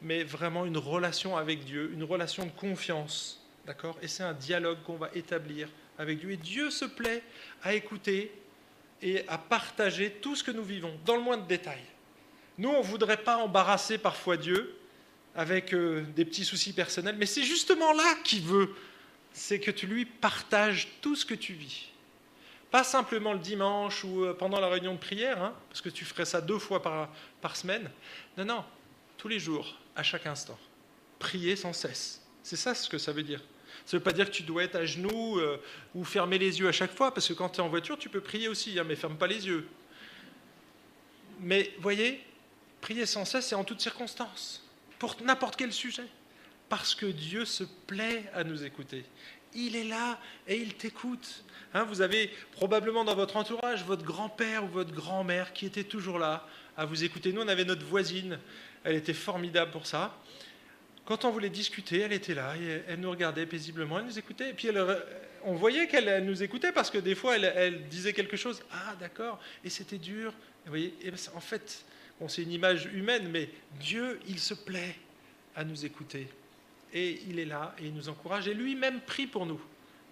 mais 0.00 0.24
vraiment 0.24 0.64
une 0.64 0.78
relation 0.78 1.36
avec 1.36 1.64
Dieu, 1.64 1.90
une 1.92 2.04
relation 2.04 2.46
de 2.46 2.50
confiance. 2.50 3.44
D'accord? 3.66 3.98
Et 4.00 4.08
c'est 4.08 4.22
un 4.22 4.32
dialogue 4.32 4.78
qu'on 4.84 4.96
va 4.96 5.10
établir 5.14 5.68
avec 5.98 6.20
Dieu. 6.20 6.30
Et 6.30 6.36
Dieu 6.36 6.70
se 6.70 6.86
plaît 6.86 7.22
à 7.62 7.74
écouter 7.74 8.32
et 9.02 9.26
à 9.28 9.38
partager 9.38 10.10
tout 10.10 10.34
ce 10.34 10.42
que 10.42 10.50
nous 10.50 10.62
vivons, 10.62 10.98
dans 11.04 11.16
le 11.16 11.22
moindre 11.22 11.46
détail. 11.46 11.82
Nous, 12.56 12.68
on 12.68 12.78
ne 12.78 12.86
voudrait 12.86 13.22
pas 13.22 13.36
embarrasser 13.36 13.98
parfois 13.98 14.36
Dieu 14.36 14.74
avec 15.36 15.72
euh, 15.72 16.02
des 16.16 16.24
petits 16.24 16.44
soucis 16.44 16.72
personnels, 16.72 17.16
mais 17.16 17.26
c'est 17.26 17.44
justement 17.44 17.92
là 17.92 18.16
qu'il 18.24 18.42
veut, 18.42 18.74
c'est 19.32 19.60
que 19.60 19.70
tu 19.70 19.86
lui 19.86 20.04
partages 20.04 20.88
tout 21.00 21.14
ce 21.14 21.24
que 21.24 21.34
tu 21.34 21.52
vis. 21.52 21.90
Pas 22.70 22.84
simplement 22.84 23.32
le 23.32 23.38
dimanche 23.38 24.04
ou 24.04 24.24
euh, 24.24 24.34
pendant 24.34 24.60
la 24.60 24.68
réunion 24.68 24.94
de 24.94 24.98
prière, 24.98 25.42
hein, 25.42 25.54
parce 25.68 25.80
que 25.80 25.88
tu 25.88 26.04
ferais 26.04 26.26
ça 26.26 26.40
deux 26.40 26.58
fois 26.58 26.82
par, 26.82 27.56
semaine. 27.56 27.90
Non, 28.36 28.44
non, 28.44 28.64
tous 29.16 29.28
les 29.28 29.38
jours, 29.38 29.78
à 29.96 30.02
chaque 30.02 30.26
instant. 30.26 30.58
Prier 31.18 31.56
sans 31.56 31.72
cesse. 31.72 32.22
C'est 32.42 32.56
ça 32.56 32.74
ce 32.74 32.88
que 32.88 32.98
ça 32.98 33.12
veut 33.12 33.22
dire. 33.22 33.40
Ça 33.86 33.96
ne 33.96 34.00
veut 34.00 34.04
pas 34.04 34.12
dire 34.12 34.26
que 34.26 34.34
tu 34.34 34.42
dois 34.42 34.64
être 34.64 34.76
à 34.76 34.84
genoux 34.84 35.38
euh, 35.38 35.56
ou 35.94 36.04
fermer 36.04 36.36
les 36.36 36.60
yeux 36.60 36.68
à 36.68 36.72
chaque 36.72 36.92
fois, 36.92 37.14
parce 37.14 37.26
que 37.26 37.32
quand 37.32 37.48
tu 37.48 37.60
es 37.60 37.62
en 37.62 37.68
voiture, 37.68 37.98
tu 37.98 38.10
peux 38.10 38.20
prier 38.20 38.48
aussi, 38.48 38.78
hein, 38.78 38.84
mais 38.86 38.96
ferme 38.96 39.16
pas 39.16 39.26
les 39.26 39.46
yeux. 39.46 39.66
Mais 41.40 41.72
voyez, 41.80 42.22
prier 42.82 43.06
sans 43.06 43.24
cesse 43.24 43.52
et 43.52 43.54
en 43.54 43.64
toutes 43.64 43.80
circonstances, 43.80 44.62
pour 44.98 45.16
n'importe 45.22 45.56
quel 45.56 45.72
sujet, 45.72 46.06
parce 46.68 46.94
que 46.94 47.06
Dieu 47.06 47.46
se 47.46 47.64
plaît 47.64 48.30
à 48.34 48.44
nous 48.44 48.64
écouter. 48.64 49.04
Il 49.54 49.76
est 49.76 49.84
là 49.84 50.18
et 50.46 50.56
il 50.56 50.74
t'écoute. 50.74 51.44
Hein, 51.74 51.84
vous 51.84 52.00
avez 52.00 52.30
probablement 52.52 53.04
dans 53.04 53.14
votre 53.14 53.36
entourage 53.36 53.84
votre 53.84 54.04
grand-père 54.04 54.64
ou 54.64 54.68
votre 54.68 54.92
grand-mère 54.92 55.52
qui 55.52 55.66
était 55.66 55.84
toujours 55.84 56.18
là 56.18 56.46
à 56.76 56.86
vous 56.86 57.04
écouter. 57.04 57.32
Nous, 57.32 57.42
on 57.42 57.48
avait 57.48 57.64
notre 57.64 57.84
voisine, 57.84 58.38
elle 58.84 58.96
était 58.96 59.14
formidable 59.14 59.70
pour 59.70 59.86
ça. 59.86 60.16
Quand 61.04 61.24
on 61.24 61.30
voulait 61.30 61.50
discuter, 61.50 62.00
elle 62.00 62.12
était 62.12 62.34
là, 62.34 62.54
et 62.56 62.82
elle 62.86 63.00
nous 63.00 63.10
regardait 63.10 63.46
paisiblement, 63.46 63.98
elle 63.98 64.04
nous 64.04 64.18
écoutait, 64.18 64.50
et 64.50 64.52
puis 64.52 64.68
on 65.42 65.54
voyait 65.54 65.88
qu'elle 65.88 66.24
nous 66.24 66.42
écoutait 66.42 66.70
parce 66.70 66.90
que 66.90 66.98
des 66.98 67.14
fois 67.14 67.38
elle, 67.38 67.88
disait 67.88 68.12
quelque 68.12 68.36
chose, 68.36 68.62
ah 68.70 68.94
d'accord, 69.00 69.40
et 69.64 69.70
c'était 69.70 69.96
dur. 69.96 70.32
Vous 70.64 70.70
voyez, 70.70 70.94
ben, 71.02 71.14
en 71.34 71.40
fait, 71.40 71.84
c'est 72.28 72.42
une 72.42 72.52
image 72.52 72.86
humaine, 72.92 73.28
mais 73.30 73.48
Dieu, 73.80 74.20
il 74.28 74.38
se 74.38 74.52
plaît 74.52 74.96
à 75.56 75.64
nous 75.64 75.86
écouter, 75.86 76.28
et 76.92 77.20
il 77.28 77.38
est 77.38 77.44
là, 77.44 77.74
et 77.78 77.86
il 77.86 77.94
nous 77.94 78.08
encourage, 78.08 78.48
et 78.48 78.54
lui-même 78.54 79.00
prie 79.00 79.26
pour 79.26 79.46
nous. 79.46 79.60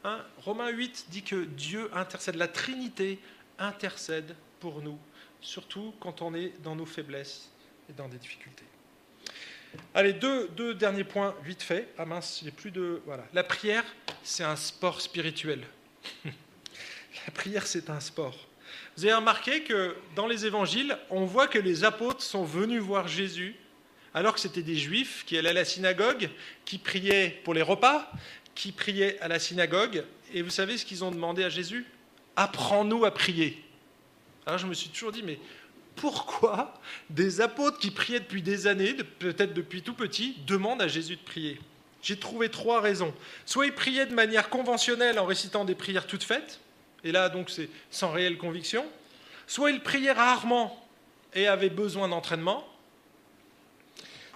Hein, 0.04 0.24
Romains 0.38 0.70
8 0.70 1.06
dit 1.10 1.22
que 1.22 1.44
Dieu 1.44 1.90
intercède, 1.94 2.36
la 2.36 2.48
Trinité 2.48 3.18
intercède 3.58 4.34
pour 4.60 4.82
nous, 4.82 4.98
surtout 5.40 5.94
quand 6.00 6.22
on 6.22 6.34
est 6.34 6.52
dans 6.62 6.76
nos 6.76 6.86
faiblesses 6.86 7.50
et 7.88 7.92
dans 7.92 8.08
des 8.08 8.18
difficultés. 8.18 8.64
Allez, 9.94 10.12
deux, 10.12 10.74
derniers 10.74 11.04
points, 11.04 11.34
vite 11.44 11.62
fait. 11.62 11.88
Ah 11.98 12.04
mince, 12.04 12.40
j'ai 12.44 12.50
plus 12.50 12.70
de. 12.70 13.02
Voilà. 13.04 13.24
La 13.32 13.44
prière, 13.44 13.84
c'est 14.22 14.44
un 14.44 14.56
sport 14.56 15.00
spirituel. 15.00 15.62
La 16.24 17.32
prière, 17.32 17.66
c'est 17.66 17.90
un 17.90 18.00
sport. 18.00 18.36
Vous 18.96 19.04
avez 19.04 19.14
remarqué 19.14 19.62
que 19.64 19.96
dans 20.14 20.26
les 20.26 20.46
évangiles, 20.46 20.96
on 21.10 21.24
voit 21.24 21.48
que 21.48 21.58
les 21.58 21.84
apôtres 21.84 22.22
sont 22.22 22.44
venus 22.44 22.80
voir 22.80 23.08
Jésus, 23.08 23.56
alors 24.16 24.32
que 24.32 24.40
c'était 24.40 24.62
des 24.62 24.76
juifs 24.76 25.24
qui 25.26 25.36
allaient 25.36 25.50
à 25.50 25.52
la 25.52 25.66
synagogue, 25.66 26.30
qui 26.64 26.78
priaient 26.78 27.38
pour 27.44 27.52
les 27.52 27.60
repas, 27.60 28.10
qui 28.54 28.72
priaient 28.72 29.20
à 29.20 29.28
la 29.28 29.38
synagogue. 29.38 30.04
Et 30.32 30.40
vous 30.40 30.48
savez 30.48 30.78
ce 30.78 30.86
qu'ils 30.86 31.04
ont 31.04 31.10
demandé 31.10 31.44
à 31.44 31.50
Jésus? 31.50 31.84
Apprends-nous 32.34 33.04
à 33.04 33.12
prier. 33.12 33.62
Alors 34.46 34.58
je 34.58 34.66
me 34.66 34.72
suis 34.72 34.88
toujours 34.88 35.12
dit, 35.12 35.22
mais 35.22 35.38
pourquoi 35.96 36.80
des 37.10 37.42
apôtres 37.42 37.78
qui 37.78 37.90
priaient 37.90 38.20
depuis 38.20 38.40
des 38.40 38.66
années, 38.66 38.94
peut-être 38.94 39.52
depuis 39.52 39.82
tout 39.82 39.92
petit, 39.92 40.34
demandent 40.46 40.80
à 40.80 40.88
Jésus 40.88 41.16
de 41.16 41.20
prier? 41.20 41.60
J'ai 42.00 42.18
trouvé 42.18 42.48
trois 42.48 42.80
raisons. 42.80 43.12
Soit 43.44 43.66
ils 43.66 43.74
priaient 43.74 44.06
de 44.06 44.14
manière 44.14 44.48
conventionnelle 44.48 45.18
en 45.18 45.26
récitant 45.26 45.66
des 45.66 45.74
prières 45.74 46.06
toutes 46.06 46.24
faites, 46.24 46.60
et 47.04 47.12
là 47.12 47.28
donc 47.28 47.50
c'est 47.50 47.68
sans 47.90 48.12
réelle 48.12 48.38
conviction, 48.38 48.86
soit 49.46 49.72
ils 49.72 49.82
priaient 49.82 50.12
rarement 50.12 50.88
et 51.34 51.46
avaient 51.46 51.68
besoin 51.68 52.08
d'entraînement, 52.08 52.66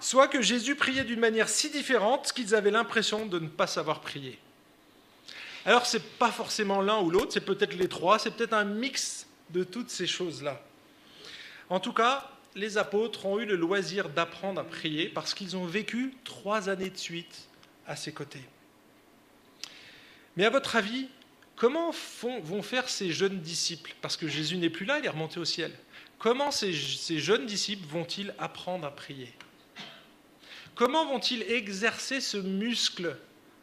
soit 0.01 0.27
que 0.27 0.41
Jésus 0.41 0.75
priait 0.75 1.03
d'une 1.03 1.19
manière 1.19 1.47
si 1.47 1.69
différente 1.69 2.33
qu'ils 2.33 2.55
avaient 2.55 2.71
l'impression 2.71 3.25
de 3.25 3.39
ne 3.39 3.47
pas 3.47 3.67
savoir 3.67 4.01
prier. 4.01 4.37
Alors 5.65 5.85
ce 5.85 5.97
n'est 5.97 6.03
pas 6.03 6.31
forcément 6.31 6.81
l'un 6.81 6.99
ou 6.99 7.11
l'autre, 7.11 7.31
c'est 7.31 7.45
peut-être 7.45 7.75
les 7.75 7.87
trois, 7.87 8.19
c'est 8.19 8.31
peut-être 8.31 8.53
un 8.53 8.65
mix 8.65 9.27
de 9.51 9.63
toutes 9.63 9.91
ces 9.91 10.07
choses-là. 10.07 10.61
En 11.69 11.79
tout 11.79 11.93
cas, 11.93 12.29
les 12.55 12.77
apôtres 12.77 13.25
ont 13.25 13.39
eu 13.39 13.45
le 13.45 13.55
loisir 13.55 14.09
d'apprendre 14.09 14.59
à 14.59 14.63
prier 14.63 15.07
parce 15.07 15.33
qu'ils 15.33 15.55
ont 15.55 15.65
vécu 15.65 16.13
trois 16.23 16.67
années 16.67 16.89
de 16.89 16.97
suite 16.97 17.47
à 17.87 17.95
ses 17.95 18.11
côtés. 18.11 18.43
Mais 20.35 20.45
à 20.45 20.49
votre 20.49 20.75
avis, 20.75 21.07
comment 21.55 21.93
vont 22.43 22.63
faire 22.63 22.89
ces 22.89 23.11
jeunes 23.11 23.39
disciples? 23.39 23.93
Parce 24.01 24.17
que 24.17 24.27
Jésus 24.27 24.57
n'est 24.57 24.69
plus 24.69 24.85
là, 24.85 24.99
il 24.99 25.05
est 25.05 25.09
remonté 25.09 25.39
au 25.39 25.45
ciel. 25.45 25.71
Comment 26.17 26.51
ces, 26.51 26.73
ces 26.73 27.19
jeunes 27.19 27.45
disciples 27.45 27.87
vont-ils 27.87 28.33
apprendre 28.39 28.85
à 28.85 28.91
prier? 28.91 29.33
Comment 30.75 31.05
vont-ils 31.05 31.43
exercer 31.43 32.21
ce 32.21 32.37
muscle 32.37 33.15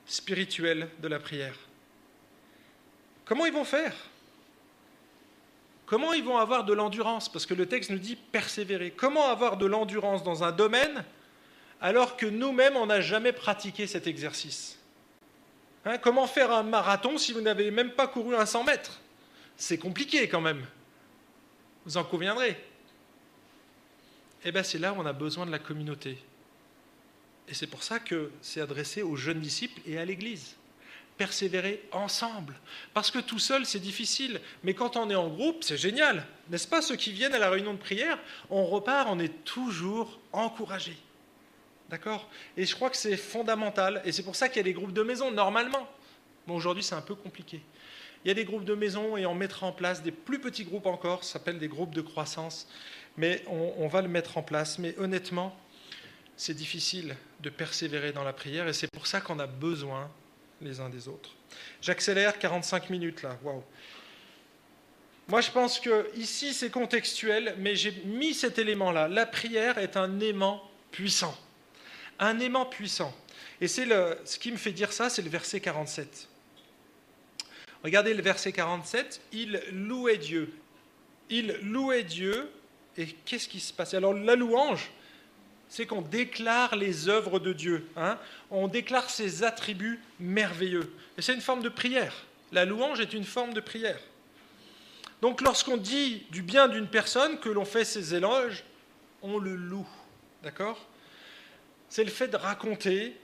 spirituel 0.07 0.89
de 1.01 1.09
la 1.09 1.19
prière? 1.19 1.57
Comment 3.25 3.47
ils 3.47 3.53
vont 3.53 3.65
faire? 3.65 3.95
Comment 5.87 6.13
ils 6.13 6.25
vont 6.25 6.37
avoir 6.37 6.65
de 6.65 6.75
l'endurance? 6.75 7.31
Parce 7.31 7.47
que 7.47 7.55
le 7.55 7.67
texte 7.67 7.91
nous 7.91 7.99
dit 7.99 8.17
persévérer. 8.17 8.91
Comment 8.91 9.29
avoir 9.29 9.57
de 9.57 9.67
l'endurance 9.67 10.23
dans 10.23 10.45
un 10.45 10.53
domaine 10.53 11.05
alors 11.81 12.17
que 12.17 12.27
nous-mêmes, 12.27 12.77
on 12.77 12.87
n'a 12.87 13.01
jamais 13.01 13.33
pratiqué 13.33 13.87
cet 13.87 14.07
exercice? 14.07 14.79
Hein, 15.85 15.97
Comment 15.99 16.27
faire 16.27 16.53
un 16.53 16.63
marathon 16.63 17.17
si 17.17 17.33
vous 17.33 17.41
n'avez 17.41 17.71
même 17.71 17.93
pas 17.93 18.07
couru 18.07 18.35
un 18.37 18.47
100 18.47 18.65
mètres? 18.65 19.01
C'est 19.57 19.79
compliqué 19.79 20.29
quand 20.29 20.41
même. 20.41 20.67
Vous 21.87 21.97
en 21.97 22.05
conviendrez. 22.05 22.63
Eh 24.45 24.53
bien, 24.53 24.63
c'est 24.63 24.79
là 24.79 24.93
où 24.93 24.97
on 24.99 25.07
a 25.07 25.13
besoin 25.13 25.47
de 25.47 25.51
la 25.51 25.59
communauté. 25.59 26.19
Et 27.49 27.55
c'est 27.55 27.67
pour 27.67 27.83
ça 27.83 27.99
que 27.99 28.31
c'est 28.43 28.61
adressé 28.61 29.03
aux 29.03 29.17
jeunes 29.17 29.41
disciples 29.41 29.81
et 29.87 29.99
à 29.99 30.05
l'Église. 30.05 30.57
Persévérer 31.17 31.83
ensemble. 31.93 32.55
Parce 32.95 33.11
que 33.11 33.19
tout 33.19 33.39
seul, 33.39 33.67
c'est 33.67 33.81
difficile. 33.81 34.41
Mais 34.63 34.75
quand 34.75 34.97
on 34.97 35.11
est 35.11 35.15
en 35.15 35.29
groupe, 35.29 35.65
c'est 35.65 35.79
génial. 35.79 36.27
N'est-ce 36.51 36.69
pas 36.69 36.83
Ceux 36.83 36.97
qui 36.97 37.13
viennent 37.13 37.35
à 37.35 37.39
la 37.39 37.51
réunion 37.51 37.73
de 37.73 37.79
prière, 37.79 38.19
on 38.51 38.65
repart, 38.67 39.09
on 39.11 39.19
est 39.19 39.45
toujours 39.45 40.21
encouragés. 40.33 40.97
D'accord? 41.89 42.29
Et 42.57 42.67
je 42.67 42.75
crois 42.75 42.91
que 42.91 42.97
c'est 42.97 43.17
fondamental. 43.17 44.03
Et 44.05 44.13
c'est 44.13 44.23
pour 44.23 44.37
ça 44.37 44.49
qu'il 44.49 44.59
y 44.59 44.61
a 44.61 44.65
des 44.65 44.75
groupes 44.75 44.93
de 44.93 45.03
maison, 45.03 45.31
normalement. 45.31 45.89
Bon, 46.47 46.55
aujourd'hui, 46.55 46.85
c'est 46.85 46.95
un 46.95 47.01
peu 47.01 47.15
compliqué. 47.15 47.63
Il 48.25 48.29
y 48.29 48.31
a 48.31 48.35
des 48.35 48.45
groupes 48.45 48.65
de 48.65 48.75
maison 48.75 49.17
et 49.17 49.27
on 49.27 49.35
mettra 49.35 49.67
en 49.67 49.73
place 49.73 50.03
des 50.03 50.13
plus 50.13 50.39
petits 50.39 50.65
groupes 50.65 50.87
encore, 50.87 51.25
ça 51.25 51.35
s'appelle 51.35 51.59
des 51.59 51.69
groupes 51.69 51.95
de 51.95 52.03
croissance. 52.03 52.69
Mais 53.17 53.43
on 53.49 53.89
va 53.89 54.03
le 54.03 54.09
mettre 54.09 54.39
en 54.39 54.43
place. 54.43 54.79
Mais 54.79 54.97
honnêtement, 54.99 55.57
c'est 56.39 56.55
difficile 56.55 57.17
de 57.41 57.51
persévérer 57.51 58.13
dans 58.13 58.23
la 58.23 58.33
prière 58.33 58.69
et 58.69 58.73
c'est 58.73 58.91
pour 58.91 59.07
ça 59.07 59.21
qu'on 59.21 59.41
a 59.41 59.47
besoin 59.47 60.09
les 60.63 60.81
uns 60.81 60.89
des 60.89 61.09
autres. 61.09 61.35
J'accélère 61.83 62.39
45 62.39 62.89
minutes 62.91 63.23
là. 63.23 63.37
Waouh. 63.43 63.63
Moi, 65.27 65.43
je 65.43 65.51
pense 65.51 65.79
que 65.79 66.09
ici 66.17 66.55
c'est 66.55 66.71
contextuel, 66.71 67.55
mais 67.59 67.77
j'ai 67.77 67.93
mis 68.05 68.33
cet 68.33 68.59
élément-là. 68.59 69.09
La 69.09 69.27
prière 69.27 69.79
est 69.79 69.97
un 69.97 70.21
aimant 70.21 70.63
puissant, 70.93 71.37
un 72.19 72.39
aimant 72.39 72.65
puissant. 72.65 73.15
Et 73.61 73.67
c'est 73.67 73.87
ce 74.25 74.39
qui 74.39 74.53
me 74.53 74.57
fait 74.57 74.73
dire 74.73 74.93
ça, 74.93 75.11
c'est 75.11 75.23
le 75.23 75.29
verset 75.29 75.61
47. 75.61 76.29
Regardez 77.83 78.15
le 78.15 78.23
verset 78.23 78.53
47. 78.53 79.21
Il 79.33 79.61
louait 79.73 80.19
Dieu. 80.19 80.55
Il 81.31 81.59
louait 81.63 82.05
Dieu. 82.05 82.51
Et 82.97 83.07
qu'est-ce 83.07 83.49
qui 83.49 83.61
se 83.61 83.73
passe? 83.73 83.95
Alors 83.95 84.15
la 84.15 84.37
louange, 84.37 84.91
c'est 85.69 85.87
qu'on 85.87 86.03
déclare 86.03 86.77
les 86.77 87.09
œuvres 87.09 87.39
de 87.39 87.53
Dieu. 87.53 87.87
Hein. 87.97 88.19
on 88.51 88.69
déclare 88.69 89.11
ses 89.11 89.45
attributs 89.45 90.01
merveilleux. 90.19 90.93
Et 91.17 91.23
c'est 91.23 91.35
une 91.35 91.41
forme 91.41 91.63
de 91.63 91.69
prière. 91.69 92.15
La 92.53 92.65
louange 92.65 93.01
est 93.01 93.13
une 93.13 93.25
forme 93.25 93.53
de 93.53 93.61
prière. 93.61 94.01
Donc 95.21 95.41
lorsqu'on 95.41 95.77
dit 95.77 96.27
du 96.31 96.43
bien 96.43 96.69
d'une 96.69 96.89
personne, 96.89 97.39
que 97.41 97.49
l'on 97.49 97.65
fait 97.65 97.85
ses 97.85 98.15
éloges, 98.15 98.65
on 99.23 99.39
le 99.39 99.55
loue. 99.55 99.89
D'accord? 100.43 100.87
C'est 101.89 102.05
le 102.05 102.11
fait 102.11 102.29
de 102.29 102.37
raconter 102.37 103.17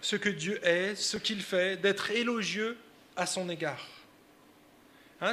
ce 0.00 0.16
que 0.16 0.28
Dieu 0.28 0.60
est, 0.66 0.94
ce 0.94 1.16
qu'il 1.16 1.42
fait, 1.42 1.76
d'être 1.76 2.10
élogieux 2.10 2.76
à 3.16 3.26
son 3.26 3.48
égard. 3.50 3.86
Hein, 5.20 5.32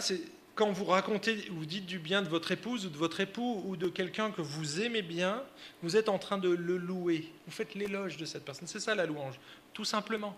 quand 0.57 0.71
vous 0.71 0.85
racontez, 0.85 1.35
vous 1.51 1.65
dites 1.65 1.85
du 1.85 1.99
bien 1.99 2.23
de 2.23 2.27
votre 2.27 2.51
épouse 2.51 2.87
ou 2.87 2.89
de 2.89 2.97
votre 2.97 3.19
époux 3.19 3.61
ou 3.65 3.77
de 3.77 3.87
quelqu'un 3.87 4.31
que 4.31 4.41
vous 4.41 4.81
aimez 4.81 5.03
bien, 5.03 5.43
vous 5.83 5.95
êtes 5.95 6.09
en 6.09 6.17
train 6.17 6.39
de 6.39 6.49
le 6.49 6.77
louer. 6.77 7.31
Vous 7.45 7.51
faites 7.51 7.75
l'éloge 7.75 8.17
de 8.17 8.25
cette 8.25 8.43
personne. 8.43 8.67
C'est 8.67 8.79
ça 8.79 8.95
la 8.95 9.05
louange, 9.05 9.39
tout 9.73 9.85
simplement. 9.85 10.35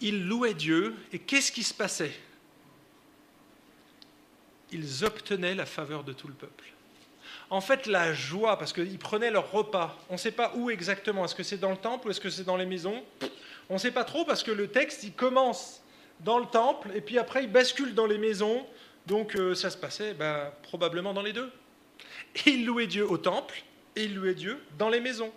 Ils 0.00 0.26
louaient 0.26 0.54
Dieu 0.54 0.96
et 1.12 1.18
qu'est-ce 1.18 1.52
qui 1.52 1.62
se 1.62 1.74
passait? 1.74 2.12
Ils 4.72 5.04
obtenaient 5.04 5.54
la 5.54 5.66
faveur 5.66 6.02
de 6.02 6.14
tout 6.14 6.28
le 6.28 6.34
peuple. 6.34 6.64
En 7.50 7.60
fait, 7.60 7.86
la 7.86 8.14
joie, 8.14 8.58
parce 8.58 8.72
qu'ils 8.72 8.98
prenaient 8.98 9.30
leur 9.30 9.52
repas, 9.52 9.98
on 10.08 10.14
ne 10.14 10.18
sait 10.18 10.32
pas 10.32 10.52
où 10.56 10.70
exactement, 10.70 11.26
est-ce 11.26 11.34
que 11.34 11.42
c'est 11.42 11.58
dans 11.58 11.70
le 11.70 11.76
temple 11.76 12.08
ou 12.08 12.10
est-ce 12.10 12.20
que 12.20 12.30
c'est 12.30 12.44
dans 12.44 12.56
les 12.56 12.66
maisons? 12.66 13.04
On 13.68 13.74
ne 13.74 13.78
sait 13.78 13.92
pas 13.92 14.04
trop 14.04 14.24
parce 14.24 14.42
que 14.42 14.50
le 14.50 14.68
texte, 14.68 15.04
il 15.04 15.12
commence 15.12 15.82
dans 16.20 16.38
le 16.38 16.46
temple, 16.46 16.90
et 16.94 17.00
puis 17.00 17.18
après, 17.18 17.44
ils 17.44 17.50
basculent 17.50 17.94
dans 17.94 18.06
les 18.06 18.18
maisons. 18.18 18.66
Donc 19.06 19.36
euh, 19.36 19.54
ça 19.54 19.70
se 19.70 19.76
passait 19.76 20.14
ben, 20.14 20.52
probablement 20.62 21.14
dans 21.14 21.22
les 21.22 21.32
deux. 21.32 21.50
Et 22.44 22.50
ils 22.50 22.66
louaient 22.66 22.86
Dieu 22.86 23.08
au 23.08 23.18
temple, 23.18 23.62
et 23.94 24.04
ils 24.04 24.14
louaient 24.14 24.34
Dieu 24.34 24.62
dans 24.78 24.88
les 24.88 25.00
maisons. 25.00 25.32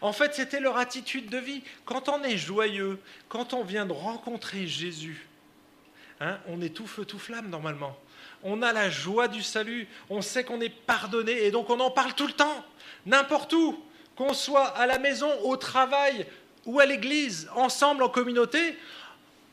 En 0.00 0.12
fait, 0.12 0.34
c'était 0.34 0.60
leur 0.60 0.76
attitude 0.76 1.30
de 1.30 1.38
vie. 1.38 1.62
Quand 1.84 2.08
on 2.08 2.22
est 2.22 2.36
joyeux, 2.36 2.98
quand 3.28 3.54
on 3.54 3.64
vient 3.64 3.86
de 3.86 3.92
rencontrer 3.92 4.66
Jésus, 4.66 5.26
hein, 6.20 6.38
on 6.48 6.60
est 6.60 6.74
tout 6.74 6.86
feu, 6.86 7.04
tout 7.04 7.18
flamme 7.18 7.48
normalement. 7.48 7.96
On 8.42 8.62
a 8.62 8.72
la 8.72 8.90
joie 8.90 9.26
du 9.26 9.42
salut, 9.42 9.88
on 10.10 10.20
sait 10.20 10.44
qu'on 10.44 10.60
est 10.60 10.68
pardonné, 10.68 11.44
et 11.44 11.50
donc 11.50 11.70
on 11.70 11.80
en 11.80 11.90
parle 11.90 12.14
tout 12.14 12.26
le 12.26 12.34
temps, 12.34 12.64
n'importe 13.06 13.52
où, 13.54 13.82
qu'on 14.16 14.34
soit 14.34 14.66
à 14.66 14.86
la 14.86 14.98
maison, 14.98 15.30
au 15.42 15.56
travail 15.56 16.26
ou 16.66 16.78
à 16.80 16.86
l'église, 16.86 17.48
ensemble 17.54 18.02
en 18.02 18.08
communauté, 18.08 18.76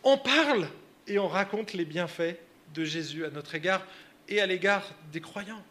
on 0.03 0.17
parle 0.17 0.67
et 1.07 1.19
on 1.19 1.27
raconte 1.27 1.73
les 1.73 1.85
bienfaits 1.85 2.37
de 2.73 2.83
Jésus 2.83 3.25
à 3.25 3.29
notre 3.29 3.55
égard 3.55 3.85
et 4.27 4.41
à 4.41 4.45
l'égard 4.45 4.93
des 5.11 5.21
croyants. 5.21 5.63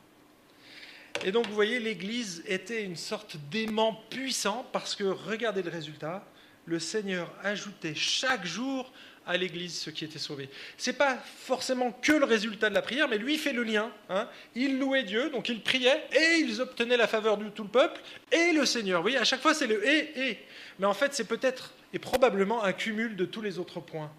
Et 1.25 1.33
donc 1.33 1.47
vous 1.47 1.55
voyez, 1.55 1.79
l'Église 1.79 2.43
était 2.47 2.83
une 2.83 2.97
sorte 2.97 3.37
d'aimant 3.51 4.03
puissant 4.11 4.67
parce 4.73 4.95
que 4.95 5.05
regardez 5.05 5.63
le 5.63 5.71
résultat, 5.71 6.25
le 6.67 6.79
Seigneur 6.79 7.33
ajoutait 7.43 7.95
chaque 7.95 8.47
jour 8.47 8.93
à 9.27 9.37
l'Église 9.37 9.79
ceux 9.79 9.91
qui 9.91 10.05
étaient 10.05 10.19
sauvés. 10.19 10.49
Ce 10.79 10.91
n'est 10.91 10.97
pas 10.97 11.17
forcément 11.17 11.93
que 11.93 12.13
le 12.13 12.25
résultat 12.25 12.71
de 12.71 12.75
la 12.75 12.83
prière, 12.83 13.09
mais 13.09 13.19
lui 13.19 13.39
fait 13.39 13.53
le 13.53 13.63
lien. 13.63 13.91
Hein. 14.09 14.29
Il 14.55 14.79
louait 14.79 15.03
Dieu, 15.03 15.31
donc 15.31 15.49
il 15.49 15.63
priait, 15.63 16.05
et 16.13 16.39
ils 16.39 16.61
obtenaient 16.61 16.97
la 16.97 17.07
faveur 17.07 17.37
de 17.37 17.49
tout 17.51 17.65
le 17.65 17.69
peuple, 17.69 18.01
et 18.33 18.53
le 18.53 18.65
Seigneur. 18.65 19.03
Vous 19.03 19.09
à 19.09 19.25
chaque 19.25 19.41
fois 19.41 19.55
c'est 19.55 19.67
le 19.67 19.87
et, 19.87 20.31
et. 20.31 20.39
Mais 20.79 20.87
en 20.87 20.95
fait, 20.95 21.15
c'est 21.15 21.25
peut-être 21.25 21.75
et 21.93 21.99
probablement 21.99 22.63
un 22.63 22.73
cumul 22.73 23.17
de 23.17 23.25
tous 23.25 23.43
les 23.43 23.59
autres 23.59 23.81
points. 23.81 24.11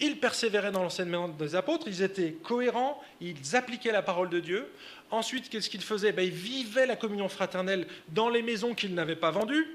Ils 0.00 0.18
persévéraient 0.18 0.72
dans 0.72 0.82
l'enseignement 0.82 1.28
des 1.28 1.54
apôtres, 1.54 1.86
ils 1.86 2.02
étaient 2.02 2.32
cohérents, 2.32 3.02
ils 3.20 3.54
appliquaient 3.54 3.92
la 3.92 4.02
parole 4.02 4.30
de 4.30 4.40
Dieu. 4.40 4.66
Ensuite, 5.10 5.50
qu'est-ce 5.50 5.68
qu'ils 5.68 5.82
faisaient? 5.82 6.12
Ben, 6.12 6.22
Ils 6.22 6.32
vivaient 6.32 6.86
la 6.86 6.96
communion 6.96 7.28
fraternelle 7.28 7.86
dans 8.08 8.30
les 8.30 8.42
maisons 8.42 8.74
qu'ils 8.74 8.94
n'avaient 8.94 9.16
pas 9.16 9.30
vendues. 9.30 9.66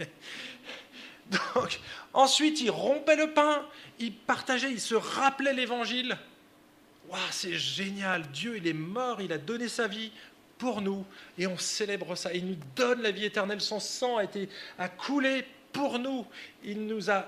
Donc, 1.54 1.80
ensuite, 2.14 2.60
ils 2.60 2.70
rompaient 2.70 3.16
le 3.16 3.32
pain, 3.32 3.66
ils 3.98 4.12
partageaient, 4.12 4.70
ils 4.70 4.80
se 4.80 4.94
rappelaient 4.94 5.52
l'évangile. 5.52 6.16
Waouh, 7.08 7.20
c'est 7.30 7.54
génial, 7.54 8.22
Dieu, 8.30 8.56
il 8.56 8.66
est 8.66 8.72
mort, 8.72 9.20
il 9.20 9.32
a 9.32 9.38
donné 9.38 9.68
sa 9.68 9.86
vie 9.86 10.12
pour 10.56 10.80
nous 10.80 11.04
et 11.36 11.46
on 11.46 11.58
célèbre 11.58 12.14
ça. 12.14 12.32
Il 12.32 12.46
nous 12.46 12.56
donne 12.74 13.02
la 13.02 13.10
vie 13.10 13.26
éternelle, 13.26 13.60
son 13.60 13.80
sang 13.80 14.16
a, 14.16 14.24
été, 14.24 14.48
a 14.78 14.88
coulé 14.88 15.44
pour 15.74 15.98
nous, 15.98 16.24
il 16.62 16.86
nous 16.86 17.10
a 17.10 17.26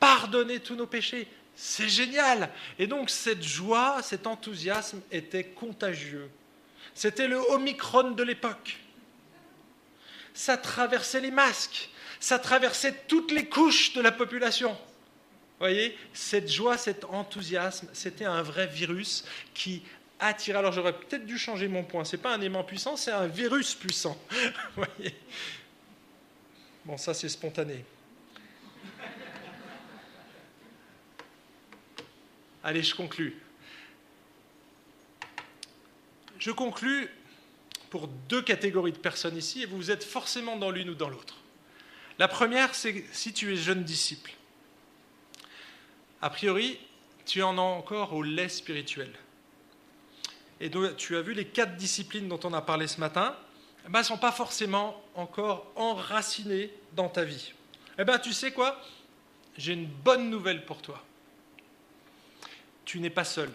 pardonné 0.00 0.58
tous 0.58 0.74
nos 0.74 0.88
péchés. 0.88 1.28
C'est 1.54 1.88
génial. 1.88 2.50
Et 2.80 2.88
donc 2.88 3.10
cette 3.10 3.44
joie, 3.44 4.02
cet 4.02 4.26
enthousiasme 4.26 5.00
était 5.12 5.44
contagieux. 5.44 6.28
C'était 6.94 7.28
le 7.28 7.38
Omicron 7.52 8.10
de 8.12 8.22
l'époque. 8.24 8.78
Ça 10.32 10.56
traversait 10.56 11.20
les 11.20 11.30
masques, 11.30 11.90
ça 12.18 12.40
traversait 12.40 13.04
toutes 13.06 13.30
les 13.30 13.48
couches 13.48 13.92
de 13.92 14.00
la 14.00 14.10
population. 14.10 14.76
Voyez, 15.60 15.96
cette 16.12 16.50
joie, 16.50 16.76
cet 16.76 17.04
enthousiasme, 17.04 17.88
c'était 17.92 18.24
un 18.24 18.42
vrai 18.42 18.66
virus 18.66 19.24
qui 19.52 19.82
attirait. 20.18 20.58
Alors 20.58 20.72
j'aurais 20.72 20.98
peut-être 20.98 21.26
dû 21.26 21.38
changer 21.38 21.68
mon 21.68 21.84
point. 21.84 22.04
Ce 22.04 22.16
n'est 22.16 22.22
pas 22.22 22.34
un 22.34 22.40
aimant 22.40 22.64
puissant, 22.64 22.96
c'est 22.96 23.12
un 23.12 23.28
virus 23.28 23.74
puissant. 23.74 24.18
Voyez 24.76 25.14
bon, 26.84 26.96
ça 26.96 27.14
c'est 27.14 27.28
spontané. 27.28 27.84
Allez, 32.62 32.82
je 32.82 32.94
conclus. 32.94 33.36
Je 36.38 36.50
conclus 36.50 37.08
pour 37.90 38.08
deux 38.08 38.42
catégories 38.42 38.92
de 38.92 38.98
personnes 38.98 39.36
ici, 39.36 39.62
et 39.62 39.66
vous 39.66 39.90
êtes 39.90 40.02
forcément 40.02 40.56
dans 40.56 40.70
l'une 40.70 40.90
ou 40.90 40.94
dans 40.94 41.08
l'autre. 41.08 41.36
La 42.18 42.28
première, 42.28 42.74
c'est 42.74 43.04
si 43.12 43.32
tu 43.32 43.52
es 43.52 43.56
jeune 43.56 43.84
disciple. 43.84 44.32
A 46.22 46.30
priori, 46.30 46.78
tu 47.26 47.42
en 47.42 47.58
as 47.58 47.60
encore 47.60 48.14
au 48.14 48.22
lait 48.22 48.48
spirituel. 48.48 49.12
Et 50.60 50.68
donc, 50.68 50.96
tu 50.96 51.16
as 51.16 51.22
vu 51.22 51.34
les 51.34 51.46
quatre 51.46 51.76
disciplines 51.76 52.28
dont 52.28 52.40
on 52.44 52.52
a 52.52 52.62
parlé 52.62 52.86
ce 52.86 52.98
matin, 52.98 53.36
eh 53.86 53.90
ben, 53.90 54.02
sont 54.02 54.18
pas 54.18 54.32
forcément 54.32 55.02
encore 55.14 55.70
enracinées 55.76 56.70
dans 56.92 57.08
ta 57.08 57.24
vie. 57.24 57.52
Eh 57.98 58.04
bien, 58.04 58.18
tu 58.18 58.32
sais 58.32 58.52
quoi? 58.52 58.80
J'ai 59.56 59.72
une 59.72 59.86
bonne 59.86 60.30
nouvelle 60.30 60.64
pour 60.64 60.82
toi 60.82 61.04
tu 62.84 63.00
n'es 63.00 63.10
pas 63.10 63.24
seul. 63.24 63.50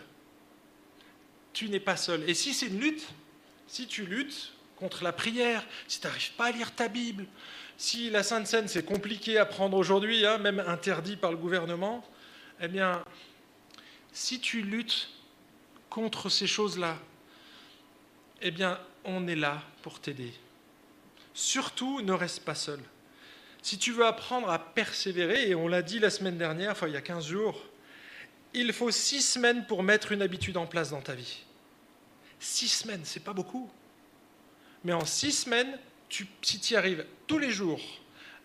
Tu 1.53 1.69
n'es 1.69 1.79
pas 1.79 1.97
seul. 1.97 2.29
Et 2.29 2.33
si 2.33 2.53
c'est 2.53 2.67
une 2.67 2.79
lutte, 2.79 3.07
si 3.67 3.87
tu 3.87 4.05
luttes 4.05 4.53
contre 4.75 5.03
la 5.03 5.13
prière, 5.13 5.65
si 5.87 5.99
tu 5.99 6.07
n'arrives 6.07 6.33
pas 6.33 6.47
à 6.47 6.51
lire 6.51 6.73
ta 6.73 6.87
Bible, 6.87 7.25
si 7.77 8.09
la 8.09 8.23
Sainte 8.23 8.47
Seine 8.47 8.67
c'est 8.67 8.83
compliqué 8.83 9.37
à 9.37 9.45
prendre 9.45 9.77
aujourd'hui, 9.77 10.25
hein, 10.25 10.37
même 10.37 10.59
interdit 10.59 11.15
par 11.15 11.31
le 11.31 11.37
gouvernement, 11.37 12.05
eh 12.61 12.67
bien, 12.67 13.03
si 14.11 14.39
tu 14.39 14.61
luttes 14.61 15.09
contre 15.89 16.29
ces 16.29 16.47
choses-là, 16.47 16.97
eh 18.41 18.51
bien, 18.51 18.79
on 19.05 19.27
est 19.27 19.35
là 19.35 19.61
pour 19.81 19.99
t'aider. 19.99 20.33
Surtout, 21.33 22.01
ne 22.01 22.13
reste 22.13 22.43
pas 22.43 22.55
seul. 22.55 22.79
Si 23.61 23.77
tu 23.77 23.91
veux 23.91 24.05
apprendre 24.05 24.49
à 24.49 24.59
persévérer, 24.59 25.49
et 25.49 25.55
on 25.55 25.67
l'a 25.67 25.81
dit 25.81 25.99
la 25.99 26.09
semaine 26.09 26.37
dernière, 26.37 26.75
il 26.83 26.93
y 26.93 26.97
a 26.97 27.01
15 27.01 27.27
jours, 27.27 27.61
il 28.53 28.73
faut 28.73 28.91
six 28.91 29.21
semaines 29.21 29.65
pour 29.65 29.83
mettre 29.83 30.11
une 30.11 30.21
habitude 30.21 30.57
en 30.57 30.65
place 30.65 30.91
dans 30.91 31.01
ta 31.01 31.13
vie. 31.13 31.43
Six 32.39 32.69
semaines, 32.69 33.01
c'est 33.03 33.23
pas 33.23 33.33
beaucoup. 33.33 33.69
Mais 34.83 34.93
en 34.93 35.05
six 35.05 35.31
semaines, 35.31 35.77
si 36.41 36.59
tu 36.59 36.73
y 36.73 36.75
arrives 36.75 37.05
tous 37.27 37.37
les 37.37 37.51
jours 37.51 37.81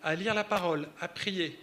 à 0.03 0.15
lire 0.15 0.33
la 0.33 0.43
parole, 0.43 0.87
à 0.99 1.07
prier, 1.07 1.57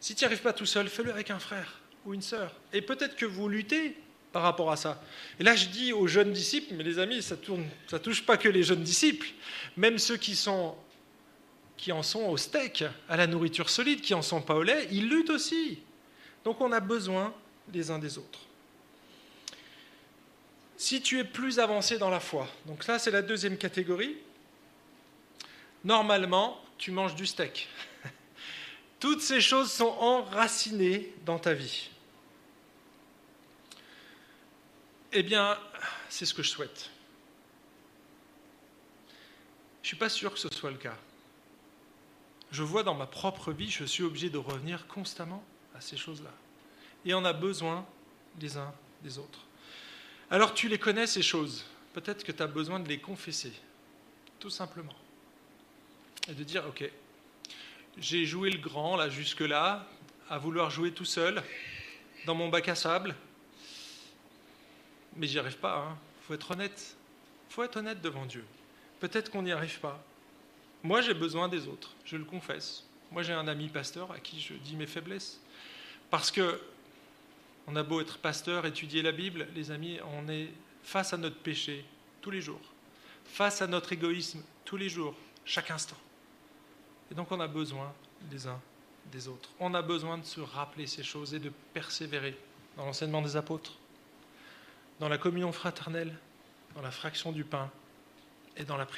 si 0.00 0.14
tu 0.14 0.24
n'y 0.24 0.26
arrives 0.26 0.42
pas 0.42 0.52
tout 0.52 0.66
seul, 0.66 0.88
fais-le 0.88 1.12
avec 1.12 1.30
un 1.30 1.38
frère 1.38 1.80
ou 2.04 2.14
une 2.14 2.22
sœur. 2.22 2.54
Et 2.72 2.82
peut-être 2.82 3.16
que 3.16 3.26
vous 3.26 3.48
luttez 3.48 3.96
par 4.36 4.42
rapport 4.42 4.70
à 4.70 4.76
ça. 4.76 5.00
Et 5.40 5.44
là, 5.44 5.56
je 5.56 5.68
dis 5.68 5.94
aux 5.94 6.06
jeunes 6.06 6.30
disciples, 6.30 6.74
mais 6.74 6.84
les 6.84 6.98
amis, 6.98 7.22
ça 7.22 7.36
ne 7.36 7.98
touche 7.98 8.22
pas 8.22 8.36
que 8.36 8.50
les 8.50 8.62
jeunes 8.62 8.82
disciples, 8.82 9.28
même 9.78 9.96
ceux 9.96 10.18
qui, 10.18 10.38
en 11.90 12.02
sont 12.02 12.20
au 12.20 12.36
steak, 12.36 12.84
à 13.08 13.16
la 13.16 13.26
nourriture 13.26 13.70
solide, 13.70 14.02
qui 14.02 14.12
en 14.12 14.20
sont 14.20 14.42
pas 14.42 14.54
au 14.54 14.62
lait, 14.62 14.88
ils 14.92 15.08
luttent 15.08 15.30
aussi. 15.30 15.78
Donc 16.44 16.60
on 16.60 16.70
a 16.70 16.80
besoin 16.80 17.32
les 17.72 17.90
uns 17.90 17.98
des 17.98 18.18
autres. 18.18 18.40
Si 20.76 21.00
tu 21.00 21.18
es 21.18 21.24
plus 21.24 21.58
avancé 21.58 21.96
dans 21.96 22.10
la 22.10 22.20
foi, 22.20 22.46
donc 22.66 22.84
ça 22.84 22.98
c'est 22.98 23.10
la 23.10 23.22
deuxième 23.22 23.56
catégorie, 23.56 24.18
normalement 25.82 26.60
tu 26.76 26.90
manges 26.90 27.14
du 27.14 27.24
steak. 27.24 27.70
Toutes 29.00 29.22
ces 29.22 29.40
choses 29.40 29.72
sont 29.72 29.96
enracinées 29.98 31.14
dans 31.24 31.38
ta 31.38 31.54
vie. 31.54 31.88
Eh 35.18 35.22
bien, 35.22 35.58
c'est 36.10 36.26
ce 36.26 36.34
que 36.34 36.42
je 36.42 36.50
souhaite. 36.50 36.90
Je 39.80 39.84
ne 39.84 39.86
suis 39.86 39.96
pas 39.96 40.10
sûr 40.10 40.30
que 40.30 40.38
ce 40.38 40.50
soit 40.50 40.70
le 40.70 40.76
cas. 40.76 40.98
Je 42.50 42.62
vois 42.62 42.82
dans 42.82 42.92
ma 42.92 43.06
propre 43.06 43.50
vie, 43.50 43.70
je 43.70 43.84
suis 43.84 44.02
obligé 44.02 44.28
de 44.28 44.36
revenir 44.36 44.86
constamment 44.86 45.42
à 45.74 45.80
ces 45.80 45.96
choses-là. 45.96 46.32
Et 47.06 47.14
on 47.14 47.24
a 47.24 47.32
besoin 47.32 47.86
des 48.34 48.58
uns 48.58 48.74
des 49.02 49.16
autres. 49.16 49.40
Alors 50.30 50.52
tu 50.52 50.68
les 50.68 50.78
connais, 50.78 51.06
ces 51.06 51.22
choses. 51.22 51.64
Peut-être 51.94 52.22
que 52.22 52.32
tu 52.32 52.42
as 52.42 52.46
besoin 52.46 52.78
de 52.78 52.86
les 52.86 52.98
confesser, 52.98 53.54
tout 54.38 54.50
simplement. 54.50 54.96
Et 56.28 56.34
de 56.34 56.44
dire, 56.44 56.62
OK, 56.68 56.84
j'ai 57.96 58.26
joué 58.26 58.50
le 58.50 58.58
grand, 58.58 58.96
là, 58.96 59.08
jusque-là, 59.08 59.88
à 60.28 60.36
vouloir 60.36 60.68
jouer 60.68 60.92
tout 60.92 61.06
seul, 61.06 61.42
dans 62.26 62.34
mon 62.34 62.50
bac 62.50 62.68
à 62.68 62.74
sable. 62.74 63.16
Mais 65.16 65.26
j'y 65.26 65.38
arrive 65.38 65.58
pas, 65.58 65.78
hein. 65.78 65.98
faut 66.22 66.34
être 66.34 66.50
honnête. 66.50 66.96
Faut 67.48 67.62
être 67.62 67.76
honnête 67.76 68.00
devant 68.00 68.26
Dieu. 68.26 68.44
Peut-être 69.00 69.30
qu'on 69.30 69.42
n'y 69.42 69.52
arrive 69.52 69.80
pas. 69.80 70.02
Moi, 70.82 71.00
j'ai 71.00 71.14
besoin 71.14 71.48
des 71.48 71.68
autres, 71.68 71.94
je 72.04 72.16
le 72.16 72.24
confesse. 72.24 72.84
Moi, 73.10 73.22
j'ai 73.22 73.32
un 73.32 73.48
ami 73.48 73.68
pasteur 73.68 74.12
à 74.12 74.20
qui 74.20 74.40
je 74.40 74.54
dis 74.54 74.76
mes 74.76 74.86
faiblesses. 74.86 75.40
Parce 76.10 76.30
que 76.30 76.60
on 77.66 77.74
a 77.74 77.82
beau 77.82 78.00
être 78.00 78.18
pasteur, 78.18 78.64
étudier 78.64 79.02
la 79.02 79.12
Bible, 79.12 79.48
les 79.54 79.70
amis, 79.70 79.98
on 80.18 80.28
est 80.28 80.48
face 80.84 81.12
à 81.12 81.16
notre 81.16 81.36
péché 81.36 81.84
tous 82.20 82.30
les 82.30 82.40
jours, 82.40 82.60
face 83.24 83.60
à 83.60 83.66
notre 83.66 83.92
égoïsme 83.92 84.42
tous 84.64 84.76
les 84.76 84.88
jours, 84.88 85.14
chaque 85.44 85.70
instant. 85.70 85.96
Et 87.10 87.14
donc 87.14 87.30
on 87.32 87.40
a 87.40 87.48
besoin 87.48 87.92
des 88.30 88.46
uns 88.46 88.60
des 89.12 89.28
autres. 89.28 89.50
On 89.60 89.74
a 89.74 89.82
besoin 89.82 90.18
de 90.18 90.24
se 90.24 90.40
rappeler 90.40 90.86
ces 90.86 91.02
choses 91.02 91.34
et 91.34 91.38
de 91.38 91.52
persévérer 91.72 92.36
dans 92.76 92.86
l'enseignement 92.86 93.22
des 93.22 93.36
apôtres, 93.36 93.78
dans 95.00 95.08
la 95.08 95.18
communion 95.18 95.52
fraternelle, 95.52 96.14
dans 96.74 96.82
la 96.82 96.90
fraction 96.90 97.32
du 97.32 97.44
pain 97.44 97.70
et 98.56 98.64
dans 98.64 98.76
la 98.76 98.86
prière. 98.86 98.94